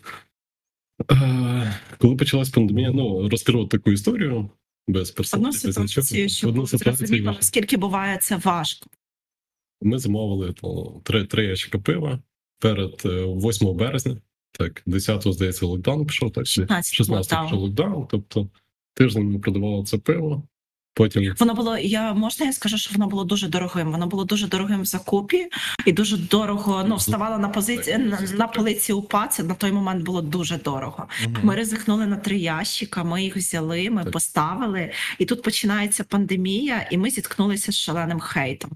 Коли 1.97 2.15
почалась 2.15 2.49
пандемія, 2.49 2.91
ну 2.91 3.29
розкрив 3.29 3.69
таку 3.69 3.91
історію 3.91 4.49
без 4.87 5.11
персоналі. 5.11 5.53
Ситуацію, 5.53 6.29
щоб 6.29 6.67
скільки 7.39 7.77
буває 7.77 8.17
це 8.17 8.37
важко. 8.37 8.89
Ми 9.81 9.99
замовили 9.99 10.53
три 11.03 11.25
три 11.25 11.45
ящика 11.45 11.79
пива 11.79 12.19
перед 12.59 13.01
8 13.05 13.67
е, 13.67 13.73
березня. 13.73 14.17
Так, 14.51 14.83
10-го, 14.87 15.33
здається, 15.33 15.65
локдаун 15.65 16.05
пішов, 16.05 16.31
так 16.31 16.45
16-го 16.45 17.43
пішов 17.43 17.59
локдаун. 17.59 18.07
Тобто 18.09 18.49
тиждень 18.93 19.31
ми 19.31 19.39
продавали 19.39 19.83
це 19.83 19.97
пиво. 19.97 20.43
Потім 20.99 21.35
воно 21.39 21.53
було. 21.53 21.77
Я 21.77 22.13
можна 22.13 22.45
я 22.45 22.53
скажу, 22.53 22.77
що 22.77 22.93
воно 22.93 23.07
було 23.07 23.23
дуже 23.23 23.47
дорогим. 23.47 23.91
Воно 23.91 24.07
було 24.07 24.25
дуже 24.25 24.47
дорогим 24.47 24.81
в 24.81 24.85
закупі 24.85 25.47
і 25.85 25.91
дуже 25.91 26.17
дорого. 26.17 26.85
Ну 26.87 26.95
вставала 26.95 27.37
на 27.37 27.49
позиції 27.49 27.97
на, 27.97 28.19
на 28.21 28.47
полиці 28.47 28.93
УПА. 28.93 29.27
Це 29.27 29.43
на 29.43 29.53
той 29.53 29.71
момент 29.71 30.05
було 30.05 30.21
дуже 30.21 30.57
дорого. 30.57 31.07
Угу. 31.25 31.35
Ми 31.43 31.55
ризикнули 31.55 32.05
на 32.05 32.15
три 32.15 32.37
ящика. 32.37 33.03
Ми 33.03 33.23
їх 33.23 33.37
взяли, 33.37 33.89
ми 33.89 34.03
так. 34.03 34.13
поставили, 34.13 34.91
і 35.17 35.25
тут 35.25 35.43
починається 35.43 36.03
пандемія, 36.03 36.87
і 36.91 36.97
ми 36.97 37.09
зіткнулися 37.09 37.71
з 37.71 37.75
шаленим 37.75 38.19
хейтом. 38.19 38.71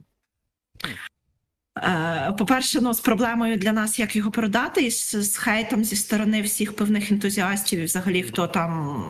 Е, 1.77 2.33
по-перше, 2.37 2.81
ну 2.81 2.93
з 2.93 2.99
проблемою 2.99 3.57
для 3.57 3.71
нас, 3.71 3.99
як 3.99 4.15
його 4.15 4.31
продати, 4.31 4.85
і 4.85 4.91
з, 4.91 5.15
з 5.15 5.37
хейтом 5.37 5.83
зі 5.83 5.95
сторони 5.95 6.41
всіх 6.41 6.75
певних 6.75 7.11
ентузіастів, 7.11 7.79
і 7.79 7.83
взагалі 7.83 8.23
хто 8.23 8.47
там 8.47 9.03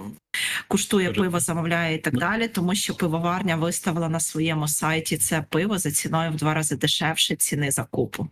куштує 0.67 1.11
пиво, 1.11 1.39
замовляє 1.39 1.95
і 1.95 1.99
так 1.99 2.17
далі, 2.17 2.47
тому 2.47 2.75
що 2.75 2.95
пивоварня 2.95 3.55
виставила 3.55 4.09
на 4.09 4.19
своєму 4.19 4.67
сайті 4.67 5.17
це 5.17 5.45
пиво 5.49 5.77
за 5.77 5.91
ціною 5.91 6.31
в 6.31 6.35
два 6.35 6.53
рази 6.53 6.75
дешевше 6.75 7.35
ціни 7.35 7.71
закупу. 7.71 8.27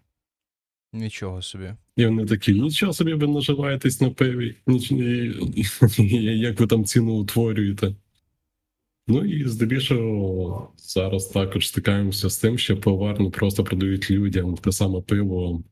Нічого 0.93 1.41
собі. 1.41 1.73
І 1.95 2.05
вони 2.05 2.25
такі, 2.25 2.53
нічого 2.53 2.93
собі 2.93 3.13
ви 3.13 3.27
наживаєтесь 3.27 4.01
на 4.01 4.09
пиві, 4.09 4.55
як 6.17 6.59
ви 6.59 6.67
там 6.67 6.85
ціну 6.85 7.13
утворюєте. 7.13 7.95
Ну 9.07 9.25
і 9.25 9.47
здебільшого 9.47 10.71
зараз 10.77 11.25
також 11.25 11.67
стикаємося 11.67 12.29
з 12.29 12.37
тим, 12.37 12.57
що 12.57 12.77
пивоварні 12.77 13.29
просто 13.29 13.63
продають 13.63 14.11
людям 14.11 14.57
те 14.57 14.71
саме 14.71 15.01
пиво, 15.01 15.63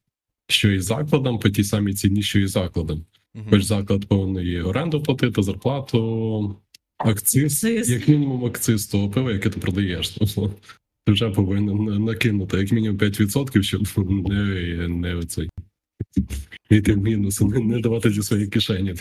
що 0.48 0.72
і 0.72 0.80
закладам, 0.80 1.40
по 1.40 1.50
тій 1.50 1.64
самій 1.64 1.94
ціні, 1.94 2.24
що 2.24 2.40
і 2.40 2.48
закладам. 2.48 3.06
Угу. 3.36 3.46
Хоч 3.50 3.64
заклад 3.64 4.06
повинен 4.06 4.66
оренду 4.66 5.04
платити, 5.04 5.44
зарплату, 5.44 6.56
акциз, 6.98 7.64
як 7.90 8.08
мінімум 8.08 8.46
акциз 8.46 8.88
того 8.88 9.10
пива, 9.10 9.32
яке 9.32 9.50
ти 9.50 9.60
продаєш. 9.60 10.10
Тобто 10.10 10.54
ти 11.06 11.12
вже 11.12 11.30
повинен 11.30 12.04
накинути 12.04 12.58
як 12.58 12.72
мінімум 12.72 12.98
5%, 12.98 13.64
щоб 13.64 14.10
не 14.30 14.88
не 14.88 15.24
цей 15.26 15.50
йти 16.70 16.94
в 16.94 16.98
мінус, 16.98 17.42
не, 17.42 17.60
не 17.60 17.80
давати 17.80 18.10
зі 18.10 18.24
своєї 18.24 18.50
кишені. 18.50 18.96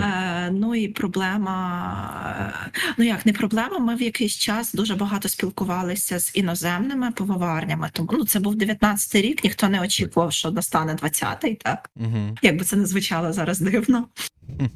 Е, 0.00 0.50
Ну 0.50 0.74
і 0.74 0.88
проблема, 0.88 2.52
ну 2.98 3.04
як 3.04 3.26
не 3.26 3.32
проблема. 3.32 3.78
Ми 3.78 3.94
в 3.94 4.02
якийсь 4.02 4.36
час 4.36 4.72
дуже 4.72 4.94
багато 4.94 5.28
спілкувалися 5.28 6.18
з 6.18 6.36
іноземними 6.36 7.10
пивоварнями. 7.10 7.90
Тому 7.92 8.08
ну 8.12 8.24
це 8.24 8.40
був 8.40 8.54
19-й 8.54 9.20
рік, 9.20 9.44
ніхто 9.44 9.68
не 9.68 9.80
очікував, 9.80 10.32
що 10.32 10.50
настане 10.50 10.94
20-й, 10.94 11.54
так 11.54 11.90
угу. 11.96 12.36
якби 12.42 12.64
це 12.64 12.76
не 12.76 12.86
звучало 12.86 13.32
зараз 13.32 13.60
дивно. 13.60 14.08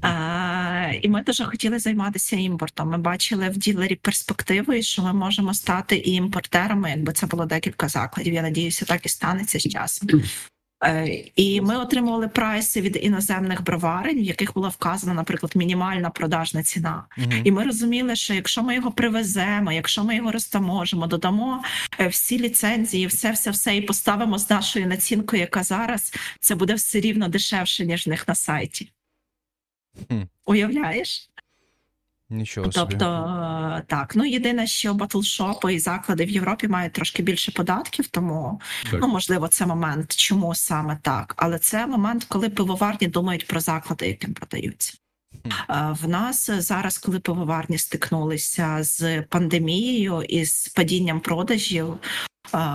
Е, 0.05 1.01
І 1.03 1.09
ми 1.09 1.23
дуже 1.23 1.45
хотіли 1.45 1.79
займатися 1.79 2.37
імпортом. 2.37 2.91
Ми 2.91 2.99
бачили 2.99 3.49
в 3.49 3.57
ділері 3.57 3.95
перспективи, 3.95 4.83
що 4.83 5.03
ми 5.03 5.13
можемо 5.13 5.55
стати 5.55 5.97
і 5.97 6.13
імпортерами, 6.13 6.91
якби 6.91 7.13
це 7.13 7.27
було 7.27 7.47
декілька 7.47 7.89
закладів. 7.89 8.35
Я 8.35 8.43
надіюся, 8.43 8.85
так 8.85 9.07
і 9.07 9.09
станеться 9.09 9.59
з 9.59 9.69
часом. 9.69 10.09
Е, 10.85 11.25
і 11.37 11.61
ми 11.61 11.77
отримували 11.77 12.29
прайси 12.29 12.81
від 12.81 12.99
іноземних 13.03 13.63
броварень, 13.63 14.19
в 14.19 14.23
яких 14.23 14.55
була 14.55 14.69
вказана, 14.69 15.15
наприклад, 15.15 15.53
мінімальна 15.57 16.11
продажна 16.11 16.63
ціна. 16.63 17.05
Uh-huh. 17.19 17.43
І 17.45 17.53
ми 17.53 17.65
розуміли, 17.65 18.17
що 18.17 18.35
якщо 18.35 18.63
ми 18.63 18.75
його 18.75 18.93
привеземо, 18.93 19.73
якщо 19.73 20.05
ми 20.05 20.17
його 20.17 20.33
розтаможимо, 20.33 21.07
додамо 21.07 21.63
е, 22.01 22.09
всі 22.09 22.39
ліцензії, 22.39 23.07
все, 23.07 23.31
все, 23.31 23.51
все 23.51 23.77
і 23.77 23.83
поставимо 23.83 24.39
з 24.39 24.51
нашою 24.51 24.87
націнкою, 24.87 25.41
яка 25.41 25.63
зараз 25.63 26.15
це 26.41 26.55
буде 26.55 26.75
все 26.75 27.01
рівно 27.01 27.29
дешевше 27.29 27.87
ніж 27.87 28.07
в 28.07 28.11
них 28.11 28.29
на 28.29 28.35
сайті. 28.35 28.93
Uh-huh. 30.09 30.27
Уявляєш? 30.47 31.31
Нічого 32.31 32.73
собі. 32.73 32.91
Тобто, 32.91 33.83
так, 33.87 34.17
ну 34.17 34.25
єдине, 34.25 34.67
що 34.67 34.95
батлшопи 34.95 35.75
і 35.75 35.79
заклади 35.79 36.25
в 36.25 36.31
Європі 36.31 36.69
мають 36.69 36.93
трошки 36.93 37.23
більше 37.23 37.53
податків, 37.53 38.09
тому 38.09 38.61
так. 38.91 39.01
ну 39.01 39.09
можливо 39.09 39.49
це 39.49 39.67
момент, 39.67 40.17
чому 40.17 40.55
саме 40.55 40.99
так. 41.03 41.35
Але 41.37 41.59
це 41.59 41.87
момент, 41.87 42.25
коли 42.25 42.49
пивоварні 42.49 43.09
думають 43.09 43.47
про 43.47 43.61
заклади, 43.61 44.09
яким 44.09 44.35
продаються. 44.35 44.95
В 46.03 46.09
нас 46.09 46.51
зараз, 46.51 46.99
коли 46.99 47.21
пивоварні 47.21 47.79
стикнулися 47.79 48.79
з 48.81 49.23
пандемією 49.23 50.23
і 50.23 50.45
з 50.45 50.69
падінням 50.69 51.21
продажів, 51.21 51.99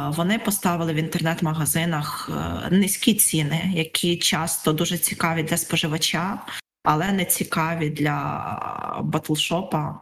вони 0.07 0.39
поставили 0.39 0.93
в 0.93 0.95
інтернет-магазинах 0.95 2.29
низькі 2.71 3.13
ціни, 3.13 3.71
які 3.75 4.17
часто 4.17 4.73
дуже 4.73 4.97
цікаві 4.97 5.43
для 5.43 5.57
споживача 5.57 6.39
але 6.83 7.11
не 7.11 7.25
цікаві 7.25 7.89
для 7.89 9.01
батлшопа, 9.03 9.99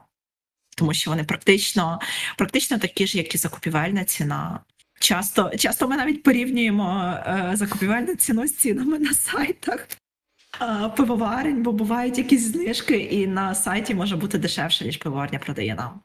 тому 0.77 0.93
що 0.93 1.11
вони 1.11 1.23
практично 1.23 1.99
практично 2.37 2.79
такі 2.79 3.07
ж, 3.07 3.17
як 3.17 3.35
і 3.35 3.37
закупівельна 3.37 4.03
ціна. 4.03 4.59
Часто 4.99 5.51
часто 5.57 5.87
ми 5.87 5.97
навіть 5.97 6.23
порівнюємо 6.23 7.15
е, 7.25 7.51
закупівельну 7.53 8.15
ціну 8.15 8.47
з 8.47 8.55
цінами 8.55 8.99
на 8.99 9.13
сайтах 9.13 9.87
пивоварень, 10.97 11.63
бо 11.63 11.71
бувають 11.71 12.17
якісь 12.17 12.43
знижки, 12.43 12.97
і 12.97 13.27
на 13.27 13.55
сайті 13.55 13.95
може 13.95 14.15
бути 14.15 14.37
дешевше, 14.37 14.85
ніж 14.85 14.97
пивоварня 14.97 15.39
продає 15.39 15.75
нам. 15.75 16.01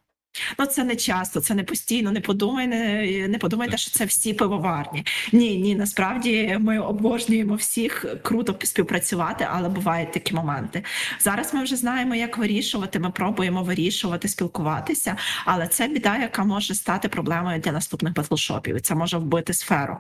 Ну 0.59 0.67
це 0.67 0.85
не 0.85 0.97
часто, 0.97 1.41
це 1.41 1.55
не 1.55 1.65
постійно. 1.65 2.13
Не 2.13 2.21
подумай, 2.21 2.67
не, 2.67 3.29
не 3.29 3.39
подумайте, 3.39 3.77
що 3.77 3.91
це 3.91 4.05
всі 4.05 4.33
пивоварні. 4.33 5.05
Ні, 5.33 5.57
ні, 5.57 5.75
насправді 5.75 6.57
ми 6.61 6.79
обожнюємо 6.79 7.55
всіх 7.55 8.07
круто 8.23 8.57
співпрацювати, 8.63 9.47
але 9.51 9.69
бувають 9.69 10.13
такі 10.13 10.35
моменти. 10.35 10.85
Зараз 11.21 11.55
ми 11.55 11.63
вже 11.63 11.77
знаємо, 11.77 12.15
як 12.15 12.39
вирішувати. 12.39 12.99
Ми 12.99 13.11
пробуємо 13.11 13.63
вирішувати, 13.63 14.29
спілкуватися, 14.29 15.17
але 15.45 15.69
це 15.69 15.89
біда, 15.89 16.19
яка 16.19 16.45
може 16.45 16.75
стати 16.75 17.09
проблемою 17.09 17.61
для 17.61 17.73
наступних 17.73 18.15
батлшопів. 18.15 18.81
Це 18.81 18.95
може 18.95 19.19
вбити 19.19 19.55
сферу. 19.55 19.97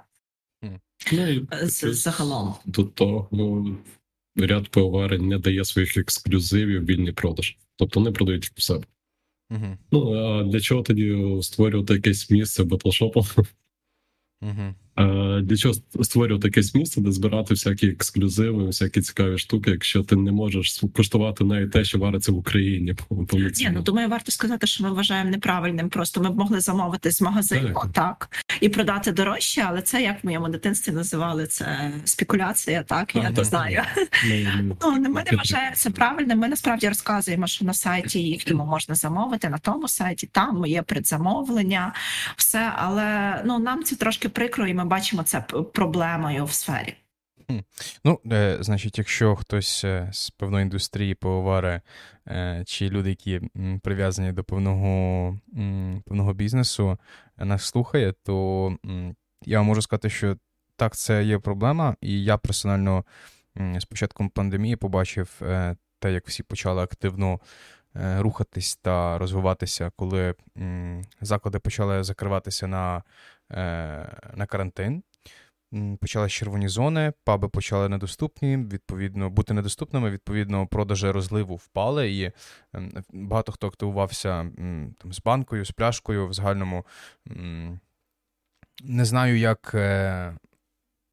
Ну, 0.62 1.46
Загалом 1.92 2.54
до 2.64 2.84
того 2.84 3.28
ряд 4.36 4.68
пивоварень 4.68 5.28
не 5.28 5.38
дає 5.38 5.64
своїх 5.64 5.96
ексклюзивів 5.96 6.84
вільний 6.84 7.12
продаж, 7.12 7.56
тобто 7.76 8.00
не 8.00 8.10
продають 8.10 8.52
в 8.54 8.62
себе. 8.62 8.84
Угу. 9.50 9.78
Ну, 9.92 10.12
а 10.14 10.42
для 10.44 10.60
чого 10.60 10.82
тоді 10.82 11.38
створювати 11.42 11.94
якесь 11.94 12.30
місце? 12.30 12.64
Угу. 14.42 14.74
Для 15.42 15.56
чого 15.56 15.74
створювати 16.02 16.48
якесь 16.48 16.74
місце, 16.74 17.00
де 17.00 17.12
збирати 17.12 17.54
всякі 17.54 17.86
ексклюзиви, 17.86 18.66
всякі 18.66 19.00
цікаві 19.00 19.38
штуки, 19.38 19.70
якщо 19.70 20.02
ти 20.02 20.16
не 20.16 20.32
можеш 20.32 20.82
коштувати 20.94 21.44
навіть 21.44 21.70
те, 21.70 21.84
що 21.84 21.98
вариться 21.98 22.32
в 22.32 22.36
Україні? 22.36 22.94
Ні, 23.58 23.70
ну 23.74 23.82
думаю, 23.82 24.08
варто 24.08 24.32
сказати, 24.32 24.66
що 24.66 24.84
ми 24.84 24.92
вважаємо 24.92 25.30
неправильним. 25.30 25.88
Просто 25.88 26.20
ми 26.20 26.30
б 26.30 26.38
могли 26.38 26.60
замовити 26.60 27.10
з 27.10 27.22
магазину 27.22 27.74
так. 27.74 27.90
так 27.92 28.44
і 28.60 28.68
продати 28.68 29.12
дорожче, 29.12 29.64
але 29.66 29.82
це 29.82 30.02
як 30.02 30.24
в 30.24 30.26
моєму 30.26 30.48
дитинстві 30.48 30.92
називали 30.92 31.46
це 31.46 31.92
спекуляція. 32.04 32.82
Так 32.82 33.10
а, 33.14 33.18
я 33.18 33.24
так, 33.24 33.36
не 33.38 33.44
знаю. 33.44 33.82
Ну 34.82 34.92
ми 35.10 35.24
не 35.30 35.36
вважаємо 35.36 35.76
це 35.76 35.90
правильним. 35.90 36.38
Ми 36.38 36.48
насправді 36.48 36.88
розказуємо, 36.88 37.46
що 37.46 37.64
на 37.64 37.74
сайті 37.74 38.22
їхньому 38.22 38.66
можна 38.66 38.94
замовити 38.94 39.48
на 39.48 39.58
тому 39.58 39.88
сайті. 39.88 40.28
Там 40.32 40.66
є 40.66 40.82
предзамовлення, 40.82 41.92
все, 42.36 42.72
але 42.76 43.42
ну 43.46 43.58
нам 43.58 43.84
це 43.84 43.96
трошки 43.96 44.28
прикро, 44.28 44.66
і 44.66 44.74
ми 44.74 44.84
бачимо 44.86 45.22
це 45.22 45.40
проблемою 45.74 46.44
в 46.44 46.52
сфері. 46.52 46.94
Ну, 48.04 48.20
е, 48.32 48.56
значить, 48.60 48.98
якщо 48.98 49.36
хтось 49.36 49.84
е, 49.84 50.08
з 50.12 50.30
певної 50.30 50.62
індустрії 50.62 51.14
пивовари, 51.14 51.80
е, 52.28 52.62
чи 52.66 52.88
люди, 52.88 53.08
які 53.08 53.40
прив'язані 53.82 54.32
до 54.32 54.44
певного 54.44 55.38
певного 56.06 56.32
бізнесу, 56.32 56.98
нас 57.38 57.64
слухає, 57.64 58.12
то 58.12 58.66
м, 58.86 59.16
я 59.44 59.62
можу 59.62 59.82
сказати, 59.82 60.10
що 60.10 60.36
так, 60.76 60.96
це 60.96 61.24
є 61.24 61.38
проблема, 61.38 61.96
і 62.00 62.24
я 62.24 62.36
персонально 62.36 63.04
м, 63.58 63.80
з 63.80 63.84
початком 63.84 64.28
пандемії 64.28 64.76
побачив 64.76 65.30
е, 65.42 65.76
те, 65.98 66.12
як 66.12 66.28
всі 66.28 66.42
почали 66.42 66.82
активно 66.82 67.40
е, 67.96 68.22
рухатись 68.22 68.76
та 68.76 69.18
розвиватися, 69.18 69.90
коли 69.96 70.34
заклади 71.20 71.58
почали 71.58 72.04
закриватися 72.04 72.66
на 72.66 73.02
на 73.50 74.46
карантин. 74.48 75.02
Почались 76.00 76.32
червоні 76.32 76.68
зони, 76.68 77.12
паби 77.24 77.48
почали 77.48 77.88
недоступні, 77.88 78.56
відповідно, 78.56 79.30
бути 79.30 79.54
недоступними, 79.54 80.10
відповідно, 80.10 80.66
продажі 80.66 81.10
розливу 81.10 81.56
впали, 81.56 82.12
і 82.12 82.32
багато 83.12 83.52
хто 83.52 83.66
активувався 83.66 84.50
там, 84.98 85.12
з 85.12 85.20
банкою, 85.20 85.64
з 85.64 85.70
пляшкою 85.70 86.28
в 86.28 86.32
загальному. 86.32 86.86
Не 88.84 89.04
знаю, 89.04 89.38
як. 89.38 89.74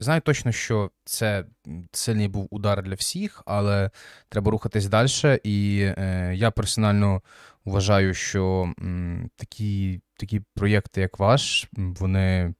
Е, 0.03 0.05
знаю 0.05 0.21
точно, 0.21 0.51
що 0.51 0.91
це 1.05 1.45
сильний 1.91 2.27
був 2.27 2.47
удар 2.51 2.83
для 2.83 2.95
всіх, 2.95 3.43
але 3.45 3.91
треба 4.29 4.51
рухатись 4.51 4.87
далі. 4.87 5.39
І 5.43 5.79
е, 5.97 6.33
я 6.35 6.51
персонально 6.51 7.21
вважаю, 7.65 8.13
що 8.13 8.73
м, 8.79 9.29
такі 9.35 10.01
такі 10.17 10.41
проєкти, 10.55 11.01
як 11.01 11.19
ваш, 11.19 11.67
вони 11.73 12.53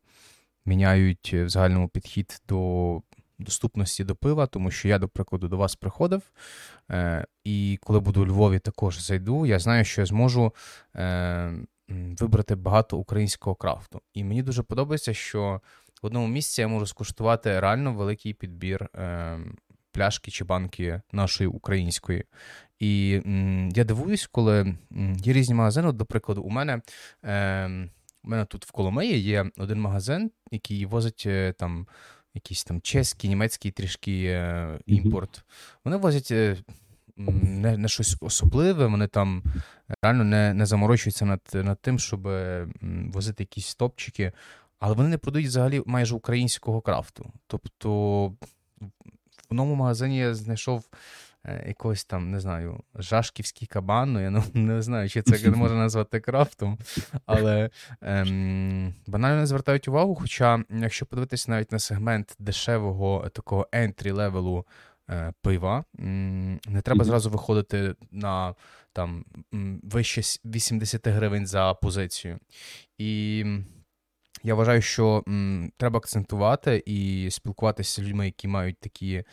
міняють 0.65 1.33
в 1.33 1.49
загальному 1.49 1.87
підхід 1.89 2.41
до 2.49 3.01
доступності 3.39 4.03
до 4.03 4.15
пива, 4.15 4.47
тому 4.47 4.71
що 4.71 4.87
я, 4.87 4.99
до 4.99 5.07
прикладу, 5.07 5.47
до 5.47 5.57
вас 5.57 5.75
приходив. 5.75 6.21
Е, 6.91 7.25
І 7.43 7.79
коли 7.81 7.99
буду 7.99 8.21
у 8.21 8.25
Львові, 8.25 8.59
також 8.59 8.99
зайду. 8.99 9.45
Я 9.45 9.59
знаю, 9.59 9.85
що 9.85 10.01
я 10.01 10.05
зможу 10.05 10.53
е, 10.95 11.53
вибрати 11.89 12.55
багато 12.55 12.97
українського 12.97 13.55
крафту. 13.55 14.01
І 14.13 14.23
мені 14.23 14.43
дуже 14.43 14.63
подобається, 14.63 15.13
що 15.13 15.61
в 16.03 16.05
одному 16.05 16.27
місці 16.27 16.61
я 16.61 16.67
можу 16.67 16.85
скуштувати 16.85 17.59
реально 17.59 17.93
великий 17.93 18.33
підбір. 18.33 18.89
Е, 18.95 19.39
Пляшки 19.91 20.31
чи 20.31 20.43
банки 20.43 21.01
нашої 21.11 21.47
української. 21.47 22.25
І 22.79 23.21
м, 23.25 23.69
я 23.69 23.83
дивуюсь, 23.83 24.27
коли 24.31 24.75
є 25.17 25.33
різні 25.33 25.55
магазини. 25.55 25.87
От, 25.87 25.95
До 25.95 26.05
прикладу, 26.05 26.41
у 26.41 26.49
мене 26.49 26.81
е, 27.25 27.67
у 28.23 28.29
мене 28.29 28.45
тут 28.45 28.65
в 28.65 28.71
Коломиї 28.71 29.19
є 29.19 29.45
один 29.57 29.81
магазин, 29.81 30.31
який 30.51 30.85
возить 30.85 31.23
е, 31.25 31.53
там 31.59 31.87
якийсь 32.33 32.63
там 32.63 32.81
чеський, 32.81 33.29
німецький 33.29 33.71
трішки 33.71 34.23
е, 34.25 34.79
імпорт. 34.85 35.43
Вони 35.85 35.97
возять 35.97 36.31
е, 36.31 36.57
не 37.17 37.77
не 37.77 37.87
щось 37.87 38.17
особливе, 38.19 38.87
вони 38.87 39.07
там 39.07 39.43
реально 40.01 40.23
не 40.23 40.53
не 40.53 40.65
заморочуються 40.65 41.25
над 41.25 41.41
над 41.53 41.81
тим, 41.81 41.99
щоб 41.99 42.29
возити 43.13 43.43
якісь 43.43 43.75
топчики, 43.75 44.31
але 44.83 44.95
вони 44.95 45.09
не 45.09 45.17
продають 45.17 45.47
взагалі 45.47 45.81
майже 45.85 46.15
українського 46.15 46.81
крафту. 46.81 47.31
Тобто 47.47 48.27
в 48.29 49.51
одному 49.51 49.75
магазині 49.75 50.17
я 50.17 50.35
знайшов. 50.35 50.83
Е, 51.45 51.63
якогось 51.67 52.05
там, 52.05 52.31
не 52.31 52.39
знаю, 52.39 52.83
жашківський 52.95 53.67
кабан, 53.67 54.13
ну 54.13 54.21
я 54.21 54.29
не, 54.29 54.43
не 54.53 54.81
знаю, 54.81 55.09
чи 55.09 55.21
це 55.21 55.49
не 55.49 55.57
можна 55.57 55.77
назвати 55.77 56.19
крафтом, 56.19 56.79
але 57.25 57.69
ем, 58.01 58.93
банально 59.07 59.39
не 59.39 59.47
звертають 59.47 59.87
увагу. 59.87 60.15
Хоча, 60.15 60.63
якщо 60.69 61.05
подивитися 61.05 61.51
навіть 61.51 61.71
на 61.71 61.79
сегмент 61.79 62.35
дешевого 62.39 63.29
такого 63.29 63.67
ентрі-левелу 63.71 64.65
е, 65.09 65.33
пива, 65.41 65.83
м, 65.99 66.59
не 66.67 66.81
треба 66.81 67.05
зразу 67.05 67.29
виходити 67.29 67.95
на 68.11 68.55
там 68.93 69.25
вище 69.83 70.21
80 70.45 71.07
гривень 71.07 71.47
за 71.47 71.73
позицію. 71.73 72.39
І 72.97 73.45
я 74.43 74.55
вважаю, 74.55 74.81
що 74.81 75.23
м, 75.27 75.71
треба 75.77 75.97
акцентувати 75.97 76.83
і 76.85 77.27
спілкуватися 77.31 78.01
з 78.01 78.05
людьми, 78.05 78.25
які 78.25 78.47
мають 78.47 78.79
такі 78.79 79.23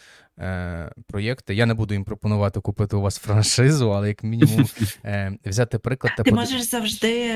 е, 0.40 0.92
проєкти. 1.08 1.54
Я 1.54 1.66
не 1.66 1.74
буду 1.74 1.94
їм 1.94 2.04
пропонувати 2.04 2.60
купити 2.60 2.96
у 2.96 3.00
вас 3.00 3.18
франшизу, 3.18 3.90
але 3.90 4.08
як 4.08 4.22
мінімум 4.22 4.66
е, 5.04 5.32
взяти 5.44 5.78
приклад. 5.78 6.12
Та 6.16 6.22
Ти 6.22 6.30
под... 6.30 6.40
можеш 6.40 6.62
завжди 6.62 7.34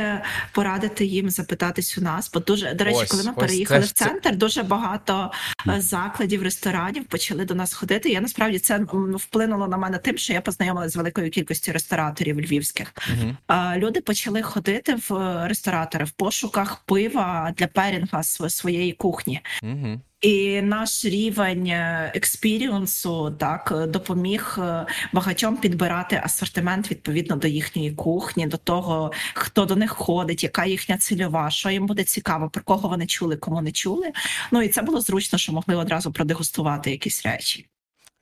порадити 0.52 1.04
їм 1.04 1.30
запитатись 1.30 1.98
у 1.98 2.00
нас. 2.00 2.30
Бо 2.34 2.40
дуже 2.40 2.74
до 2.74 2.84
речі, 2.84 2.98
ось, 3.02 3.10
коли 3.10 3.22
ми 3.22 3.30
ось, 3.30 3.36
переїхали 3.36 3.80
це, 3.80 3.86
в 3.86 3.92
центр, 3.92 4.30
це... 4.30 4.36
дуже 4.36 4.62
багато 4.62 5.30
е, 5.68 5.80
закладів, 5.80 6.42
ресторанів 6.42 7.04
почали 7.04 7.44
до 7.44 7.54
нас 7.54 7.74
ходити. 7.74 8.08
Я 8.08 8.20
насправді 8.20 8.58
це 8.58 8.86
вплинуло 9.14 9.68
на 9.68 9.76
мене 9.76 9.98
тим, 9.98 10.18
що 10.18 10.32
я 10.32 10.40
познайомилася 10.40 10.90
з 10.92 10.96
великою 10.96 11.30
кількістю 11.30 11.72
рестораторів 11.72 12.40
львівських. 12.40 12.92
Угу. 13.12 13.36
Люди 13.76 14.00
почали 14.00 14.42
ходити 14.42 14.94
в 15.08 15.10
ресторатори 15.48 16.04
в 16.04 16.10
пошуках 16.10 16.82
пива 16.86 17.54
для 17.56 17.66
pairing 17.66 18.15
а 18.15 18.22
своєї 18.22 18.92
кухні. 18.92 19.40
Угу. 19.62 20.00
І 20.24 20.62
наш 20.62 21.04
рівень 21.04 21.66
е, 21.66 22.12
experience 22.14 23.20
у 23.20 23.30
так 23.30 23.72
допоміг 23.88 24.56
е, 24.58 24.86
багатьом 25.12 25.56
підбирати 25.56 26.20
асортимент 26.24 26.90
відповідно 26.90 27.36
до 27.36 27.48
їхньої 27.48 27.90
кухні, 27.90 28.46
до 28.46 28.56
того, 28.56 29.12
хто 29.34 29.64
до 29.64 29.76
них 29.76 29.90
ходить, 29.90 30.42
яка 30.42 30.64
їхня 30.64 30.98
цільова, 30.98 31.50
що 31.50 31.70
їм 31.70 31.86
буде 31.86 32.04
цікаво, 32.04 32.50
про 32.50 32.62
кого 32.62 32.88
вони 32.88 33.06
чули, 33.06 33.36
кому 33.36 33.62
не 33.62 33.72
чули. 33.72 34.12
Ну 34.52 34.62
і 34.62 34.68
це 34.68 34.82
було 34.82 35.00
зручно, 35.00 35.38
що 35.38 35.52
могли 35.52 35.76
одразу 35.76 36.12
продегустувати 36.12 36.90
якісь 36.90 37.26
речі. 37.26 37.66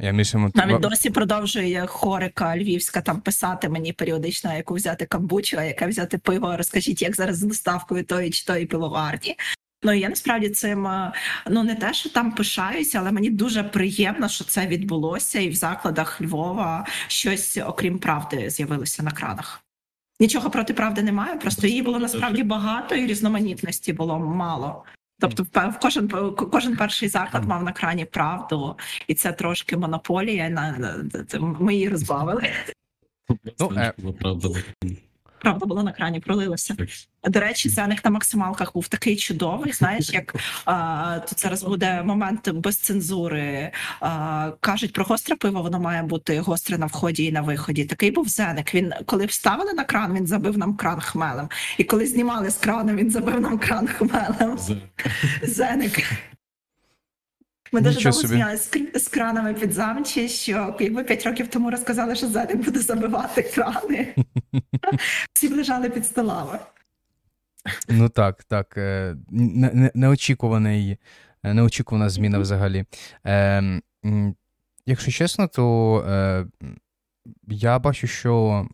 Я 0.01 0.13
мішимо... 0.13 0.51
Навіть 0.55 0.81
досі 0.81 1.11
продовжує 1.11 1.87
хорика 1.87 2.57
львівська 2.57 3.01
там 3.01 3.21
писати 3.21 3.69
мені 3.69 3.93
періодично, 3.93 4.57
яку 4.57 4.75
взяти 4.75 5.07
камбучу, 5.07 5.57
а 5.59 5.65
яке 5.65 5.87
взяти 5.87 6.19
пиво. 6.19 6.57
Розкажіть, 6.57 7.03
як 7.03 7.17
зараз 7.17 7.37
з 7.39 7.43
доставкою 7.43 8.05
тої 8.05 8.31
чи 8.31 8.45
тої 8.45 8.67
пивоварні. 8.67 9.37
Ну 9.83 9.93
я 9.93 10.09
насправді 10.09 10.49
цим 10.49 10.87
е, 10.87 11.13
ну 11.51 11.63
не 11.63 11.75
те, 11.75 11.95
що 11.95 12.09
там 12.09 12.33
пишаюся, 12.33 12.99
але 12.99 13.13
мені 13.13 13.31
дуже 13.31 13.63
приємно, 13.63 14.29
що 14.29 14.45
це 14.45 14.67
відбулося, 14.67 15.41
і 15.41 15.49
в 15.49 15.55
закладах 15.55 16.21
Львова 16.21 16.87
щось, 17.07 17.59
окрім 17.67 17.99
правди, 17.99 18.51
з'явилося 18.51 19.03
на 19.03 19.11
кранах. 19.11 19.65
Нічого 20.21 20.51
проти 20.51 20.75
правди 20.75 21.03
немає, 21.03 21.37
просто 21.37 21.67
її 21.67 21.83
було 21.83 21.99
насправді 21.99 22.43
багато, 22.43 22.95
і 22.95 23.07
різноманітності 23.07 23.93
було 23.93 24.19
мало. 24.19 24.85
Тобто, 25.21 25.43
в 25.43 25.79
кожен 25.83 26.09
кожен 26.37 26.77
перший 26.77 27.09
заклад 27.09 27.49
мав 27.49 27.65
на 27.65 27.73
крані 27.73 28.05
правду, 28.05 28.79
і 29.07 29.15
це 29.15 29.33
трошки 29.33 29.77
монополія. 29.77 30.49
На 30.49 30.97
ми 31.41 31.75
її 31.75 31.89
розбавили. 31.89 32.51
Ну, 33.61 33.73
е, 33.77 33.93
правда 35.43 35.67
була 35.67 35.83
на 35.83 35.93
крані, 35.93 36.21
пролилося. 36.21 36.77
До 37.25 37.41
речі, 37.41 37.69
зеник 37.69 38.05
на 38.05 38.11
максималках 38.11 38.73
був 38.75 38.89
такий 38.89 39.17
чудовий. 39.17 39.73
Знаєш, 39.73 40.13
як 40.13 40.35
а, 40.65 41.19
тут 41.29 41.41
зараз 41.41 41.63
буде 41.63 42.03
момент 42.03 42.51
без 42.51 42.77
цензури. 42.77 43.71
А, 44.01 44.51
Кажуть 44.61 44.93
про 44.93 45.05
гостре 45.05 45.37
пиво, 45.37 45.63
воно 45.63 45.81
має 45.81 46.03
бути 46.03 46.41
гостре 46.41 46.79
на 46.79 46.87
вході 46.87 47.25
і 47.25 47.33
на 47.33 47.41
виході. 47.41 47.85
Такий 47.85 48.11
був 48.11 48.29
зеник. 48.29 48.75
Він 48.75 48.93
коли 49.07 49.27
вставили 49.27 49.73
на 49.73 49.85
кран, 49.85 50.15
він 50.15 50.27
забив 50.27 50.59
нам 50.59 50.77
кран 50.77 51.01
хмелем. 51.01 51.49
І 51.79 51.85
коли 51.85 52.07
знімали 52.07 52.51
з 52.51 52.57
крану, 52.57 52.95
він 52.95 53.11
забив 53.11 53.41
нам 53.41 53.59
кран 53.59 53.87
хмелем. 53.87 54.59
Зеник. 55.43 56.05
Ми 57.73 57.81
дуже 57.81 58.01
довго 58.01 58.29
сміялися 58.29 58.71
з 58.95 59.09
кранами 59.09 59.55
під 59.55 59.73
замчі, 59.73 60.29
що 60.29 60.77
якби 60.81 61.05
п'ять 61.05 61.27
років 61.27 61.49
тому 61.49 61.71
розказали, 61.71 62.15
що 62.17 62.27
задень 62.27 62.59
буде 62.59 62.81
забивати 62.81 63.43
крани, 63.43 64.15
всі 65.33 65.49
б 65.49 65.53
лежали 65.53 65.91
під 65.91 66.07
столами. 66.07 66.59
Ну 67.89 68.09
так, 68.09 68.45
так. 68.45 68.75
Е, 68.77 69.17
неочікуваний, 69.95 70.97
е, 71.43 71.55
неочікувана 71.55 72.09
зміна 72.09 72.39
взагалі. 72.39 72.85
Е, 73.27 73.81
Якщо 74.87 75.11
чесно, 75.11 75.49
то 75.49 76.47
я 77.49 77.79
бачу, 77.79 78.07
що 78.07 78.67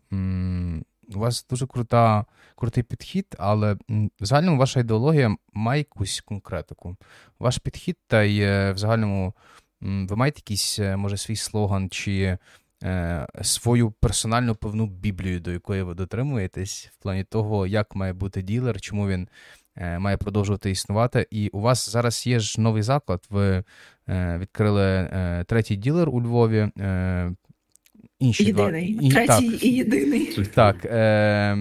у 1.15 1.19
вас 1.19 1.45
дуже 1.49 1.67
крута, 1.67 2.25
крутий 2.55 2.83
підхід, 2.83 3.35
але 3.39 3.73
в 4.19 4.25
загальному 4.25 4.57
ваша 4.57 4.79
ідеологія 4.79 5.35
має 5.53 5.79
якусь 5.79 6.21
конкретику. 6.21 6.95
Ваш 7.39 7.57
підхід, 7.57 7.97
та 8.07 8.23
й 8.23 8.41
е, 8.41 8.71
в 8.71 8.77
загальному 8.77 9.33
ви 9.81 10.15
маєте 10.15 10.39
якийсь, 10.39 10.79
е, 10.79 10.97
може, 10.97 11.17
свій 11.17 11.35
слоган 11.35 11.89
чи 11.89 12.37
е, 12.83 13.27
свою 13.41 13.91
персональну 13.91 14.55
певну 14.55 14.85
біблію, 14.85 15.39
до 15.39 15.51
якої 15.51 15.83
ви 15.83 15.93
дотримуєтесь, 15.93 16.89
в 16.93 16.97
плані 17.03 17.23
того, 17.23 17.67
як 17.67 17.95
має 17.95 18.13
бути 18.13 18.41
ділер, 18.41 18.81
чому 18.81 19.07
він 19.07 19.27
е, 19.75 19.99
має 19.99 20.17
продовжувати 20.17 20.71
існувати. 20.71 21.27
І 21.31 21.49
у 21.49 21.59
вас 21.59 21.89
зараз 21.89 22.27
є 22.27 22.39
ж 22.39 22.61
новий 22.61 22.83
заклад. 22.83 23.25
Ви 23.29 23.63
відкрили 24.37 25.09
третій 25.47 25.75
ділер 25.75 26.09
у 26.09 26.21
Львові 26.21 26.69
інші 28.19 28.43
єдиний. 28.43 28.93
два. 28.93 29.07
І, 29.07 29.11
Третій 29.11 29.51
так, 29.51 29.63
і 29.63 29.69
єдиний. 29.69 30.45
Так. 30.45 30.85
Е, 30.85 31.57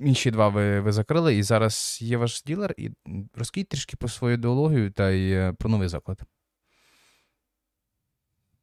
Інші 0.00 0.30
два 0.30 0.48
ви 0.48 0.80
ви 0.80 0.92
закрили, 0.92 1.36
і 1.36 1.42
зараз 1.42 1.98
є 2.02 2.16
ваш 2.16 2.42
ділер. 2.42 2.74
І 2.76 2.90
розкажіть 3.34 3.68
трішки 3.68 3.96
про 3.96 4.08
свою 4.08 4.34
ідеологію 4.34 4.90
та 4.90 5.10
й 5.10 5.32
е, 5.32 5.52
про 5.58 5.70
новий 5.70 5.88
заклад. 5.88 6.20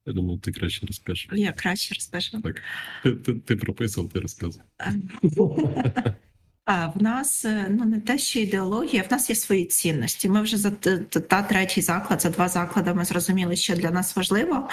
Я 0.06 0.14
думаю, 0.14 0.40
ти 0.40 0.52
краще 0.52 0.86
розкажеш. 0.88 1.30
Я 1.34 1.52
краще 1.52 1.96
розкажу. 1.96 2.42
Так. 2.42 2.62
Ти 3.04 3.12
ти, 3.12 3.34
ти 3.34 3.56
прописав, 3.56 4.10
ти 4.10 4.20
розказав. 4.20 4.64
А 6.66 6.88
в 6.88 7.02
нас 7.02 7.46
е, 7.46 7.68
ну 7.70 7.86
не 7.86 8.00
те, 8.00 8.18
що 8.18 8.40
ідеологія, 8.40 9.04
в 9.04 9.12
нас 9.12 9.30
є 9.30 9.36
свої 9.36 9.66
цінності. 9.66 10.30
Ми 10.30 10.42
вже 10.42 10.58
за 10.58 10.72
та 10.72 11.44
третій 11.44 11.82
заклад, 11.82 12.22
за 12.22 12.30
два 12.30 12.48
заклади 12.50 12.94
ми 12.94 13.06
зрозуміли, 13.06 13.56
що 13.56 13.76
для 13.76 13.92
нас 13.92 14.16
важливо. 14.16 14.70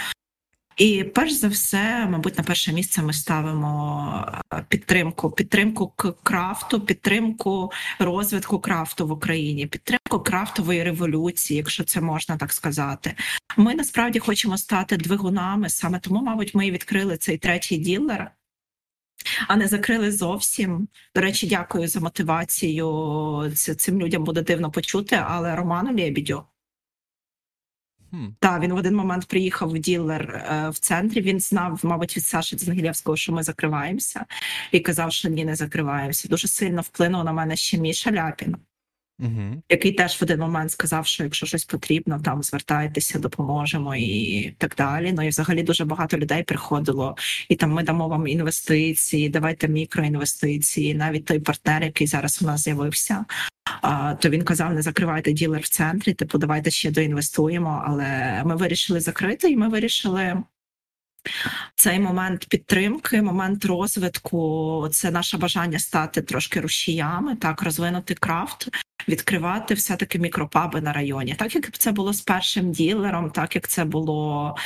І 0.76 1.04
перш 1.04 1.32
за 1.32 1.48
все, 1.48 2.06
мабуть, 2.10 2.38
на 2.38 2.44
перше 2.44 2.72
місце 2.72 3.02
ми 3.02 3.12
ставимо 3.12 4.26
е, 4.54 4.64
підтримку, 4.68 5.30
підтримку 5.30 5.94
крафту, 6.22 6.80
підтримку 6.80 7.72
розвитку 7.98 8.60
крафту 8.60 9.06
в 9.06 9.12
Україні, 9.12 9.66
підтримку 9.66 10.20
крафтової 10.20 10.82
революції, 10.82 11.56
якщо 11.56 11.84
це 11.84 12.00
можна 12.00 12.36
так 12.36 12.52
сказати. 12.52 13.14
Ми 13.56 13.74
насправді 13.74 14.18
хочемо 14.18 14.58
стати 14.58 14.96
двигунами. 14.96 15.68
Саме 15.68 15.98
тому, 15.98 16.22
мабуть, 16.22 16.54
ми 16.54 16.66
і 16.66 16.70
відкрили 16.70 17.16
цей 17.16 17.38
третій 17.38 17.76
ділер. 17.76 18.30
А 19.48 19.56
не 19.56 19.68
закрили 19.68 20.12
зовсім. 20.12 20.88
До 21.14 21.20
речі, 21.20 21.46
дякую 21.46 21.88
за 21.88 22.00
мотивацію. 22.00 23.52
Цим 23.54 24.00
людям 24.00 24.24
буде 24.24 24.42
дивно 24.42 24.70
почути, 24.70 25.16
але 25.26 25.56
Роману 25.56 25.96
Лєбідю 25.96 26.44
так, 28.38 28.62
він 28.62 28.72
в 28.72 28.76
один 28.76 28.96
момент 28.96 29.26
приїхав 29.26 29.70
в 29.70 29.78
ділер 29.78 30.22
е, 30.22 30.68
в 30.70 30.78
центрі. 30.78 31.20
Він 31.20 31.40
знав, 31.40 31.80
мабуть, 31.82 32.16
від 32.16 32.24
Саші 32.24 32.56
Дзангілєвського, 32.56 33.16
що 33.16 33.32
ми 33.32 33.42
закриваємося, 33.42 34.24
і 34.72 34.80
казав, 34.80 35.12
що 35.12 35.28
ні, 35.28 35.44
не 35.44 35.54
закриваємося. 35.54 36.28
Дуже 36.28 36.48
сильно 36.48 36.82
вплинув 36.82 37.24
на 37.24 37.32
мене 37.32 37.56
ще 37.56 37.78
Міша 37.78 38.12
Ляпін, 38.12 38.56
угу. 39.18 39.62
який 39.68 39.92
теж 39.92 40.20
в 40.20 40.24
один 40.24 40.40
момент 40.40 40.70
сказав, 40.70 41.06
що 41.06 41.24
якщо 41.24 41.46
щось 41.46 41.64
потрібно, 41.64 42.20
там 42.24 42.42
звертайтеся, 42.42 43.18
допоможемо 43.18 43.96
і 43.96 44.54
так 44.58 44.74
далі. 44.78 45.12
Ну 45.12 45.22
і 45.22 45.28
взагалі 45.28 45.62
дуже 45.62 45.84
багато 45.84 46.18
людей 46.18 46.42
приходило, 46.42 47.16
і 47.48 47.56
там 47.56 47.70
ми 47.70 47.82
дамо 47.82 48.08
вам 48.08 48.26
інвестиції, 48.26 49.28
давайте 49.28 49.68
мікроінвестиції. 49.68 50.94
Навіть 50.94 51.24
той 51.24 51.40
партнер, 51.40 51.82
який 51.82 52.06
зараз 52.06 52.42
у 52.42 52.46
нас 52.46 52.60
з'явився 52.60 53.24
то 54.18 54.28
він 54.28 54.44
казав: 54.44 54.74
не 54.74 54.82
закривайте 54.82 55.32
ділер 55.32 55.60
в 55.60 55.68
центрі, 55.68 56.14
типу, 56.14 56.38
давайте 56.38 56.70
ще 56.70 56.90
доінвестуємо. 56.90 57.82
Але 57.86 58.42
ми 58.44 58.56
вирішили 58.56 59.00
закрити, 59.00 59.50
і 59.50 59.56
ми 59.56 59.68
вирішили. 59.68 60.42
Цей 61.74 62.00
момент 62.00 62.46
підтримки, 62.48 63.22
момент 63.22 63.64
розвитку 63.64 64.88
це 64.92 65.10
наше 65.10 65.38
бажання 65.38 65.78
стати 65.78 66.22
трошки 66.22 66.60
рушіями, 66.60 67.36
так 67.36 67.62
розвинути 67.62 68.14
крафт, 68.14 68.68
відкривати 69.08 69.74
все-таки 69.74 70.18
мікропаби 70.18 70.80
на 70.80 70.92
районі, 70.92 71.34
так 71.34 71.54
як 71.54 71.78
це 71.78 71.92
було 71.92 72.12
з 72.12 72.20
першим 72.20 72.72
ділером, 72.72 73.30
так 73.30 73.54
як 73.54 73.68
це 73.68 73.84
було 73.84 74.56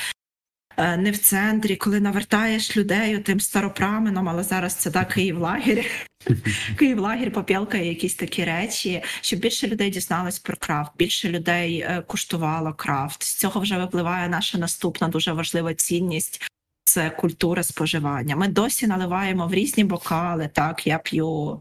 не 0.78 1.10
в 1.10 1.18
центрі, 1.18 1.76
коли 1.76 2.00
навертаєш 2.00 2.76
людей 2.76 3.18
тим 3.18 3.40
старопраменом, 3.40 4.28
але 4.28 4.42
зараз 4.42 4.74
це 4.74 4.90
так 4.90 5.12
Київлагір. 5.12 5.84
Київлагір 6.78 7.32
попілкає 7.32 7.88
якісь 7.88 8.14
такі 8.14 8.44
речі, 8.44 9.02
щоб 9.20 9.40
більше 9.40 9.66
людей 9.66 9.90
дізналось 9.90 10.38
про 10.38 10.56
крафт, 10.56 10.92
більше 10.98 11.28
людей 11.28 11.80
е, 11.80 12.02
куштувало 12.06 12.72
крафт. 12.72 13.22
З 13.22 13.34
цього 13.34 13.60
вже 13.60 13.78
випливає 13.78 14.28
наша 14.28 14.58
наступна 14.58 15.08
дуже 15.08 15.32
важлива 15.32 15.74
цінність. 15.74 16.50
Це 16.84 17.10
культура 17.10 17.62
споживання. 17.62 18.36
Ми 18.36 18.48
досі 18.48 18.86
наливаємо 18.86 19.46
в 19.46 19.54
різні 19.54 19.84
бокали. 19.84 20.50
Так, 20.52 20.86
я 20.86 20.98
п'ю 20.98 21.60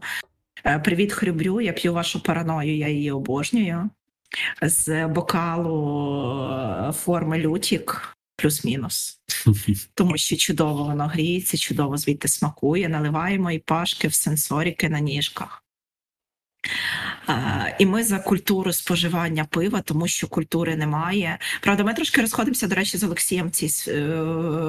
е, 0.66 0.78
привіт, 0.78 1.12
хрюбрю, 1.12 1.60
я 1.60 1.72
п'ю 1.72 1.92
вашу 1.92 2.20
параною, 2.22 2.76
я 2.76 2.88
її 2.88 3.10
обожнюю. 3.10 3.90
З 4.62 5.06
бокалу 5.06 6.92
форми 6.92 7.38
лютік 7.38 8.15
плюс-мінус. 8.36 9.20
Тому 9.94 10.16
що 10.16 10.36
чудово 10.36 10.84
воно 10.84 11.06
гріється, 11.06 11.56
чудово 11.56 11.96
звідти 11.96 12.28
смакує, 12.28 12.88
наливаємо 12.88 13.50
і 13.50 13.58
пашки 13.58 14.08
в 14.08 14.14
сенсоріки 14.14 14.88
на 14.88 15.00
ніжках. 15.00 15.65
І 17.78 17.86
ми 17.86 18.04
за 18.04 18.18
культуру 18.18 18.72
споживання 18.72 19.44
пива, 19.44 19.80
тому 19.80 20.08
що 20.08 20.28
культури 20.28 20.76
немає. 20.76 21.38
Правда, 21.60 21.84
ми 21.84 21.94
трошки 21.94 22.20
розходимося, 22.20 22.66
до 22.66 22.74
речі, 22.74 22.98
з 22.98 23.04
Олексієм 23.04 23.50
е, 23.88 23.92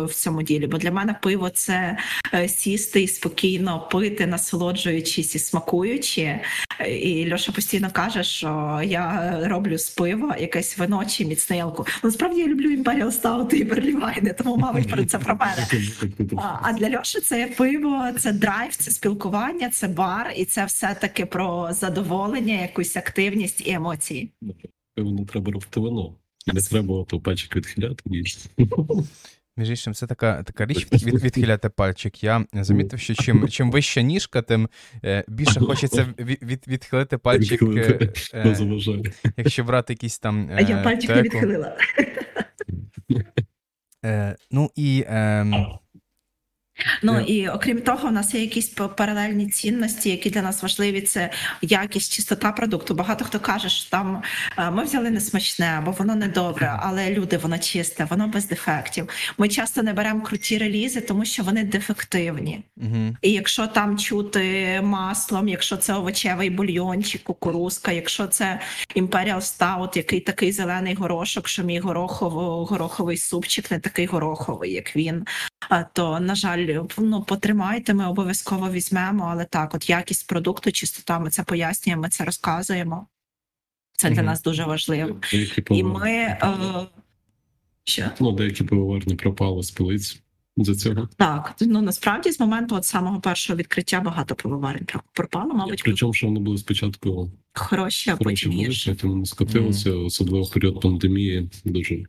в 0.03 0.13
цьому 0.13 0.43
ділі, 0.43 0.67
бо 0.67 0.77
для 0.77 0.91
мене 0.91 1.15
пиво 1.21 1.49
це 1.49 1.97
е, 2.33 2.47
сісти 2.47 3.01
і 3.01 3.07
спокійно 3.07 3.87
пити, 3.91 4.27
насолоджуючись 4.27 5.35
і 5.35 5.39
смакуючи. 5.39 6.39
І 6.87 7.33
Льоша 7.33 7.51
постійно 7.51 7.89
каже, 7.91 8.23
що 8.23 8.81
я 8.83 9.39
роблю 9.45 9.77
з 9.77 9.89
пива 9.89 10.35
якесь 10.39 10.77
вино 10.77 11.05
чи 11.05 11.25
міцне 11.25 11.57
ялку. 11.57 11.85
Насправді 12.03 12.41
я 12.41 12.47
люблю 12.47 12.71
імперіал 12.71 13.11
стаути 13.11 13.57
і 13.57 13.63
берлівайни, 13.63 14.33
тому 14.37 14.57
мабуть 14.57 14.89
про 14.89 15.05
це 15.05 15.19
про 15.19 15.35
мене. 15.39 15.67
А 16.61 16.73
для 16.73 16.97
Льоші 16.97 17.19
це 17.19 17.45
пиво, 17.57 18.05
це 18.19 18.31
драйв, 18.31 18.75
це 18.75 18.91
спілкування, 18.91 19.69
це 19.69 19.87
бар, 19.87 20.33
і 20.35 20.45
це 20.45 20.65
все 20.65 20.95
таки 21.01 21.25
про 21.25 21.73
задоволення, 21.87 22.61
якусь 22.61 22.97
активність 22.97 23.67
і 23.67 23.71
емоції. 23.71 24.31
пиво 24.95 25.11
не 25.11 25.25
треба 25.25 25.51
робити 25.51 25.79
вино. 25.79 26.15
Не 26.53 26.61
треба 26.61 27.05
то 27.07 27.19
пальчик 27.19 27.55
відхиляти. 27.55 28.03
Між 29.57 29.69
іншим, 29.69 29.93
це 29.93 30.07
така 30.07 30.43
така 30.43 30.65
річ 30.65 30.87
від, 30.91 31.23
відхиляти 31.23 31.69
пальчик. 31.69 32.23
Я 32.23 32.45
замітив, 32.53 32.99
що 32.99 33.15
чим 33.15 33.47
чим 33.49 33.71
вища 33.71 34.01
ніжка, 34.01 34.41
тим 34.41 34.69
е, 35.03 35.23
більше 35.27 35.59
хочеться 35.59 36.13
від, 36.19 36.43
від, 36.43 36.67
відхилити 36.67 37.17
пальчик. 37.17 37.61
Е, 37.61 38.13
е, 38.33 39.01
якщо 39.37 39.63
брати 39.63 39.93
якісь 39.93 40.19
там. 40.19 40.49
А 40.55 40.61
я 40.61 40.83
пальчик 40.83 41.09
не 41.09 41.21
відхилила. 41.21 41.77
Ну 44.51 44.69
і. 44.75 45.03
Ем, 45.07 45.65
Ну 47.03 47.17
е. 47.17 47.23
і 47.23 47.47
окрім 47.49 47.81
того, 47.81 48.07
у 48.07 48.11
нас 48.11 48.33
є 48.33 48.41
якісь 48.41 48.69
паралельні 48.69 49.47
цінності, 49.47 50.09
які 50.09 50.29
для 50.29 50.41
нас 50.41 50.63
важливі. 50.63 51.01
Це 51.01 51.29
якість, 51.61 52.13
чистота 52.13 52.51
продукту. 52.51 52.95
Багато 52.95 53.25
хто 53.25 53.39
каже, 53.39 53.69
що 53.69 53.89
там 53.89 54.21
е, 54.57 54.71
ми 54.71 54.83
взяли 54.83 55.09
несмачне, 55.09 55.65
або 55.65 55.91
воно 55.91 56.15
не 56.15 56.27
добре, 56.27 56.79
але 56.81 57.09
люди, 57.09 57.37
воно 57.37 57.57
чисте, 57.57 58.07
воно 58.09 58.27
без 58.27 58.47
дефектів. 58.47 59.09
Ми 59.37 59.49
часто 59.49 59.83
не 59.83 59.93
беремо 59.93 60.21
круті 60.21 60.57
релізи, 60.57 61.01
тому 61.01 61.25
що 61.25 61.43
вони 61.43 61.63
дефективні. 61.63 62.63
Угу. 62.77 63.15
І 63.21 63.31
якщо 63.31 63.67
там 63.67 63.97
чути 63.97 64.79
маслом, 64.83 65.47
якщо 65.47 65.77
це 65.77 65.93
овочевий 65.93 66.49
бульйончик, 66.49 67.23
кукурузка, 67.23 67.91
якщо 67.91 68.27
це 68.27 68.59
Imperial 68.95 69.41
Stout, 69.41 69.97
який 69.97 70.19
такий 70.19 70.51
зелений 70.51 70.93
горошок, 70.93 71.47
що 71.47 71.63
мій 71.63 71.79
горохово, 71.79 72.65
гороховий 72.65 73.17
супчик 73.17 73.71
не 73.71 73.79
такий 73.79 74.05
гороховий, 74.05 74.73
як 74.73 74.95
він, 74.95 75.25
то 75.93 76.19
на 76.19 76.35
жаль 76.35 76.79
ну 76.97 77.23
потримайте, 77.23 77.93
ми 77.93 78.07
обов'язково 78.07 78.71
візьмемо, 78.71 79.29
але 79.31 79.45
так, 79.45 79.75
от 79.75 79.89
якість 79.89 80.27
продукту, 80.27 80.71
чистота, 80.71 81.19
ми 81.19 81.29
це 81.29 81.43
пояснюємо, 81.43 82.01
ми 82.01 82.09
це 82.09 82.25
розказуємо. 82.25 83.07
Це 83.93 84.09
для 84.09 84.21
нас 84.21 84.41
дуже 84.41 84.63
важливо. 84.65 85.19
І 85.69 85.83
ми 85.83 86.11
е, 86.11 86.87
що? 87.83 88.05
Ну, 88.19 88.31
деякі 88.31 88.63
пивоварні 88.63 89.15
пропали 89.15 89.63
з 89.63 89.71
полиць 89.71 90.21
за 90.57 90.75
цього. 90.75 91.09
Так, 91.17 91.55
ну 91.61 91.81
насправді 91.81 92.31
з 92.31 92.39
моменту 92.39 92.75
от 92.75 92.85
самого 92.85 93.21
першого 93.21 93.57
відкриття 93.59 94.01
багато 94.01 94.35
пивоварень 94.35 94.87
пропало, 95.13 95.53
мабуть. 95.53 95.81
Причому 95.83 96.13
що 96.13 96.27
вони 96.27 96.39
були 96.39 96.57
спочатку 96.57 97.31
хороші, 97.53 98.09
а 98.09 98.15
потім 98.17 98.51
гірші. 98.51 98.89
Потім 98.89 99.25
скотилися, 99.25 99.89
mm. 99.89 100.05
особливо 100.05 100.45
в 100.45 100.51
період 100.53 100.81
пандемії, 100.81 101.49
дуже 101.65 102.03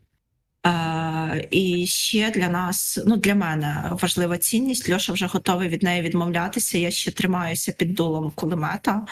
І 1.51 1.87
ще 1.87 2.31
для 2.31 2.49
нас, 2.49 2.99
ну 3.07 3.17
для 3.17 3.35
мене 3.35 3.91
важлива 4.03 4.39
цінність. 4.39 4.91
Льоша 4.91 5.13
вже 5.13 5.27
готовий 5.27 5.69
від 5.69 5.83
неї 5.83 6.03
відмовлятися. 6.03 6.79
Я 6.79 6.91
ще 6.91 7.11
тримаюся 7.11 7.73
під 7.73 7.95
дулом 7.95 8.33
кулемета. 8.35 9.07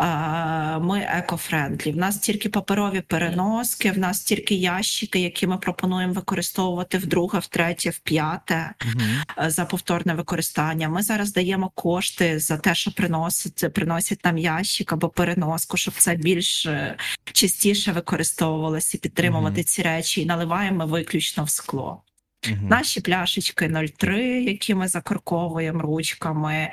Е, 0.00 0.78
Ми 0.78 0.98
eco-friendly. 1.00 1.92
В 1.92 1.96
нас 1.96 2.18
тільки 2.18 2.48
паперові 2.48 3.00
переноски, 3.00 3.90
в 3.90 3.98
нас 3.98 4.20
тільки 4.20 4.54
ящики, 4.54 5.20
які 5.20 5.46
ми 5.46 5.58
пропонуємо 5.58 6.12
використовувати 6.12 6.98
вдруге, 6.98 7.38
втретє, 7.38 7.90
в 7.90 7.98
п'яте 7.98 8.70
угу. 8.84 9.50
за 9.50 9.64
повторне 9.64 10.14
використання. 10.14 10.88
Ми 10.88 11.02
зараз 11.02 11.32
даємо 11.32 11.70
кошти 11.74 12.38
за 12.38 12.56
те, 12.56 12.74
що 12.74 12.90
приносять 12.90 13.72
приносять 13.74 14.24
нам 14.24 14.38
ящик 14.38 14.92
або 14.92 15.08
переноску, 15.08 15.76
щоб 15.76 15.94
це 15.94 16.14
більш 16.14 16.66
е, 16.66 16.96
частіше 17.32 17.92
використовувалося 17.92 18.98
і 18.98 19.00
підтримувати 19.00 19.60
угу. 19.60 19.64
ці 19.64 19.82
речі. 19.82 20.20
І 20.20 20.26
наливаємо 20.26 20.86
виключно 20.98 21.44
в 21.44 21.50
скло. 21.50 22.02
Угу. 22.46 22.68
Наші 22.68 23.00
пляшечки 23.00 23.66
0,3, 23.66 24.16
які 24.40 24.74
ми 24.74 24.88
закорковуємо 24.88 25.80
ручками, 25.80 26.54
е, 26.54 26.70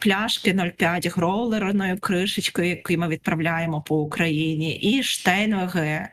пляшки 0.00 0.52
0,5 0.52 1.08
гроулерною 1.08 1.98
кришечкою, 1.98 2.68
які 2.68 2.96
ми 2.96 3.08
відправляємо 3.08 3.82
по 3.82 4.00
Україні, 4.00 4.76
і 4.76 5.02
штейнвеги, 5.02 6.08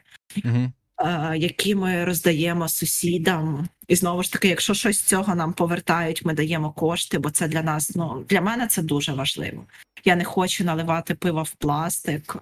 угу. 0.45 0.71
е, 1.05 1.37
які 1.37 1.75
ми 1.75 2.05
роздаємо 2.05 2.69
сусідам. 2.69 3.69
І 3.87 3.95
знову 3.95 4.23
ж 4.23 4.33
таки, 4.33 4.47
якщо 4.47 4.73
щось 4.73 4.97
з 4.97 5.03
цього 5.03 5.35
нам 5.35 5.53
повертають, 5.53 6.25
ми 6.25 6.33
даємо 6.33 6.71
кошти, 6.71 7.19
бо 7.19 7.29
це 7.29 7.47
для 7.47 7.61
нас 7.61 7.95
ну 7.95 8.25
для 8.29 8.41
мене 8.41 8.67
це 8.67 8.81
дуже 8.81 9.13
важливо. 9.13 9.65
Я 10.05 10.15
не 10.15 10.23
хочу 10.23 10.63
наливати 10.63 11.15
пиво 11.15 11.43
в 11.43 11.51
пластик. 11.51 12.37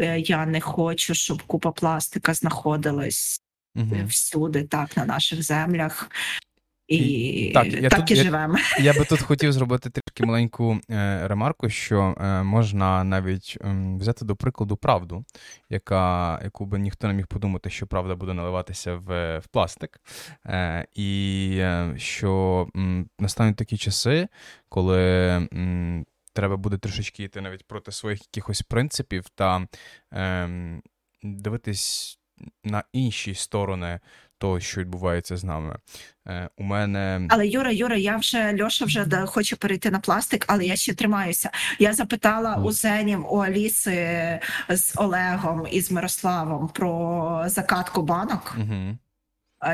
Е, 0.00 0.20
я 0.20 0.46
не 0.46 0.60
хочу, 0.60 1.14
щоб 1.14 1.42
купа 1.42 1.72
пластика 1.72 2.34
знаходилась 2.34 3.42
угу. 3.76 3.96
всюди, 4.06 4.64
так, 4.64 4.96
на 4.96 5.04
наших 5.04 5.42
землях. 5.42 6.10
І 6.88 7.50
так, 7.54 7.66
я 7.66 7.88
так 7.88 8.00
тут, 8.00 8.10
і 8.10 8.16
живемо. 8.16 8.58
Я, 8.78 8.84
я 8.92 9.00
би 9.00 9.04
тут 9.04 9.20
хотів 9.20 9.52
зробити 9.52 9.90
трішки 9.90 10.26
маленьку 10.26 10.80
е, 10.90 11.28
ремарку, 11.28 11.68
що 11.68 12.14
е, 12.20 12.42
можна 12.42 13.04
навіть 13.04 13.58
е, 13.60 13.94
взяти 13.98 14.24
до 14.24 14.36
прикладу 14.36 14.76
правду, 14.76 15.24
яка, 15.70 16.40
яку 16.44 16.66
би 16.66 16.78
ніхто 16.78 17.08
не 17.08 17.14
міг 17.14 17.26
подумати, 17.26 17.70
що 17.70 17.86
правда 17.86 18.14
буде 18.14 18.34
наливатися 18.34 18.94
в 18.94 19.38
в 19.38 19.46
пластик. 19.46 20.00
Е, 20.46 20.86
І 20.94 21.50
е, 21.58 21.94
що 21.96 22.66
настануть 23.18 23.56
такі 23.56 23.76
часи, 23.76 24.28
коли. 24.68 25.48
Треба 26.38 26.56
буде 26.56 26.78
трішечки 26.78 27.22
йти 27.22 27.40
навіть 27.40 27.66
проти 27.66 27.92
своїх 27.92 28.20
якихось 28.20 28.62
принципів 28.62 29.24
та 29.34 29.66
ем, 30.12 30.82
дивитись 31.22 32.18
на 32.64 32.82
інші 32.92 33.34
сторони 33.34 34.00
того, 34.38 34.60
що 34.60 34.80
відбувається 34.80 35.36
з 35.36 35.44
нами. 35.44 35.78
Е, 36.28 36.48
У 36.56 36.62
мене. 36.62 37.26
Але 37.30 37.48
Юра, 37.48 37.72
Юра, 37.72 37.96
я 37.96 38.16
вже 38.16 38.62
Льоша 38.62 38.84
вже 38.84 39.04
да, 39.04 39.26
хочу 39.26 39.56
перейти 39.56 39.90
на 39.90 40.00
пластик, 40.00 40.44
але 40.48 40.64
я 40.64 40.76
ще 40.76 40.94
тримаюся. 40.94 41.50
Я 41.78 41.92
запитала 41.92 42.56
mm. 42.56 42.62
у 42.62 42.72
Зенів, 42.72 43.32
у 43.32 43.36
Аліси 43.36 44.40
з 44.68 44.92
Олегом 44.96 45.66
і 45.70 45.80
з 45.80 45.90
Мирославом 45.90 46.68
про 46.68 47.44
закатку 47.46 48.02
банок. 48.02 48.56
Mm-hmm. 48.58 48.96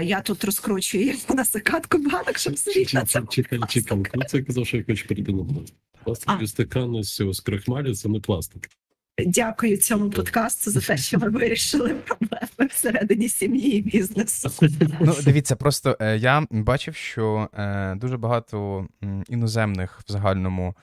Я 0.03 0.21
тут 0.21 0.45
розкручую 0.45 1.15
на 1.35 1.45
закатку 1.45 1.99
банок, 1.99 2.39
щоб 2.39 2.59
собі 2.59 2.87
на 2.95 3.05
це. 3.05 3.23
Чекай, 3.31 3.61
чекай, 3.69 4.01
це 4.29 4.43
казав, 4.43 4.67
що 4.67 4.77
я 4.77 4.85
хочу 4.85 5.09
перейти 5.09 5.33
на 5.33 5.45
пластик. 5.45 5.77
Пластикові 6.05 6.47
стакани 6.47 7.03
з 7.05 7.41
крахмалі 7.45 7.95
це 7.95 8.09
не 8.09 8.21
пластик. 8.21 8.69
Дякую 9.27 9.77
цьому 9.77 10.11
подкасту 10.11 10.71
за 10.71 10.81
те, 10.81 10.97
що 10.97 11.19
ми 11.19 11.29
вирішили 11.29 11.95
проблеми 11.95 12.71
всередині 12.71 13.29
сім'ї 13.29 13.79
і 13.79 13.83
бізнесу. 13.83 14.51
Ну, 15.01 15.15
дивіться, 15.25 15.57
просто 15.57 15.97
е, 16.01 16.17
я 16.17 16.47
бачив, 16.51 16.95
що 16.95 17.49
е, 17.55 17.95
дуже 17.95 18.17
багато 18.17 18.87
іноземних 19.29 20.01
в 20.09 20.13
загальному 20.13 20.75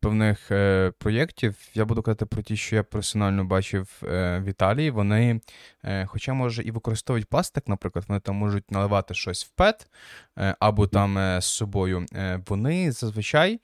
певних 0.00 0.50
е, 0.50 0.92
проєктів. 0.98 1.56
Я 1.74 1.84
буду 1.84 2.02
казати 2.02 2.26
про 2.26 2.42
ті, 2.42 2.56
що 2.56 2.76
я 2.76 2.82
персонально 2.82 3.44
бачив 3.44 4.02
е, 4.02 4.38
в 4.38 4.44
Італії. 4.44 4.90
Вони, 4.90 5.40
хоча 6.06 6.34
може 6.34 6.62
і 6.62 6.70
використовують 6.70 7.26
пластик, 7.28 7.68
наприклад, 7.68 8.04
вони 8.08 8.20
там 8.20 8.36
можуть 8.36 8.70
наливати 8.70 9.14
щось 9.14 9.44
в 9.44 9.48
пет 9.48 9.86
або 10.58 10.86
там 10.86 11.40
з 11.40 11.44
собою. 11.44 12.06
Вони 12.48 12.92
зазвичай, 12.92 13.60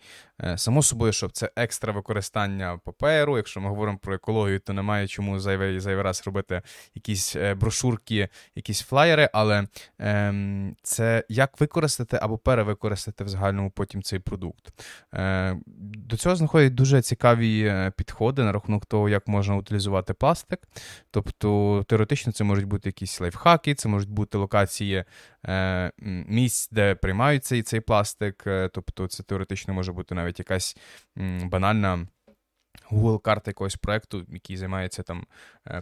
само 0.56 0.82
собою, 0.82 1.12
щоб 1.12 1.32
це 1.32 1.50
екстра 1.56 1.92
використання 1.92 2.80
паперу. 2.84 3.36
Якщо 3.36 3.60
ми 3.60 3.68
говоримо 3.68 3.98
про 3.98 4.14
екологію, 4.14 4.60
то 4.60 4.72
немає 4.72 5.08
чому 5.08 5.40
зайвий 5.40 5.80
зайвий 5.80 6.02
раз 6.02 6.22
робити 6.26 6.62
якісь 6.94 7.36
брошурки, 7.56 8.28
якісь 8.54 8.82
флаєри, 8.82 9.30
але 9.32 9.66
ем, 9.98 10.76
це 10.82 11.24
як 11.28 11.60
використати 11.60 12.18
або 12.22 12.38
перевикористати 12.38 13.24
в 13.24 13.28
загальному 13.28 13.70
потім 13.70 14.02
цей 14.02 14.18
продукт 14.18 14.72
до 16.06 16.16
цього 16.16 16.36
знаходять 16.36 16.74
дуже 16.74 17.02
цікаві 17.02 17.62
е, 17.62 17.92
підходи 17.96 18.42
на 18.42 18.52
рахунок 18.52 18.86
того, 18.86 19.08
як 19.08 19.28
можна 19.28 19.56
утилізувати 19.56 20.14
пластик. 20.14 20.60
Тобто, 21.10 21.84
теоретично, 21.88 22.32
це 22.32 22.44
можуть 22.44 22.64
бути 22.64 22.88
якісь 22.88 23.20
лайфхаки, 23.20 23.74
це 23.74 23.88
можуть 23.88 24.10
бути 24.10 24.38
локації 24.38 25.04
е, 25.46 25.92
місць, 26.28 26.68
де 26.72 26.94
приймають 26.94 27.44
цей, 27.44 27.62
цей 27.62 27.80
пластик. 27.80 28.44
Е, 28.46 28.70
тобто, 28.72 29.06
це 29.06 29.22
теоретично 29.22 29.74
може 29.74 29.92
бути 29.92 30.14
навіть 30.14 30.38
якась 30.38 30.76
банальна. 31.42 32.06
Google 32.90 33.20
карта 33.20 33.50
якогось 33.50 33.76
проекту, 33.76 34.26
який 34.28 34.56
займається 34.56 35.02
там 35.02 35.26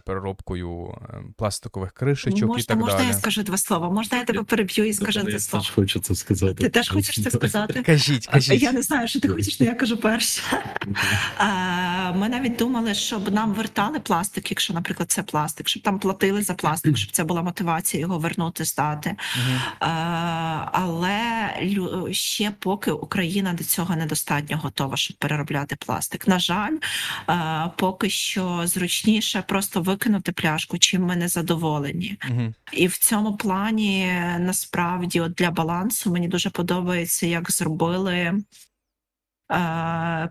переробкою 0.05 0.97
е, 1.01 1.23
пластикових 1.37 1.91
кришечок 1.91 2.47
можна, 2.49 2.61
і 2.61 2.63
так 2.63 2.77
можна 2.77 2.93
далі. 2.93 3.05
Можна 3.05 3.15
я 3.15 3.21
скажу 3.21 3.43
два 3.43 3.57
слова? 3.57 3.89
Можна 3.89 4.17
я 4.17 4.23
тебе 4.23 4.43
переб'ю 4.43 4.85
і 4.85 4.93
скажу 4.93 5.19
два 5.19 5.39
слова? 5.39 5.63
Я 5.63 5.69
теж 5.69 5.75
хочу 5.75 5.99
це 5.99 6.15
сказати. 6.15 6.53
Ти 6.53 6.69
теж 6.69 6.89
хочеш 6.89 7.23
це 7.23 7.31
сказати? 7.31 7.83
Кажіть, 7.85 8.27
кажіть. 8.27 8.61
Я 8.61 8.71
не 8.71 8.81
знаю, 8.81 9.07
що 9.07 9.19
ти 9.19 9.27
хочеш, 9.27 9.57
то 9.57 9.63
я 9.63 9.75
кажу 9.75 9.97
перше. 9.97 10.41
Ми 12.15 12.29
навіть 12.29 12.55
думали, 12.55 12.93
щоб 12.93 13.31
нам 13.31 13.53
вертали 13.53 13.99
пластик, 13.99 14.51
якщо, 14.51 14.73
наприклад, 14.73 15.11
це 15.11 15.23
пластик, 15.23 15.69
щоб 15.69 15.83
там 15.83 15.99
платили 15.99 16.41
за 16.41 16.53
пластик, 16.53 16.97
щоб 16.97 17.11
це 17.11 17.23
була 17.23 17.41
мотивація 17.41 18.01
його 18.01 18.19
вернути, 18.19 18.65
здати. 18.65 19.15
Але 20.71 21.19
ще 22.11 22.51
поки 22.59 22.91
Україна 22.91 23.53
до 23.53 23.63
цього 23.63 23.95
недостатньо 23.95 24.57
готова, 24.57 24.97
щоб 24.97 25.17
переробляти 25.17 25.75
пластик. 25.75 26.27
На 26.27 26.39
жаль, 26.39 26.75
поки 27.77 28.09
що 28.09 28.61
зручніше 28.65 29.43
просто 29.47 29.78
викинути 29.81 30.31
пляшку, 30.31 30.77
чим 30.77 31.03
ми 31.03 31.15
не 31.15 31.27
задоволені. 31.27 32.17
Угу. 32.29 32.53
І 32.73 32.87
в 32.87 32.97
цьому 32.97 33.37
плані 33.37 34.13
насправді 34.39 35.19
от 35.19 35.33
для 35.33 35.51
балансу 35.51 36.11
мені 36.11 36.27
дуже 36.27 36.49
подобається, 36.49 37.27
як 37.27 37.51
зробили 37.51 38.41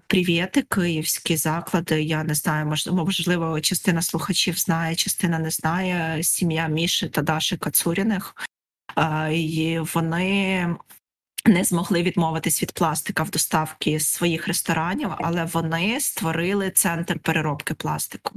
Привіти, 0.07 0.63
київські 0.63 1.37
заклади. 1.37 2.03
Я 2.03 2.25
не 2.25 2.35
знаю, 2.35 2.75
можливо, 2.87 3.61
частина 3.61 4.03
слухачів 4.03 4.59
знає, 4.59 4.95
частина 4.95 5.39
не 5.39 5.51
знає. 5.51 6.23
Сім'я 6.23 6.69
Міші 6.69 7.09
та 7.09 7.23
Даші 7.23 7.57
Кацуріних. 7.57 8.35
І 9.33 9.79
вони 9.95 10.67
не 11.47 11.65
змогли 11.65 12.03
відмовитись 12.03 12.63
від 12.63 12.73
пластика 12.73 13.23
в 13.23 13.31
доставці 13.31 14.01
своїх 14.01 14.49
ресторанів, 14.49 15.11
але 15.19 15.45
вони 15.45 16.01
створили 16.01 16.71
центр 16.71 17.19
переробки 17.19 17.75
пластику. 17.75 18.35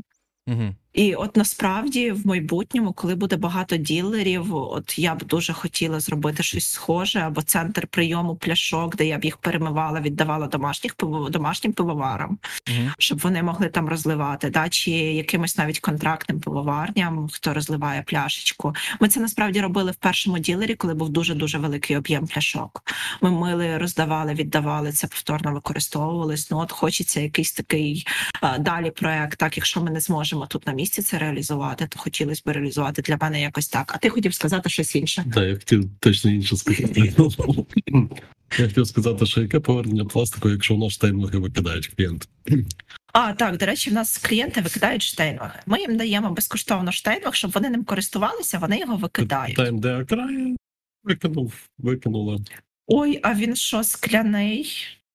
Угу. 0.47 0.75
І 0.93 1.15
от 1.15 1.37
насправді 1.37 2.11
в 2.11 2.27
майбутньому, 2.27 2.93
коли 2.93 3.15
буде 3.15 3.35
багато 3.35 3.77
ділерів, 3.77 4.55
от 4.55 4.99
я 4.99 5.15
б 5.15 5.23
дуже 5.23 5.53
хотіла 5.53 5.99
зробити 5.99 6.43
щось 6.43 6.67
схоже 6.67 7.19
або 7.19 7.41
центр 7.41 7.87
прийому 7.87 8.35
пляшок, 8.35 8.95
де 8.95 9.05
я 9.05 9.17
б 9.17 9.25
їх 9.25 9.37
перемивала, 9.37 9.99
віддавала 9.99 10.47
домашніх 10.47 10.95
домашнім 11.29 11.73
пивоварам, 11.73 12.39
mm-hmm. 12.65 12.91
щоб 12.97 13.19
вони 13.19 13.43
могли 13.43 13.67
там 13.67 13.89
розливати, 13.89 14.49
да, 14.49 14.69
чи 14.69 14.91
якимось 14.91 15.57
навіть 15.57 15.79
контрактним 15.79 16.39
пивоварням, 16.39 17.29
хто 17.31 17.53
розливає 17.53 18.01
пляшечку. 18.01 18.75
Ми 18.99 19.07
це 19.07 19.19
насправді 19.19 19.61
робили 19.61 19.91
в 19.91 19.95
першому 19.95 20.39
ділері, 20.39 20.75
коли 20.75 20.93
був 20.93 21.09
дуже 21.09 21.35
дуже 21.35 21.57
великий 21.57 21.97
об'єм 21.97 22.27
пляшок. 22.27 22.83
Ми 23.21 23.31
мили, 23.31 23.77
роздавали, 23.77 24.33
віддавали 24.33 24.91
це 24.91 25.07
повторно 25.07 25.53
використовувались. 25.53 26.51
Ну 26.51 26.57
от 26.57 26.71
хочеться 26.71 27.19
якийсь 27.21 27.51
такий 27.51 28.07
а, 28.41 28.57
далі 28.57 28.91
проект, 28.91 29.39
так 29.39 29.57
якщо 29.57 29.81
ми 29.81 29.91
не 29.91 29.99
зможемо 29.99 30.45
тут 30.45 30.67
на 30.67 30.73
місці 30.81 31.01
це 31.01 31.17
реалізувати, 31.17 31.87
то 31.87 31.99
хотілося 31.99 32.41
б 32.45 32.49
реалізувати 32.49 33.01
для 33.01 33.17
мене 33.21 33.41
якось 33.41 33.67
так. 33.67 33.91
А 33.95 33.97
ти 33.97 34.09
хотів 34.09 34.33
сказати 34.33 34.69
щось 34.69 34.95
інше? 34.95 35.25
Так, 35.33 35.43
я 35.43 35.53
хотів 35.53 35.89
точно 35.99 36.31
інше 36.31 36.57
сказати. 36.57 37.13
Я 38.59 38.67
хотів 38.67 38.87
сказати, 38.87 39.25
що 39.25 39.41
яке 39.41 39.59
повернення 39.59 40.05
пластику, 40.05 40.49
якщо 40.49 40.73
воно 40.73 40.89
штейнлоги 40.89 41.39
викидають 41.39 41.87
клієнт. 41.87 42.29
А, 43.13 43.33
так, 43.33 43.57
до 43.57 43.65
речі, 43.65 43.89
в 43.89 43.93
нас 43.93 44.17
клієнти 44.17 44.61
викидають 44.61 45.01
штейнлоги. 45.01 45.59
Ми 45.65 45.79
їм 45.79 45.97
даємо 45.97 46.31
безкоштовно 46.31 46.91
штейнлог, 46.91 47.35
щоб 47.35 47.51
вони 47.51 47.69
ним 47.69 47.83
користувалися, 47.83 48.59
вони 48.59 48.79
його 48.79 48.97
викидають. 48.97 49.55
Тайм, 49.55 49.79
де 49.79 50.01
окрає, 50.01 50.55
викинув, 51.03 51.53
викинули. 51.77 52.37
Ой, 52.87 53.19
а 53.23 53.33
він 53.33 53.55
що, 53.55 53.83
скляний? 53.83 54.67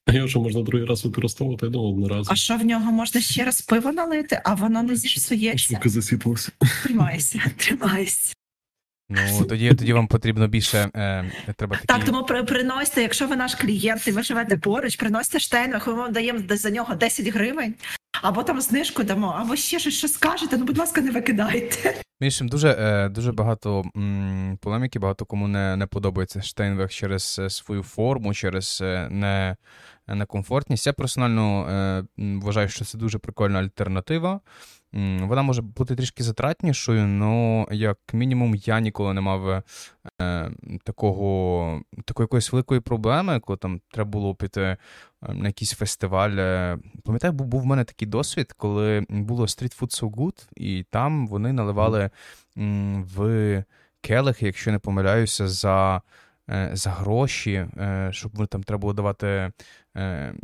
Його 0.09 0.29
що 0.29 0.41
можна 0.41 0.63
другий 0.63 0.87
раз 0.87 1.05
використовувати, 1.05 1.67
я 1.67 1.73
думав 1.73 1.89
одноразово. 1.93 2.29
А 2.33 2.37
що 2.37 2.57
в 2.57 2.65
нього 2.65 2.93
можна 2.93 3.21
ще 3.21 3.45
раз 3.45 3.61
пиво 3.61 3.93
налити, 3.93 4.41
а 4.45 4.55
воно 4.55 4.83
не 4.83 4.97
зіпсується? 4.97 5.59
Штука 5.59 5.89
засіпалася. 5.89 6.53
Тримайся, 6.83 7.43
тримайся. 7.57 8.33
Ну 9.09 9.45
тоді 9.45 9.75
тоді 9.75 9.93
вам 9.93 10.07
потрібно 10.09 10.49
більше 10.49 10.91
е, 10.95 11.33
треба 11.57 11.77
такі... 11.77 11.87
Так, 11.87 12.05
тому 12.05 12.25
при, 12.25 12.43
приносьте, 12.43 13.03
якщо 13.03 13.27
ви 13.27 13.37
наш 13.37 13.55
клієнт 13.55 14.09
і 14.09 14.11
ви 14.11 14.23
живете 14.23 14.57
поруч, 14.57 14.97
приносите 14.97 15.39
штейн, 15.39 15.75
ми 15.87 15.93
вам 15.93 16.13
даємо 16.13 16.41
за 16.51 16.71
нього 16.71 16.95
10 16.95 17.27
гривень, 17.27 17.75
або 18.23 18.43
там 18.43 18.61
знижку 18.61 19.03
дамо, 19.03 19.37
або 19.39 19.57
ще 19.57 19.79
щось 19.79 19.95
що 19.95 20.09
скажете. 20.09 20.57
Ну, 20.57 20.65
будь 20.65 20.79
ласка, 20.79 21.01
не 21.01 21.11
викидайте. 21.11 21.95
Мішим 22.21 22.49
дуже 22.49 22.69
е, 22.69 23.09
дуже 23.09 23.33
багато 23.33 23.85
полеміки, 24.61 24.99
багато 24.99 25.25
кому 25.25 25.49
не 25.49 25.77
не 25.77 25.87
подобається 25.87 26.43
Штейнвег 26.43 26.89
через 26.89 27.37
е, 27.39 27.51
свою 27.51 27.83
форму, 27.83 28.35
через 28.35 28.81
е, 28.83 29.09
не 29.11 29.57
некомфортність. 30.09 30.87
Я 30.87 30.93
персонально 30.93 32.07
вважаю, 32.17 32.69
що 32.69 32.85
це 32.85 32.99
дуже 32.99 33.19
прикольна 33.19 33.59
альтернатива. 33.59 34.41
Вона 35.21 35.43
може 35.43 35.63
бути 35.63 35.97
трішки 35.97 36.23
затратнішою, 36.23 37.23
але 37.23 37.77
як 37.77 37.99
мінімум 38.13 38.55
я 38.55 38.81
ніколи 38.81 39.15
не 39.15 39.21
мав 39.21 39.63
е, 40.21 40.51
такого, 40.85 41.83
такої 42.05 42.25
якоїсь 42.25 42.53
великої 42.53 42.81
проблеми, 42.81 43.41
коли 43.41 43.57
там 43.57 43.81
треба 43.91 44.11
було 44.11 44.35
піти 44.35 44.61
е, 44.63 44.79
на 45.29 45.47
якийсь 45.47 45.73
фестиваль. 45.73 46.37
Е, 46.39 46.79
пам'ятаю, 47.05 47.33
був, 47.33 47.47
був 47.47 47.63
в 47.63 47.67
мене 47.67 47.85
такий 47.85 48.09
досвід, 48.09 48.53
коли 48.53 49.07
було 49.09 49.45
Street 49.45 49.81
Food 49.81 50.03
So 50.03 50.11
Good, 50.11 50.49
і 50.57 50.85
там 50.91 51.27
вони 51.27 51.53
наливали 51.53 52.11
в 53.17 53.65
келихи, 54.01 54.47
якщо 54.47 54.73
не 54.73 54.79
помиляюся, 54.79 55.49
за. 55.49 56.03
Е, 56.51 56.71
за 56.73 56.91
гроші, 56.91 57.67
щоб 58.11 58.47
там 58.47 58.63
треба 58.63 58.81
було 58.81 58.93
давати 58.93 59.53
е, 59.97 60.35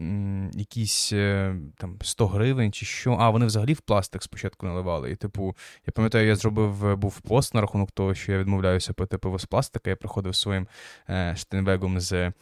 якісь 0.55 1.13
е, 1.13 1.55
там 1.77 1.99
100 2.03 2.27
гривень 2.27 2.73
чи 2.73 2.87
що. 2.87 3.17
А, 3.21 3.31
вони 3.31 3.47
взагалі 3.47 3.73
в 3.73 3.81
пластик 3.81 4.23
спочатку 4.23 4.67
наливали. 4.67 5.11
І, 5.11 5.17
типу, 5.17 5.57
я 5.87 5.93
пам'ятаю, 5.93 6.27
я 6.27 6.37
зробив 6.37 6.97
був 6.97 7.21
пост 7.21 7.55
на 7.55 7.61
рахунок 7.61 7.91
того, 7.91 8.15
що 8.15 8.33
я 8.33 8.39
відмовляюся 8.39 8.93
пити 8.93 9.19
пиво 9.19 9.39
з 9.39 9.45
пластика. 9.45 9.91
Я 9.91 9.97
приходив 9.97 10.35
своїм 10.35 10.67
е, 11.09 11.35
штенвегом 11.37 12.01
з 12.01 12.13
е, 12.13 12.33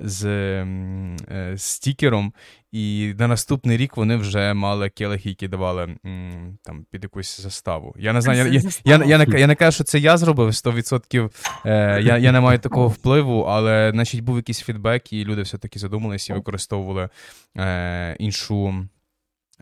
з 0.00 0.24
е, 0.26 1.54
стікером, 1.56 2.32
і 2.72 3.14
на 3.18 3.28
наступний 3.28 3.76
рік 3.76 3.96
вони 3.96 4.16
вже 4.16 4.54
мали 4.54 4.90
келихи, 4.90 5.28
які 5.28 5.48
давали 5.48 5.96
там 6.62 6.86
під 6.90 7.02
якусь 7.02 7.40
заставу. 7.40 7.94
Я 7.98 8.12
не 8.12 8.20
знаю, 8.20 8.52
я 8.52 8.60
я, 8.60 8.70
я, 8.84 9.04
я, 9.04 9.18
не, 9.18 9.40
я 9.40 9.46
не 9.46 9.54
кажу, 9.54 9.74
що 9.74 9.84
це 9.84 9.98
я 9.98 10.16
зробив 10.16 10.48
100%. 10.48 11.30
Е, 11.66 12.02
Я 12.02 12.18
я 12.18 12.32
не 12.32 12.40
маю 12.40 12.58
такого 12.58 12.88
впливу, 12.88 13.40
але 13.40 13.90
значить 13.94 14.20
був 14.20 14.36
якийсь 14.36 14.60
фідбек, 14.60 15.12
і 15.12 15.24
люди 15.24 15.42
все-таки 15.42 15.78
задумалися 15.78 16.34
і 16.34 16.35
використовували 16.36 17.08
е, 17.56 18.16
іншу. 18.18 18.86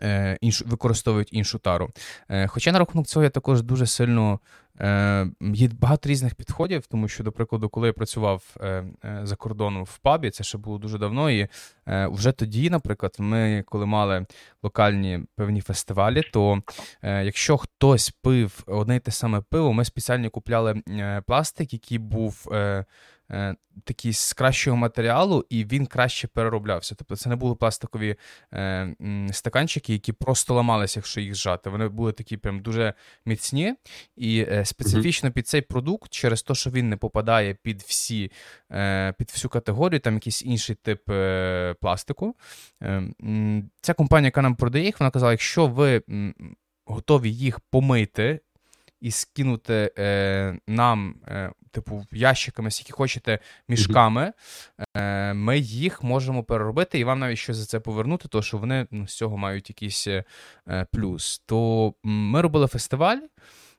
Е, 0.01 0.37
іншу, 0.41 0.65
використовують 0.67 1.33
іншу 1.33 1.59
тару. 1.59 1.89
Е, 2.29 2.47
хоча 2.47 2.71
на 2.71 2.79
рахунок 2.79 3.07
цього 3.07 3.23
я 3.23 3.29
також 3.29 3.61
дуже 3.61 3.85
сильно 3.85 4.39
е, 4.79 5.27
є 5.41 5.69
багато 5.79 6.09
різних 6.09 6.35
підходів, 6.35 6.87
тому 6.87 7.07
що, 7.07 7.23
до 7.23 7.31
прикладу, 7.31 7.69
коли 7.69 7.87
я 7.87 7.93
працював 7.93 8.55
за 9.23 9.35
кордоном 9.35 9.83
в 9.83 9.97
пабі, 9.97 10.29
це 10.29 10.43
ще 10.43 10.57
було 10.57 10.77
дуже 10.77 10.97
давно. 10.97 11.31
І 11.31 11.47
вже 11.87 12.31
тоді, 12.31 12.69
наприклад, 12.69 13.15
ми, 13.19 13.63
коли 13.67 13.85
мали 13.85 14.25
локальні 14.63 15.19
певні 15.35 15.61
фестивалі, 15.61 16.21
то 16.33 16.61
якщо 17.03 17.57
хтось 17.57 18.09
пив 18.09 18.63
одне 18.67 18.95
й 18.95 18.99
те 18.99 19.11
саме 19.11 19.41
пиво, 19.41 19.73
ми 19.73 19.85
спеціально 19.85 20.29
купляли 20.29 20.81
пластик, 21.27 21.73
який 21.73 21.97
був 21.97 22.47
такий 23.83 24.13
з 24.13 24.33
кращого 24.33 24.77
матеріалу, 24.77 25.45
і 25.49 25.65
він 25.65 25.85
краще 25.85 26.27
перероблявся. 26.27 26.95
Тобто 26.95 27.15
це 27.15 27.29
не 27.29 27.35
були 27.35 27.55
пластикові 27.55 28.15
е, 28.53 28.95
стаканчики, 29.31 29.93
які 29.93 30.13
просто 30.13 30.53
ламалися, 30.53 30.99
якщо 30.99 31.21
їх 31.21 31.35
зжати. 31.35 31.69
Вони 31.69 31.87
були 31.87 32.11
такі 32.11 32.37
прям 32.37 32.59
дуже 32.59 32.93
міцні. 33.25 33.75
І 34.15 34.45
е, 34.49 34.65
специфічно 34.65 35.31
під 35.31 35.47
цей 35.47 35.61
продукт, 35.61 36.11
через 36.11 36.43
те, 36.43 36.55
що 36.55 36.69
він 36.69 36.89
не 36.89 36.97
попадає 36.97 37.53
під 37.53 37.81
всі, 37.81 38.31
е, 38.71 39.13
під 39.17 39.31
всю 39.31 39.49
категорію, 39.49 39.99
там 39.99 40.13
якийсь 40.13 40.43
інший 40.43 40.75
тип 40.75 41.09
е, 41.09 41.75
пластику. 41.81 42.35
Е, 42.83 43.03
ця 43.81 43.93
компанія, 43.93 44.27
яка 44.27 44.41
нам 44.41 44.55
продає 44.55 44.85
їх, 44.85 44.99
вона 44.99 45.11
казала, 45.11 45.31
якщо 45.31 45.67
ви 45.67 46.01
готові 46.85 47.31
їх 47.31 47.59
помити 47.59 48.39
і 49.01 49.11
скинути 49.11 49.91
е, 49.97 50.57
нам, 50.67 51.15
е, 51.27 51.51
типу, 51.75 52.05
ящиками, 52.11 52.71
скільки 52.71 52.93
хочете, 52.93 53.39
мішками, 53.67 54.33
е, 54.97 55.33
ми 55.33 55.59
їх 55.59 56.03
можемо 56.03 56.43
переробити 56.43 56.99
і 56.99 57.03
вам 57.03 57.19
навіть 57.19 57.37
щось 57.37 57.57
за 57.57 57.65
це 57.65 57.79
повернути, 57.79 58.27
тому 58.27 58.41
що 58.41 58.57
вони 58.57 58.87
ну, 58.91 59.07
з 59.07 59.15
цього 59.15 59.37
мають 59.37 59.69
якийсь 59.69 60.07
е, 60.07 60.23
плюс. 60.91 61.41
То 61.45 61.93
ми 62.03 62.41
робили 62.41 62.67
фестиваль. 62.67 63.17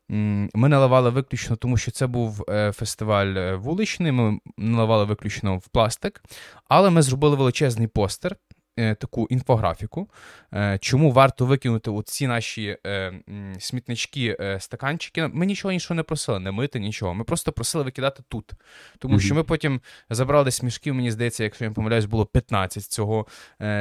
Ми 0.09 0.69
наливали 0.69 1.11
виключно, 1.11 1.57
тому 1.57 1.77
що 1.77 1.91
це 1.91 2.07
був 2.07 2.45
е, 2.49 2.73
фестиваль 2.73 3.27
е, 3.27 3.55
вуличний. 3.55 4.13
Ми 4.13 4.39
наливали 4.57 5.05
виключно 5.05 5.59
в 5.59 5.69
пластик, 5.69 6.23
але 6.69 6.91
ми 6.91 7.03
зробили 7.03 7.37
величезний 7.37 7.87
постер 7.87 8.37
Е, 8.37 8.46
таку 8.77 9.27
інфографіку, 9.31 10.09
е, 10.55 10.79
чому 10.81 11.13
варто 11.13 11.47
викинути 11.47 11.91
ці 12.05 12.27
наші 12.27 12.77
е, 12.87 13.13
смітнички, 13.59 14.57
стаканчики. 14.61 15.31
Ми 15.33 15.47
нічого 15.47 15.73
іншого 15.73 15.97
не 15.97 16.03
просили, 16.03 16.41
не 16.41 16.51
мити 16.51 16.81
нічого. 16.81 17.15
Ми 17.15 17.25
просто 17.25 17.53
просили 17.53 17.85
викидати 17.85 18.23
тут. 18.29 18.53
Тому 18.99 19.15
mm-hmm. 19.15 19.21
що 19.21 19.35
ми 19.35 19.43
потім 19.43 19.81
забрали 20.11 20.45
десь 20.45 20.63
мішків, 20.63 20.95
мені 20.95 21.11
здається, 21.11 21.45
якщо 21.45 21.65
я 21.65 21.71
не 21.71 21.75
помиляюсь, 21.75 22.05
було 22.05 22.27
15 22.27 22.83
цього 22.83 23.27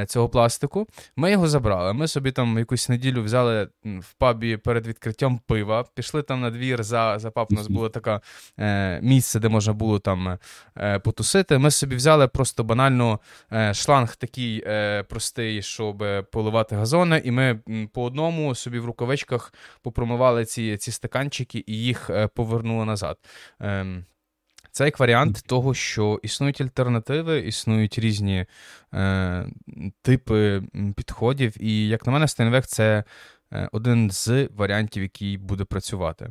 цього 0.07 0.29
пластику. 0.29 0.87
Ми 1.15 1.31
його 1.31 1.47
забрали. 1.47 1.93
Ми 1.93 2.07
собі 2.07 2.31
там 2.31 2.57
якусь 2.57 2.89
неділю 2.89 3.23
взяли 3.23 3.67
в 3.83 4.13
пабі 4.17 4.57
перед 4.57 4.87
відкриттям 4.87 5.39
пива, 5.47 5.85
пішли 5.95 6.21
там 6.21 6.41
на 6.41 6.49
двір 6.51 6.83
за 6.83 7.19
за 7.19 7.31
паб. 7.31 7.47
У 7.51 7.55
нас 7.55 7.67
було 7.67 7.89
таке 7.89 8.19
місце, 9.01 9.39
де 9.39 9.49
можна 9.49 9.73
було 9.73 9.99
там 9.99 10.37
потусити. 11.03 11.57
Ми 11.57 11.71
собі 11.71 11.95
взяли 11.95 12.27
просто 12.27 12.63
банально 12.63 13.19
шланг 13.73 14.15
такий 14.15 14.63
простий, 15.09 15.61
щоб 15.61 16.03
поливати 16.31 16.75
газони, 16.75 17.21
і 17.25 17.31
ми 17.31 17.59
по 17.93 18.03
одному 18.03 18.55
собі 18.55 18.79
в 18.79 18.85
рукавичках 18.85 19.53
попромивали 19.81 20.45
ці 20.45 20.77
ці 20.77 20.91
стаканчики 20.91 21.63
і 21.67 21.77
їх 21.77 22.09
е, 22.09 22.27
повернули 22.27 22.85
назад. 22.85 23.17
Ем, 23.59 24.05
це 24.71 24.85
як 24.85 24.99
варіант 24.99 25.43
того, 25.45 25.73
що 25.73 26.19
існують 26.23 26.61
альтернативи, 26.61 27.39
існують 27.39 27.99
різні 27.99 28.45
е, 28.93 29.47
типи 30.01 30.61
підходів. 30.95 31.63
І, 31.63 31.87
як 31.87 32.05
на 32.05 32.11
мене, 32.13 32.27
Стейнвек 32.27 32.67
це 32.67 32.97
е, 32.97 33.03
один 33.71 34.11
з 34.11 34.49
варіантів, 34.55 35.03
який 35.03 35.37
буде 35.37 35.63
працювати. 35.63 36.29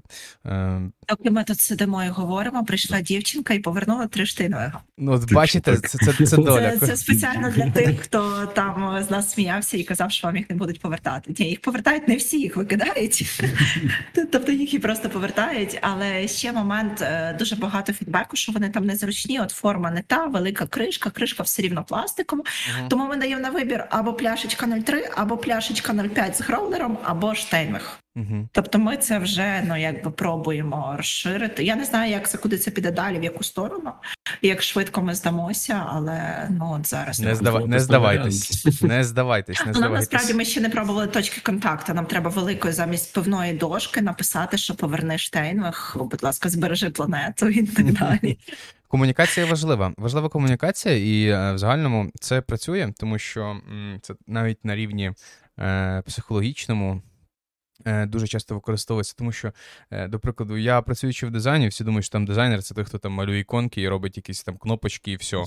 Доки 1.09 1.31
ми 1.31 1.45
тут 1.45 1.61
сидимо 1.61 2.05
і 2.05 2.09
говоримо, 2.09 2.65
прийшла 2.65 3.01
дівчинка 3.01 3.55
і 3.55 3.59
повернула 3.59 4.07
три 4.07 4.27
штейнвега. 4.27 4.81
Ну, 4.99 5.13
от 5.13 5.33
бачите, 5.33 5.77
це 5.77 5.99
це, 5.99 6.27
це 6.27 6.37
доля. 6.37 6.77
Це, 6.77 6.87
це 6.87 6.97
спеціально 6.97 7.51
для 7.51 7.71
тих, 7.71 8.01
хто 8.01 8.47
там 8.47 9.03
з 9.03 9.11
нас 9.11 9.31
сміявся 9.31 9.77
і 9.77 9.83
казав, 9.83 10.13
що 10.13 10.27
вам 10.27 10.37
їх 10.37 10.51
не 10.51 10.57
будуть 10.57 10.81
повертати. 10.81 11.35
Ні, 11.39 11.49
їх 11.49 11.61
повертають 11.61 12.09
не 12.09 12.17
всі, 12.17 12.41
їх 12.41 12.57
викидають. 12.57 13.43
Тобто 14.33 14.53
їх 14.53 14.75
і 14.75 14.79
просто 14.79 15.11
повертають. 15.11 15.79
Але 15.81 16.29
ще 16.29 16.53
момент 16.53 17.05
дуже 17.39 17.57
багато 17.57 17.93
фідбеку, 17.93 18.37
що 18.37 18.53
вони 18.53 18.71
там 18.71 18.87
незручні. 18.87 19.41
От 19.41 19.51
форма 19.51 19.91
не 19.91 20.03
та 20.03 20.27
велика 20.27 20.67
кришка, 20.67 21.11
кришка 21.11 21.43
все 21.43 21.63
рівно 21.63 21.85
пластиком. 21.85 22.43
Тому 22.89 23.09
ми 23.09 23.17
даємо 23.17 23.43
на 23.43 23.51
вибір 23.51 23.85
або 23.91 24.13
пляшечка 24.15 24.67
0,3, 24.67 25.11
або 25.17 25.37
пляшечка 25.37 25.93
0,5 25.93 26.35
з 26.35 26.41
гроулером, 26.41 26.99
або 27.05 27.35
штейнвех. 27.35 27.99
Uh-huh. 28.17 28.49
Тобто 28.53 28.79
ми 28.79 28.97
це 28.97 29.19
вже 29.19 29.63
ну 29.67 29.77
якби 29.77 30.11
пробуємо 30.11 30.95
розширити. 30.97 31.65
Я 31.65 31.77
не 31.77 31.85
знаю, 31.85 32.11
як 32.11 32.31
це 32.31 32.39
куди 32.39 32.59
це 32.59 32.71
піде 32.71 32.91
далі, 32.91 33.19
в 33.19 33.25
яку 33.25 33.45
сторону, 33.45 33.93
як 34.43 34.63
швидко 34.63 35.03
ми 35.03 35.15
здамося, 35.15 35.87
але 35.89 36.49
ну 36.51 36.77
от 36.79 36.87
зараз 36.87 37.21
не, 37.21 37.35
здава... 37.35 37.67
не 37.67 37.81
здавайтесь, 37.81 38.65
не 38.65 38.71
здавайтесь. 38.71 38.83
Не 38.83 39.05
здавайтесь. 39.05 39.67
Нам 39.81 39.93
насправді 39.93 40.35
ми 40.35 40.45
ще 40.45 40.61
не 40.61 40.69
пробували 40.69 41.07
точки 41.07 41.41
контакту. 41.41 41.95
Нам 41.95 42.07
треба 42.07 42.31
великої 42.31 42.75
замість 42.75 43.15
пивної 43.15 43.53
дошки 43.53 44.01
написати, 44.01 44.59
що 44.59 44.75
поверни 44.75 45.19
Штейнвех, 45.19 45.97
будь 46.01 46.23
ласка, 46.23 46.49
збережи 46.49 46.91
планету 46.91 47.49
і 47.49 47.67
так 47.67 47.93
далі. 47.93 48.39
Комунікація 48.89 49.47
важлива. 49.47 49.93
Важлива 49.97 50.29
комунікація, 50.29 50.97
і 50.97 51.29
е, 51.29 51.53
в 51.53 51.59
загальному 51.59 52.11
це 52.21 52.41
працює, 52.41 52.93
тому 52.99 53.19
що 53.19 53.57
це 54.03 54.15
навіть 54.27 54.65
на 54.65 54.77
рівні 54.77 55.13
психологічному. 56.07 57.03
Е, 57.87 58.07
дуже 58.07 58.27
часто 58.27 58.55
використовується, 58.55 59.15
тому 59.19 59.33
що, 59.33 59.53
до 60.09 60.21
прикладу, 60.21 60.57
я 60.57 60.83
працюючи 60.83 61.27
в 61.27 61.31
дизайні, 61.31 61.69
всі 61.69 61.85
думають, 61.85 62.05
що 62.05 62.13
там 62.13 62.25
дизайнер 62.25 62.63
це 62.63 62.75
той, 62.75 62.85
хто 62.85 62.99
там 62.99 63.13
малює 63.13 63.39
іконки 63.39 63.81
і 63.81 63.89
робить 63.89 64.17
якісь 64.17 64.45
там 64.45 64.57
кнопочки 64.57 65.13
і 65.13 65.17
все. 65.17 65.45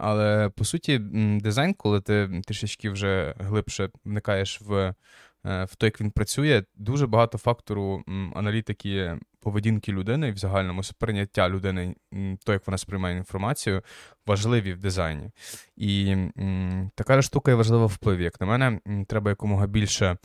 Але 0.00 0.48
по 0.48 0.64
суті, 0.64 0.98
дизайн, 1.40 1.74
коли 1.74 2.00
ти 2.00 2.42
трішечки 2.46 2.90
вже 2.90 3.34
глибше 3.38 3.90
вникаєш 4.04 4.60
в 4.60 4.94
в 5.44 5.76
той, 5.78 5.86
як 5.86 6.00
він 6.00 6.10
працює, 6.10 6.62
дуже 6.74 7.06
багато 7.06 7.38
фактору 7.38 8.04
аналітики 8.34 9.18
поведінки 9.40 9.92
людини 9.92 10.32
в 10.32 10.36
загальному 10.36 10.82
сприйняття 10.82 11.48
людини, 11.48 11.94
то, 12.44 12.52
як 12.52 12.66
вона 12.66 12.78
сприймає 12.78 13.16
інформацію, 13.16 13.82
важливі 14.26 14.72
в 14.72 14.78
дизайні. 14.78 15.30
І 15.76 16.16
така 16.94 17.12
така 17.12 17.22
штука 17.22 17.50
є 17.50 17.54
важлива 17.54 17.86
в 17.86 17.88
впливі. 17.88 18.24
Як 18.24 18.40
на 18.40 18.46
мене, 18.46 18.80
треба 19.08 19.30
якомога 19.30 19.66
більше 19.66 20.16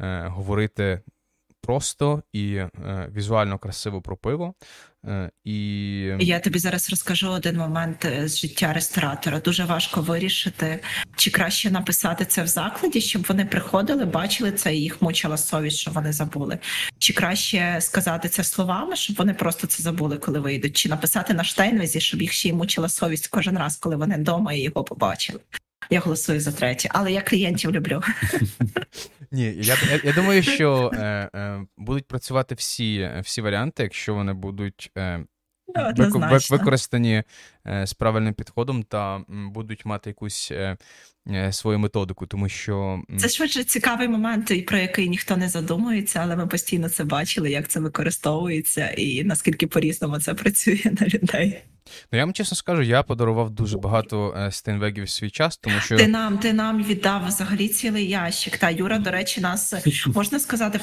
е, 0.00 0.26
говорити 0.28 1.00
просто 1.66 2.22
і 2.32 2.54
е, 2.54 2.70
візуально 3.14 3.58
красиво 3.58 4.02
про 4.02 4.16
пиво. 4.16 4.54
Е, 5.06 5.30
і 5.44 5.54
я 6.20 6.40
тобі 6.40 6.58
зараз 6.58 6.90
розкажу 6.90 7.30
один 7.30 7.56
момент 7.56 8.04
е, 8.04 8.28
з 8.28 8.38
життя 8.38 8.72
ресторатора. 8.72 9.40
Дуже 9.40 9.64
важко 9.64 10.00
вирішити, 10.00 10.80
чи 11.16 11.30
краще 11.30 11.70
написати 11.70 12.24
це 12.24 12.42
в 12.42 12.46
закладі, 12.46 13.00
щоб 13.00 13.26
вони 13.28 13.44
приходили, 13.44 14.04
бачили 14.04 14.52
це 14.52 14.74
і 14.74 14.82
їх 14.82 15.02
мучила 15.02 15.36
совість, 15.36 15.78
що 15.78 15.90
вони 15.90 16.12
забули. 16.12 16.58
Чи 16.98 17.12
краще 17.12 17.76
сказати 17.80 18.28
це 18.28 18.44
словами, 18.44 18.96
щоб 18.96 19.16
вони 19.16 19.34
просто 19.34 19.66
це 19.66 19.82
забули, 19.82 20.16
коли 20.18 20.40
вийдуть, 20.40 20.76
чи 20.76 20.88
написати 20.88 21.34
на 21.34 21.44
штейнвезі, 21.44 22.00
щоб 22.00 22.22
їх 22.22 22.32
ще 22.32 22.48
й 22.48 22.52
мучила 22.52 22.88
совість 22.88 23.26
кожен 23.26 23.58
раз, 23.58 23.76
коли 23.76 23.96
вони 23.96 24.16
вдома 24.16 24.52
і 24.52 24.60
його 24.60 24.84
побачили. 24.84 25.40
Я 25.90 26.00
голосую 26.00 26.40
за 26.40 26.52
третє, 26.52 26.88
але 26.92 27.12
я 27.12 27.22
клієнтів 27.22 27.72
люблю. 27.72 28.02
Ні, 29.32 29.54
я 29.56 29.76
я, 29.90 30.00
я 30.04 30.12
думаю, 30.12 30.42
що 30.56 30.90
е, 30.94 31.30
е, 31.34 31.66
будуть 31.76 32.06
працювати 32.06 32.54
всі 32.54 33.10
всі 33.22 33.40
варіанти, 33.40 33.82
якщо 33.82 34.14
вони 34.14 34.32
будуть 34.32 34.90
е, 34.98 35.24
використані 36.50 37.14
е, 37.14 37.24
з 37.84 37.92
правильним 37.92 38.34
підходом 38.34 38.82
та 38.82 39.20
будуть 39.28 39.84
мати 39.84 40.10
якусь 40.10 40.48
е, 40.52 40.76
е, 41.30 41.52
свою 41.52 41.78
методику, 41.78 42.26
тому 42.26 42.48
що 42.48 43.02
це 43.16 43.28
швидше 43.28 43.64
цікавий 43.64 44.08
момент, 44.08 44.66
про 44.66 44.78
який 44.78 45.08
ніхто 45.08 45.36
не 45.36 45.48
задумується, 45.48 46.20
але 46.22 46.36
ми 46.36 46.46
постійно 46.46 46.88
це 46.88 47.04
бачили, 47.04 47.50
як 47.50 47.68
це 47.68 47.80
використовується, 47.80 48.88
і 48.88 49.24
наскільки 49.24 49.66
по 49.66 49.80
різному 49.80 50.18
це 50.18 50.34
працює 50.34 50.80
на 51.00 51.06
людей. 51.06 51.62
Ну, 52.12 52.18
я 52.18 52.24
вам 52.24 52.32
чесно 52.32 52.56
скажу, 52.56 52.82
я 52.82 53.02
подарував 53.02 53.50
дуже 53.50 53.78
багато 53.78 54.34
е, 54.38 54.52
стейнвегів 54.52 55.04
в 55.04 55.08
свій 55.08 55.30
час, 55.30 55.56
тому 55.56 55.80
що 55.80 55.96
ти 55.96 56.08
нам 56.08 56.38
ти 56.38 56.52
нам 56.52 56.84
віддав 56.84 57.26
взагалі 57.26 57.68
цілий 57.68 58.08
ящик. 58.08 58.56
Та 58.56 58.70
Юра, 58.70 58.98
до 58.98 59.10
речі, 59.10 59.40
нас 59.40 59.74
можна 60.06 60.38
сказати, 60.38 60.80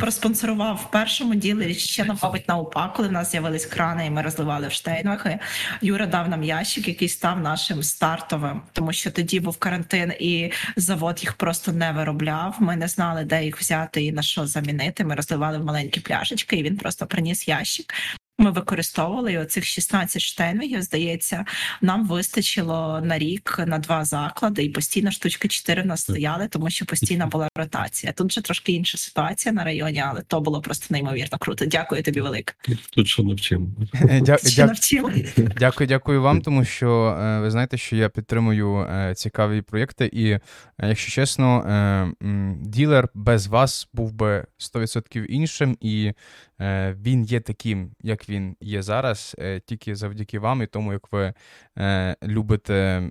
проспонсорував 0.00 0.86
в 0.88 0.90
першому 0.90 1.34
ділері 1.34 1.74
ще 1.74 2.04
мабуть, 2.04 2.48
на 2.48 2.56
УПА, 2.56 2.92
коли 2.96 3.08
в 3.08 3.12
нас 3.12 3.30
з'явились 3.30 3.66
крани, 3.66 4.06
і 4.06 4.10
ми 4.10 4.22
розливали 4.22 4.68
в 4.68 4.72
штейнвеги. 4.72 5.38
Юра 5.80 6.06
дав 6.10 6.28
нам 6.28 6.44
ящик, 6.44 6.88
який 6.88 7.08
став 7.08 7.40
нашим 7.40 7.82
стартовим, 7.82 8.62
тому 8.72 8.92
що 8.92 9.10
тоді 9.10 9.40
був 9.40 9.56
карантин, 9.56 10.12
і 10.20 10.52
завод 10.76 11.18
їх 11.22 11.32
просто 11.32 11.72
не 11.72 11.92
виробляв. 11.92 12.56
Ми 12.58 12.76
не 12.76 12.88
знали, 12.88 13.24
де 13.24 13.44
їх 13.44 13.60
взяти 13.60 14.04
і 14.04 14.12
на 14.12 14.22
що 14.22 14.46
замінити. 14.46 15.04
Ми 15.04 15.14
розливали 15.14 15.58
в 15.58 15.64
маленькі 15.64 16.00
пляшечки, 16.00 16.56
і 16.56 16.62
він 16.62 16.76
просто 16.76 17.06
приніс 17.06 17.48
ящик. 17.48 17.94
Ми 18.40 18.50
використовували 18.50 19.32
і 19.32 19.38
оцих 19.38 19.64
16 19.64 20.22
штейнвегів, 20.22 20.82
здається, 20.82 21.44
нам 21.80 22.06
вистачило 22.06 23.00
на 23.04 23.18
рік 23.18 23.60
на 23.66 23.78
два 23.78 24.04
заклади, 24.04 24.64
і 24.64 24.68
постійно 24.68 25.10
штучки 25.10 25.48
4 25.48 25.82
в 25.82 25.86
нас 25.86 26.00
стояли, 26.00 26.48
тому 26.48 26.70
що 26.70 26.86
постійно 26.86 27.26
була 27.26 27.48
ротація. 27.56 28.12
Тут 28.12 28.30
вже 28.30 28.40
трошки 28.40 28.72
інша 28.72 28.98
ситуація 28.98 29.52
на 29.52 29.64
районі, 29.64 30.02
але 30.06 30.22
то 30.22 30.40
було 30.40 30.60
просто 30.60 30.86
неймовірно 30.90 31.38
круто. 31.38 31.66
Дякую 31.66 32.02
тобі, 32.02 32.20
велике. 32.20 32.54
Тут 32.90 34.50
що 34.50 34.66
навчимо. 34.66 35.10
Дякую, 35.58 35.86
дякую 35.88 36.22
вам, 36.22 36.42
тому 36.42 36.64
що 36.64 37.18
е, 37.20 37.40
ви 37.40 37.50
знаєте, 37.50 37.76
що 37.76 37.96
я 37.96 38.08
підтримую 38.08 38.76
е, 38.76 39.14
цікаві 39.16 39.62
проєкти, 39.62 40.10
і 40.12 40.30
е, 40.30 40.40
якщо 40.78 41.10
чесно, 41.10 42.14
ділер 42.60 43.08
без 43.14 43.46
вас 43.46 43.88
був 43.92 44.12
би 44.12 44.46
100% 44.58 45.24
іншим 45.24 45.76
і. 45.80 46.12
Е, 46.60 46.96
він 47.00 47.24
є 47.24 47.40
таким, 47.40 47.90
як 48.02 48.28
він 48.28 48.56
є 48.60 48.82
зараз, 48.82 49.36
е, 49.38 49.60
тільки 49.60 49.96
завдяки 49.96 50.38
вам 50.38 50.62
і 50.62 50.66
тому, 50.66 50.92
як 50.92 51.12
ви 51.12 51.32
е, 51.78 52.16
любите 52.22 53.10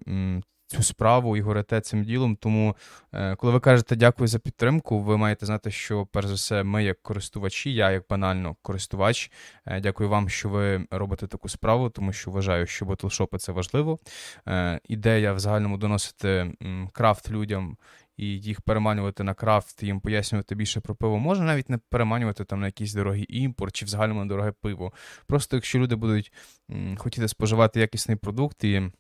цю 0.68 0.84
справу 0.84 1.38
і 1.38 1.42
горите 1.42 1.82
цим 1.82 2.04
ділом. 2.04 2.36
Тому, 2.36 2.76
коли 3.38 3.54
ви 3.54 3.60
кажете 3.60 3.96
дякую 3.96 4.28
за 4.28 4.40
підтримку, 4.40 5.00
ви 5.00 5.18
маєте 5.18 5.46
знати, 5.46 5.72
що 5.72 6.06
перш 6.06 6.28
за 6.28 6.34
все, 6.34 6.64
ми, 6.64 6.84
як 6.84 7.02
користувачі, 7.02 7.74
я 7.74 7.92
як 7.92 8.06
банально 8.10 8.56
користувач, 8.62 9.32
дякую 9.82 10.10
вам, 10.10 10.30
що 10.30 10.50
ви 10.50 10.86
робите 10.92 11.28
таку 11.28 11.50
справу, 11.50 11.90
тому 11.90 12.14
що 12.14 12.32
вважаю, 12.32 12.66
що 12.68 12.86
батлшопи 12.86 13.38
це 13.38 13.52
важливо. 13.52 14.00
Ідея 14.84 15.34
в 15.34 15.40
загальному 15.40 15.78
доносити 15.78 16.54
крафт 16.94 17.32
людям 17.32 17.78
і 18.20 18.26
їх 18.26 18.62
переманювати 18.62 19.24
на 19.24 19.34
крафт, 19.34 19.84
їм 19.84 20.00
пояснювати 20.00 20.56
більше 20.56 20.80
про 20.80 20.96
пиво. 20.96 21.20
Можна 21.20 21.46
навіть 21.46 21.70
не 21.70 21.78
переманювати 21.78 22.44
там 22.46 22.60
на 22.60 22.66
якийсь 22.66 22.94
дорогий 22.94 23.26
імпорт 23.30 23.76
чи 23.76 23.86
взагалі 23.86 24.14
на 24.14 24.26
дороге 24.26 24.52
пиво. 24.62 24.94
Просто 25.28 25.58
якщо 25.58 25.80
люди 25.80 25.96
будуть 25.96 26.34
хотіти 26.98 27.28
споживати 27.28 27.80
якісний 27.80 28.18
продукт 28.18 28.64
і 28.64 28.92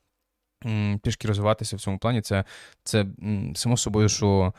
трішки 1.01 1.27
розвиватися 1.27 1.75
в 1.75 1.79
цьому 1.79 1.97
плані, 1.97 2.21
це 2.21 2.43
це 2.83 3.05
само 3.55 3.77
собою, 3.77 4.09
що 4.09 4.53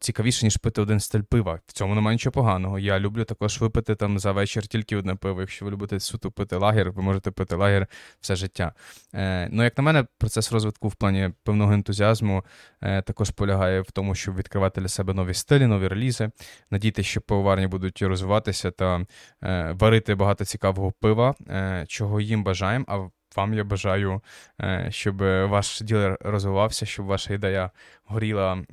цікавіше, 0.00 0.46
ніж 0.46 0.56
пити 0.56 0.80
один 0.80 1.00
стиль 1.00 1.22
пива. 1.22 1.60
В 1.66 1.72
цьому 1.72 1.94
немає 1.94 2.14
нічого 2.14 2.32
поганого. 2.32 2.78
Я 2.78 3.00
люблю 3.00 3.24
також 3.24 3.60
випити 3.60 3.94
там 3.94 4.18
за 4.18 4.32
вечір 4.32 4.66
тільки 4.66 4.96
одне 4.96 5.14
пиво. 5.14 5.40
Якщо 5.40 5.64
ви 5.64 5.70
любите 5.70 6.00
суто 6.00 6.30
пити 6.30 6.56
лагер, 6.56 6.90
ви 6.90 7.02
можете 7.02 7.30
пити 7.30 7.56
лагер 7.56 7.86
все 8.20 8.36
життя. 8.36 8.72
Е, 9.14 9.48
Ну, 9.52 9.64
як 9.64 9.78
на 9.78 9.84
мене, 9.84 10.06
процес 10.18 10.52
розвитку 10.52 10.88
в 10.88 10.94
плані 10.94 11.30
певного 11.44 11.72
ентузіазму 11.72 12.44
е, 12.80 13.02
також 13.02 13.30
полягає 13.30 13.80
в 13.80 13.90
тому, 13.90 14.14
щоб 14.14 14.36
відкривати 14.36 14.80
для 14.80 14.88
себе 14.88 15.14
нові 15.14 15.34
стилі, 15.34 15.66
нові 15.66 15.88
релізи, 15.88 16.30
надійте, 16.70 17.02
що 17.02 17.20
пивоварні 17.20 17.66
будуть 17.66 18.02
розвиватися 18.02 18.70
та 18.70 19.06
е, 19.42 19.72
варити 19.78 20.14
багато 20.14 20.44
цікавого 20.44 20.92
пива, 21.00 21.34
е, 21.48 21.84
чого 21.88 22.20
їм 22.20 22.44
бажаємо. 22.44 22.84
а 22.88 23.17
вам 23.38 23.54
я 23.54 23.64
бажаю, 23.64 24.20
е, 24.60 24.88
щоб 24.90 25.16
ваш 25.48 25.80
ділер 25.80 26.18
розвивався, 26.20 26.86
щоб 26.86 27.06
ваша 27.06 27.34
ідея 27.34 27.70
горіла 28.04 28.64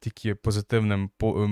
тільки 0.00 0.34
позитивним 0.34 1.10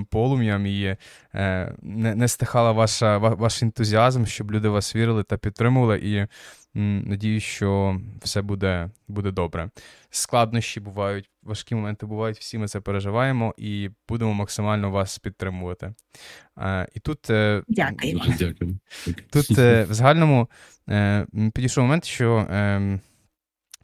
полум'ям 0.09 0.65
і 0.65 0.97
е, 1.35 1.73
не 1.81 2.27
стихала 2.27 2.71
ваша, 2.71 3.17
ваш 3.17 3.63
ентузіазм, 3.63 4.25
щоб 4.25 4.51
люди 4.51 4.69
вас 4.69 4.95
вірили 4.95 5.23
та 5.23 5.37
підтримували. 5.37 5.97
І 5.97 6.27
м, 6.77 7.03
надію, 7.07 7.39
що 7.39 7.99
все 8.21 8.41
буде, 8.41 8.89
буде 9.07 9.31
добре. 9.31 9.69
Складнощі 10.09 10.79
бувають, 10.79 11.29
важкі 11.43 11.75
моменти 11.75 12.05
бувають, 12.05 12.37
всі 12.37 12.57
ми 12.57 12.67
це 12.67 12.79
переживаємо 12.79 13.53
і 13.57 13.89
будемо 14.09 14.33
максимально 14.33 14.91
вас 14.91 15.19
підтримувати. 15.19 15.93
Е, 16.57 16.87
і 16.95 16.99
тут 16.99 17.19
Дякую. 18.39 18.79
Тут 19.31 19.49
в 19.49 19.87
загальному 19.89 20.49
підійшов 21.53 21.83
момент, 21.83 22.05
що. 22.05 22.47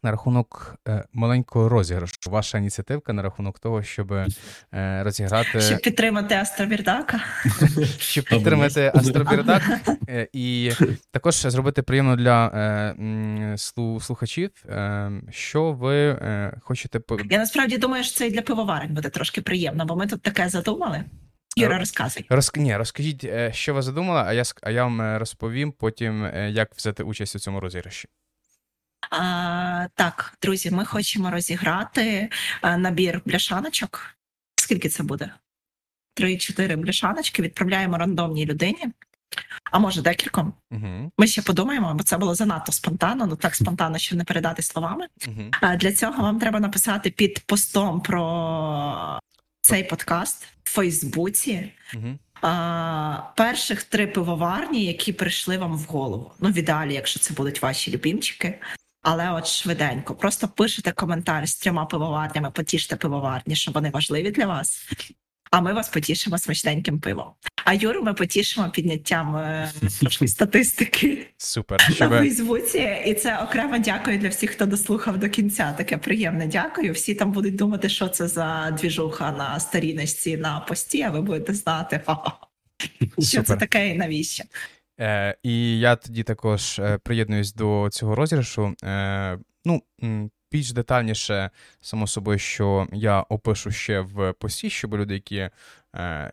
На 0.03 0.11
рахунок 0.11 0.75
е, 0.87 1.03
маленького 1.13 1.69
розіграшу. 1.69 2.13
Ваша 2.27 2.57
ініціативка 2.57 3.13
на 3.13 3.21
рахунок 3.21 3.59
того, 3.59 3.83
щоб 3.83 4.11
е, 4.11 4.27
розіграти. 5.03 5.61
Щоб 5.61 5.79
підтримати 5.79 6.35
Астробірдака. 6.35 7.19
Щоб 7.99 8.25
підтримати 8.25 8.91
Астробірдак 8.95 9.61
е, 10.09 10.27
і 10.33 10.71
також 11.11 11.35
зробити 11.35 11.81
приємно 11.81 12.15
для 12.15 12.95
слухачів, 13.99 14.49
що 15.29 15.71
ви 15.71 16.17
хочете 16.61 17.01
Я 17.29 17.37
насправді 17.37 17.77
думаю, 17.77 18.03
що 18.03 18.15
це 18.15 18.27
і 18.27 18.31
для 18.31 18.41
пивоварень 18.41 18.93
буде 18.93 19.09
трошки 19.09 19.41
приємно, 19.41 19.85
бо 19.85 19.95
ми 19.95 20.07
тут 20.07 20.21
таке 20.21 20.49
задумали. 20.49 21.03
Юра, 21.55 21.79
розказуй. 21.79 22.25
Роз... 22.29 22.51
Ні, 22.55 22.77
розкажіть, 22.77 23.29
що 23.51 23.73
ви 23.73 23.81
задумали, 23.81 24.23
а 24.25 24.33
я 24.33 24.43
а 24.61 24.71
я 24.71 24.83
вам 24.83 25.17
розповім 25.17 25.71
потім, 25.71 26.29
як 26.49 26.75
взяти 26.75 27.03
участь 27.03 27.35
у 27.35 27.39
цьому 27.39 27.59
розіграші. 27.59 28.07
А, 29.09 29.87
Так, 29.95 30.37
друзі, 30.41 30.71
ми 30.71 30.85
хочемо 30.85 31.31
розіграти 31.31 32.29
набір 32.77 33.21
бляшаночок. 33.25 34.15
Скільки 34.55 34.89
це 34.89 35.03
буде? 35.03 35.33
Три-чотири 36.15 36.75
бляшаночки 36.75 37.41
відправляємо 37.41 37.97
рандомній 37.97 38.45
людині, 38.45 38.87
а 39.71 39.79
може 39.79 40.01
декільком. 40.01 40.53
Угу. 40.71 41.11
Ми 41.17 41.27
ще 41.27 41.41
подумаємо, 41.41 41.93
бо 41.93 42.03
це 42.03 42.17
було 42.17 42.35
занадто 42.35 42.71
спонтанно, 42.71 43.25
ну 43.25 43.35
так 43.35 43.55
спонтанно, 43.55 43.97
щоб 43.97 44.17
не 44.17 44.23
передати 44.23 44.61
словами. 44.61 45.07
Угу. 45.27 45.41
А 45.61 45.75
Для 45.75 45.93
цього 45.93 46.23
вам 46.23 46.39
треба 46.39 46.59
написати 46.59 47.11
під 47.11 47.39
постом 47.39 48.01
про 48.01 49.19
цей 49.61 49.83
подкаст 49.83 50.47
в 50.63 50.69
Фейсбуці. 50.69 51.71
Угу. 51.93 52.17
А, 52.41 53.17
Перших 53.37 53.83
три 53.83 54.07
пивоварні, 54.07 54.85
які 54.85 55.13
прийшли 55.13 55.57
вам 55.57 55.77
в 55.77 55.83
голову. 55.83 56.31
Ну, 56.39 56.49
в 56.49 56.57
ідеалі, 56.57 56.93
якщо 56.93 57.19
це 57.19 57.33
будуть 57.33 57.61
ваші 57.61 57.91
любімчики. 57.91 58.59
Але 59.03 59.31
от 59.31 59.47
швиденько, 59.47 60.15
просто 60.15 60.47
пишете 60.47 60.91
коментар 60.91 61.49
з 61.49 61.55
трьома 61.55 61.85
пивоварнями, 61.85 62.51
потіште 62.51 62.95
пивоварні, 62.95 63.55
що 63.55 63.71
вони 63.71 63.89
важливі 63.89 64.31
для 64.31 64.45
вас. 64.45 64.89
А 65.51 65.61
ми 65.61 65.73
вас 65.73 65.89
потішимо 65.89 66.37
смачненьким 66.37 66.99
пивом. 66.99 67.27
А 67.65 67.73
Юру 67.73 68.03
ми 68.03 68.13
потішимо 68.13 68.69
підняттям 68.69 69.35
е, 69.35 69.71
статистики 70.27 71.27
Супер. 71.37 71.97
на 71.99 72.09
Фейсбуці. 72.09 72.97
І 73.05 73.13
це 73.13 73.37
окремо 73.37 73.77
дякую 73.77 74.17
для 74.17 74.29
всіх, 74.29 74.51
хто 74.51 74.65
дослухав 74.65 75.17
до 75.17 75.29
кінця. 75.29 75.73
Таке 75.77 75.97
приємне 75.97 76.47
дякую. 76.47 76.93
Всі 76.93 77.15
там 77.15 77.31
будуть 77.31 77.55
думати, 77.55 77.89
що 77.89 78.07
це 78.07 78.27
за 78.27 78.77
двіжуха 78.81 79.31
на 79.31 79.59
старінності 79.59 80.37
на 80.37 80.59
пості, 80.59 81.01
а 81.01 81.09
ви 81.09 81.21
будете 81.21 81.53
знати, 81.53 82.01
що 83.13 83.21
Супер. 83.21 83.45
це 83.45 83.55
таке 83.55 83.89
і 83.89 83.93
навіщо. 83.93 84.43
Е, 84.99 85.35
І 85.43 85.79
я 85.79 85.95
тоді 85.95 86.23
також 86.23 86.79
е, 86.79 86.97
приєднуюсь 86.97 87.53
до 87.53 87.89
цього 87.91 88.15
розіграшу. 88.15 88.75
Е, 88.83 89.39
Ну, 89.65 89.81
більш 90.51 90.71
детальніше, 90.71 91.49
само 91.81 92.07
собою, 92.07 92.39
що 92.39 92.87
я 92.93 93.21
опишу 93.21 93.71
ще 93.71 93.99
в 93.99 94.33
пості, 94.33 94.69
щоб 94.69 94.95
люди, 94.95 95.13
які 95.13 95.49
е, 95.95 96.31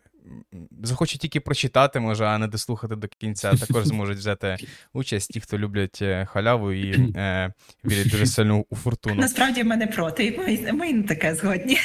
захочуть 0.83 1.21
тільки 1.21 1.39
прочитати, 1.39 1.99
може, 1.99 2.25
а 2.25 2.37
не 2.37 2.47
дослухати 2.47 2.95
до 2.95 3.07
кінця, 3.07 3.55
також 3.67 3.85
зможуть 3.85 4.17
взяти 4.17 4.57
участь 4.93 5.31
ті, 5.31 5.39
хто 5.39 5.57
люблять 5.57 5.99
е, 6.01 6.25
халяву 6.25 6.71
і 6.71 7.11
е, 7.15 7.53
вірять 7.85 8.09
дуже 8.09 8.25
сильно 8.25 8.65
у 8.69 8.75
фортуну. 8.75 9.15
Насправді 9.15 9.63
ми 9.63 9.77
не 9.77 9.87
проти, 9.87 10.25
і 10.25 10.37
ми, 10.37 10.71
ми 10.71 10.93
не 10.93 11.03
таке 11.03 11.35
згодні. 11.35 11.77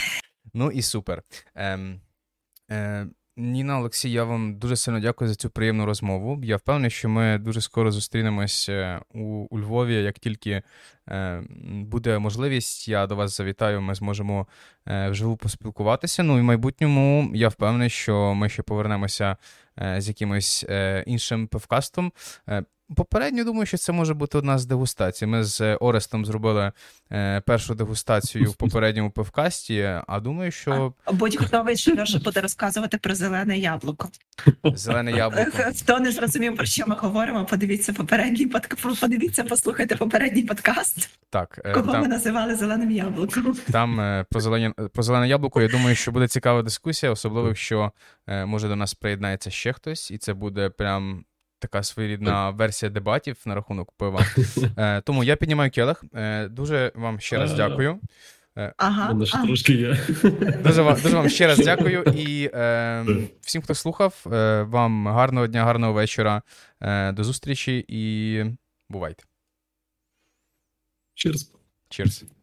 Ну 0.54 0.70
і 0.70 0.82
супер. 0.82 1.22
Е, 1.54 1.78
е, 2.70 3.06
Ніна 3.38 3.78
Олексій, 3.78 4.10
я 4.10 4.24
вам 4.24 4.58
дуже 4.58 4.76
сильно 4.76 5.00
дякую 5.00 5.28
за 5.28 5.34
цю 5.34 5.50
приємну 5.50 5.86
розмову. 5.86 6.40
Я 6.44 6.56
впевнений, 6.56 6.90
що 6.90 7.08
ми 7.08 7.38
дуже 7.38 7.60
скоро 7.60 7.92
зустрінемось 7.92 8.68
е, 8.68 9.00
у, 9.14 9.20
у 9.50 9.58
Львові. 9.58 9.94
Як 9.94 10.18
тільки 10.18 10.62
е, 11.08 11.42
буде 11.70 12.18
можливість, 12.18 12.88
я 12.88 13.06
до 13.06 13.16
вас 13.16 13.36
завітаю, 13.36 13.80
ми 13.80 13.94
зможемо 13.94 14.46
е, 14.86 15.10
вживу 15.10 15.36
поспілкуватися. 15.36 16.22
Ну 16.22 16.38
і 16.38 16.40
в 16.40 16.44
майбутньому 16.44 17.30
я 17.34 17.48
впевнений, 17.48 17.90
що 17.90 18.34
ми 18.34 18.48
ще 18.48 18.62
повернемося 18.62 19.36
е, 19.78 20.00
з 20.00 20.08
якимось 20.08 20.66
е, 20.68 21.04
іншим 21.06 21.46
певкастом. 21.46 22.12
Е, 22.90 22.94
Попередньо 22.94 23.44
думаю, 23.44 23.66
що 23.66 23.76
це 23.76 23.92
може 23.92 24.14
бути 24.14 24.38
одна 24.38 24.58
з 24.58 24.66
дегустацій. 24.66 25.26
Ми 25.26 25.44
з 25.44 25.76
Орестом 25.76 26.26
зробили 26.26 26.72
е, 27.12 27.40
першу 27.40 27.74
дегустацію 27.74 28.50
в 28.50 28.54
попередньому 28.54 29.10
пивкасті, 29.10 30.00
а 30.06 30.20
думаю, 30.20 30.50
що. 30.50 30.94
Будь 31.12 31.40
готовий, 31.40 31.76
що 31.76 31.96
Льоша 31.96 32.18
буде 32.18 32.40
розказувати 32.40 32.98
про 32.98 33.14
зелене 33.14 33.58
яблуко. 33.58 34.08
Зелене 34.64 35.12
яблуко. 35.12 35.50
Хто 35.82 36.00
не 36.00 36.12
зрозумів, 36.12 36.56
про 36.56 36.66
що 36.66 36.84
ми 36.86 36.94
говоримо, 36.94 37.44
подивіться 37.44 37.92
попередній 37.92 38.46
подкаст, 38.46 39.00
подивіться, 39.00 39.44
послухайте 39.44 39.96
попередній 39.96 40.42
подкаст. 40.42 41.10
Так, 41.30 41.60
е, 41.64 41.72
Кого 41.72 41.92
там... 41.92 42.02
ми 42.02 42.08
називали 42.08 42.54
зеленим 42.54 42.90
яблуком. 42.90 43.56
Там 43.70 44.00
е, 44.00 44.24
про 44.30 44.40
зелені... 44.40 44.72
про 44.92 45.02
зелене 45.02 45.28
яблуко, 45.28 45.62
я 45.62 45.68
думаю, 45.68 45.96
що 45.96 46.12
буде 46.12 46.28
цікава 46.28 46.62
дискусія, 46.62 47.12
особливо 47.12 47.48
якщо 47.48 47.92
е, 48.26 48.46
може 48.46 48.68
до 48.68 48.76
нас 48.76 48.94
приєднається 48.94 49.50
ще 49.50 49.72
хтось, 49.72 50.10
і 50.10 50.18
це 50.18 50.34
буде 50.34 50.70
прям 50.70 51.24
така 51.58 51.82
своєрідна 51.82 52.50
версія 52.50 52.90
дебатів 52.90 53.36
на 53.46 53.54
рахунок 53.54 53.92
пива. 53.92 54.20
Е, 54.78 55.00
Тому 55.00 55.24
я 55.24 55.36
піднімаю 55.36 55.70
келих. 55.70 56.04
Е, 56.14 56.48
Дуже 56.48 56.92
вам 56.94 57.20
ще 57.20 57.38
раз 57.38 57.52
дякую. 57.54 58.00
Е, 58.58 58.74
ага, 58.76 59.14
трошки 59.46 59.72
є. 59.72 59.98
Дуже 60.64 60.82
вам 60.82 61.00
дуже 61.02 61.16
вам 61.16 61.28
ще 61.28 61.46
раз 61.46 61.58
дякую. 61.58 62.02
І 62.02 62.50
е, 62.54 63.04
всім, 63.40 63.62
хто 63.62 63.74
слухав, 63.74 64.24
е, 64.32 64.62
вам 64.62 65.08
гарного 65.08 65.46
дня, 65.46 65.64
гарного 65.64 65.92
вечора. 65.92 66.42
Е, 66.80 67.12
До 67.12 67.24
зустрічі 67.24 67.84
і 67.88 68.44
бувайте. 68.88 69.24
Cheers. 71.16 71.50
Cheers. 71.90 72.35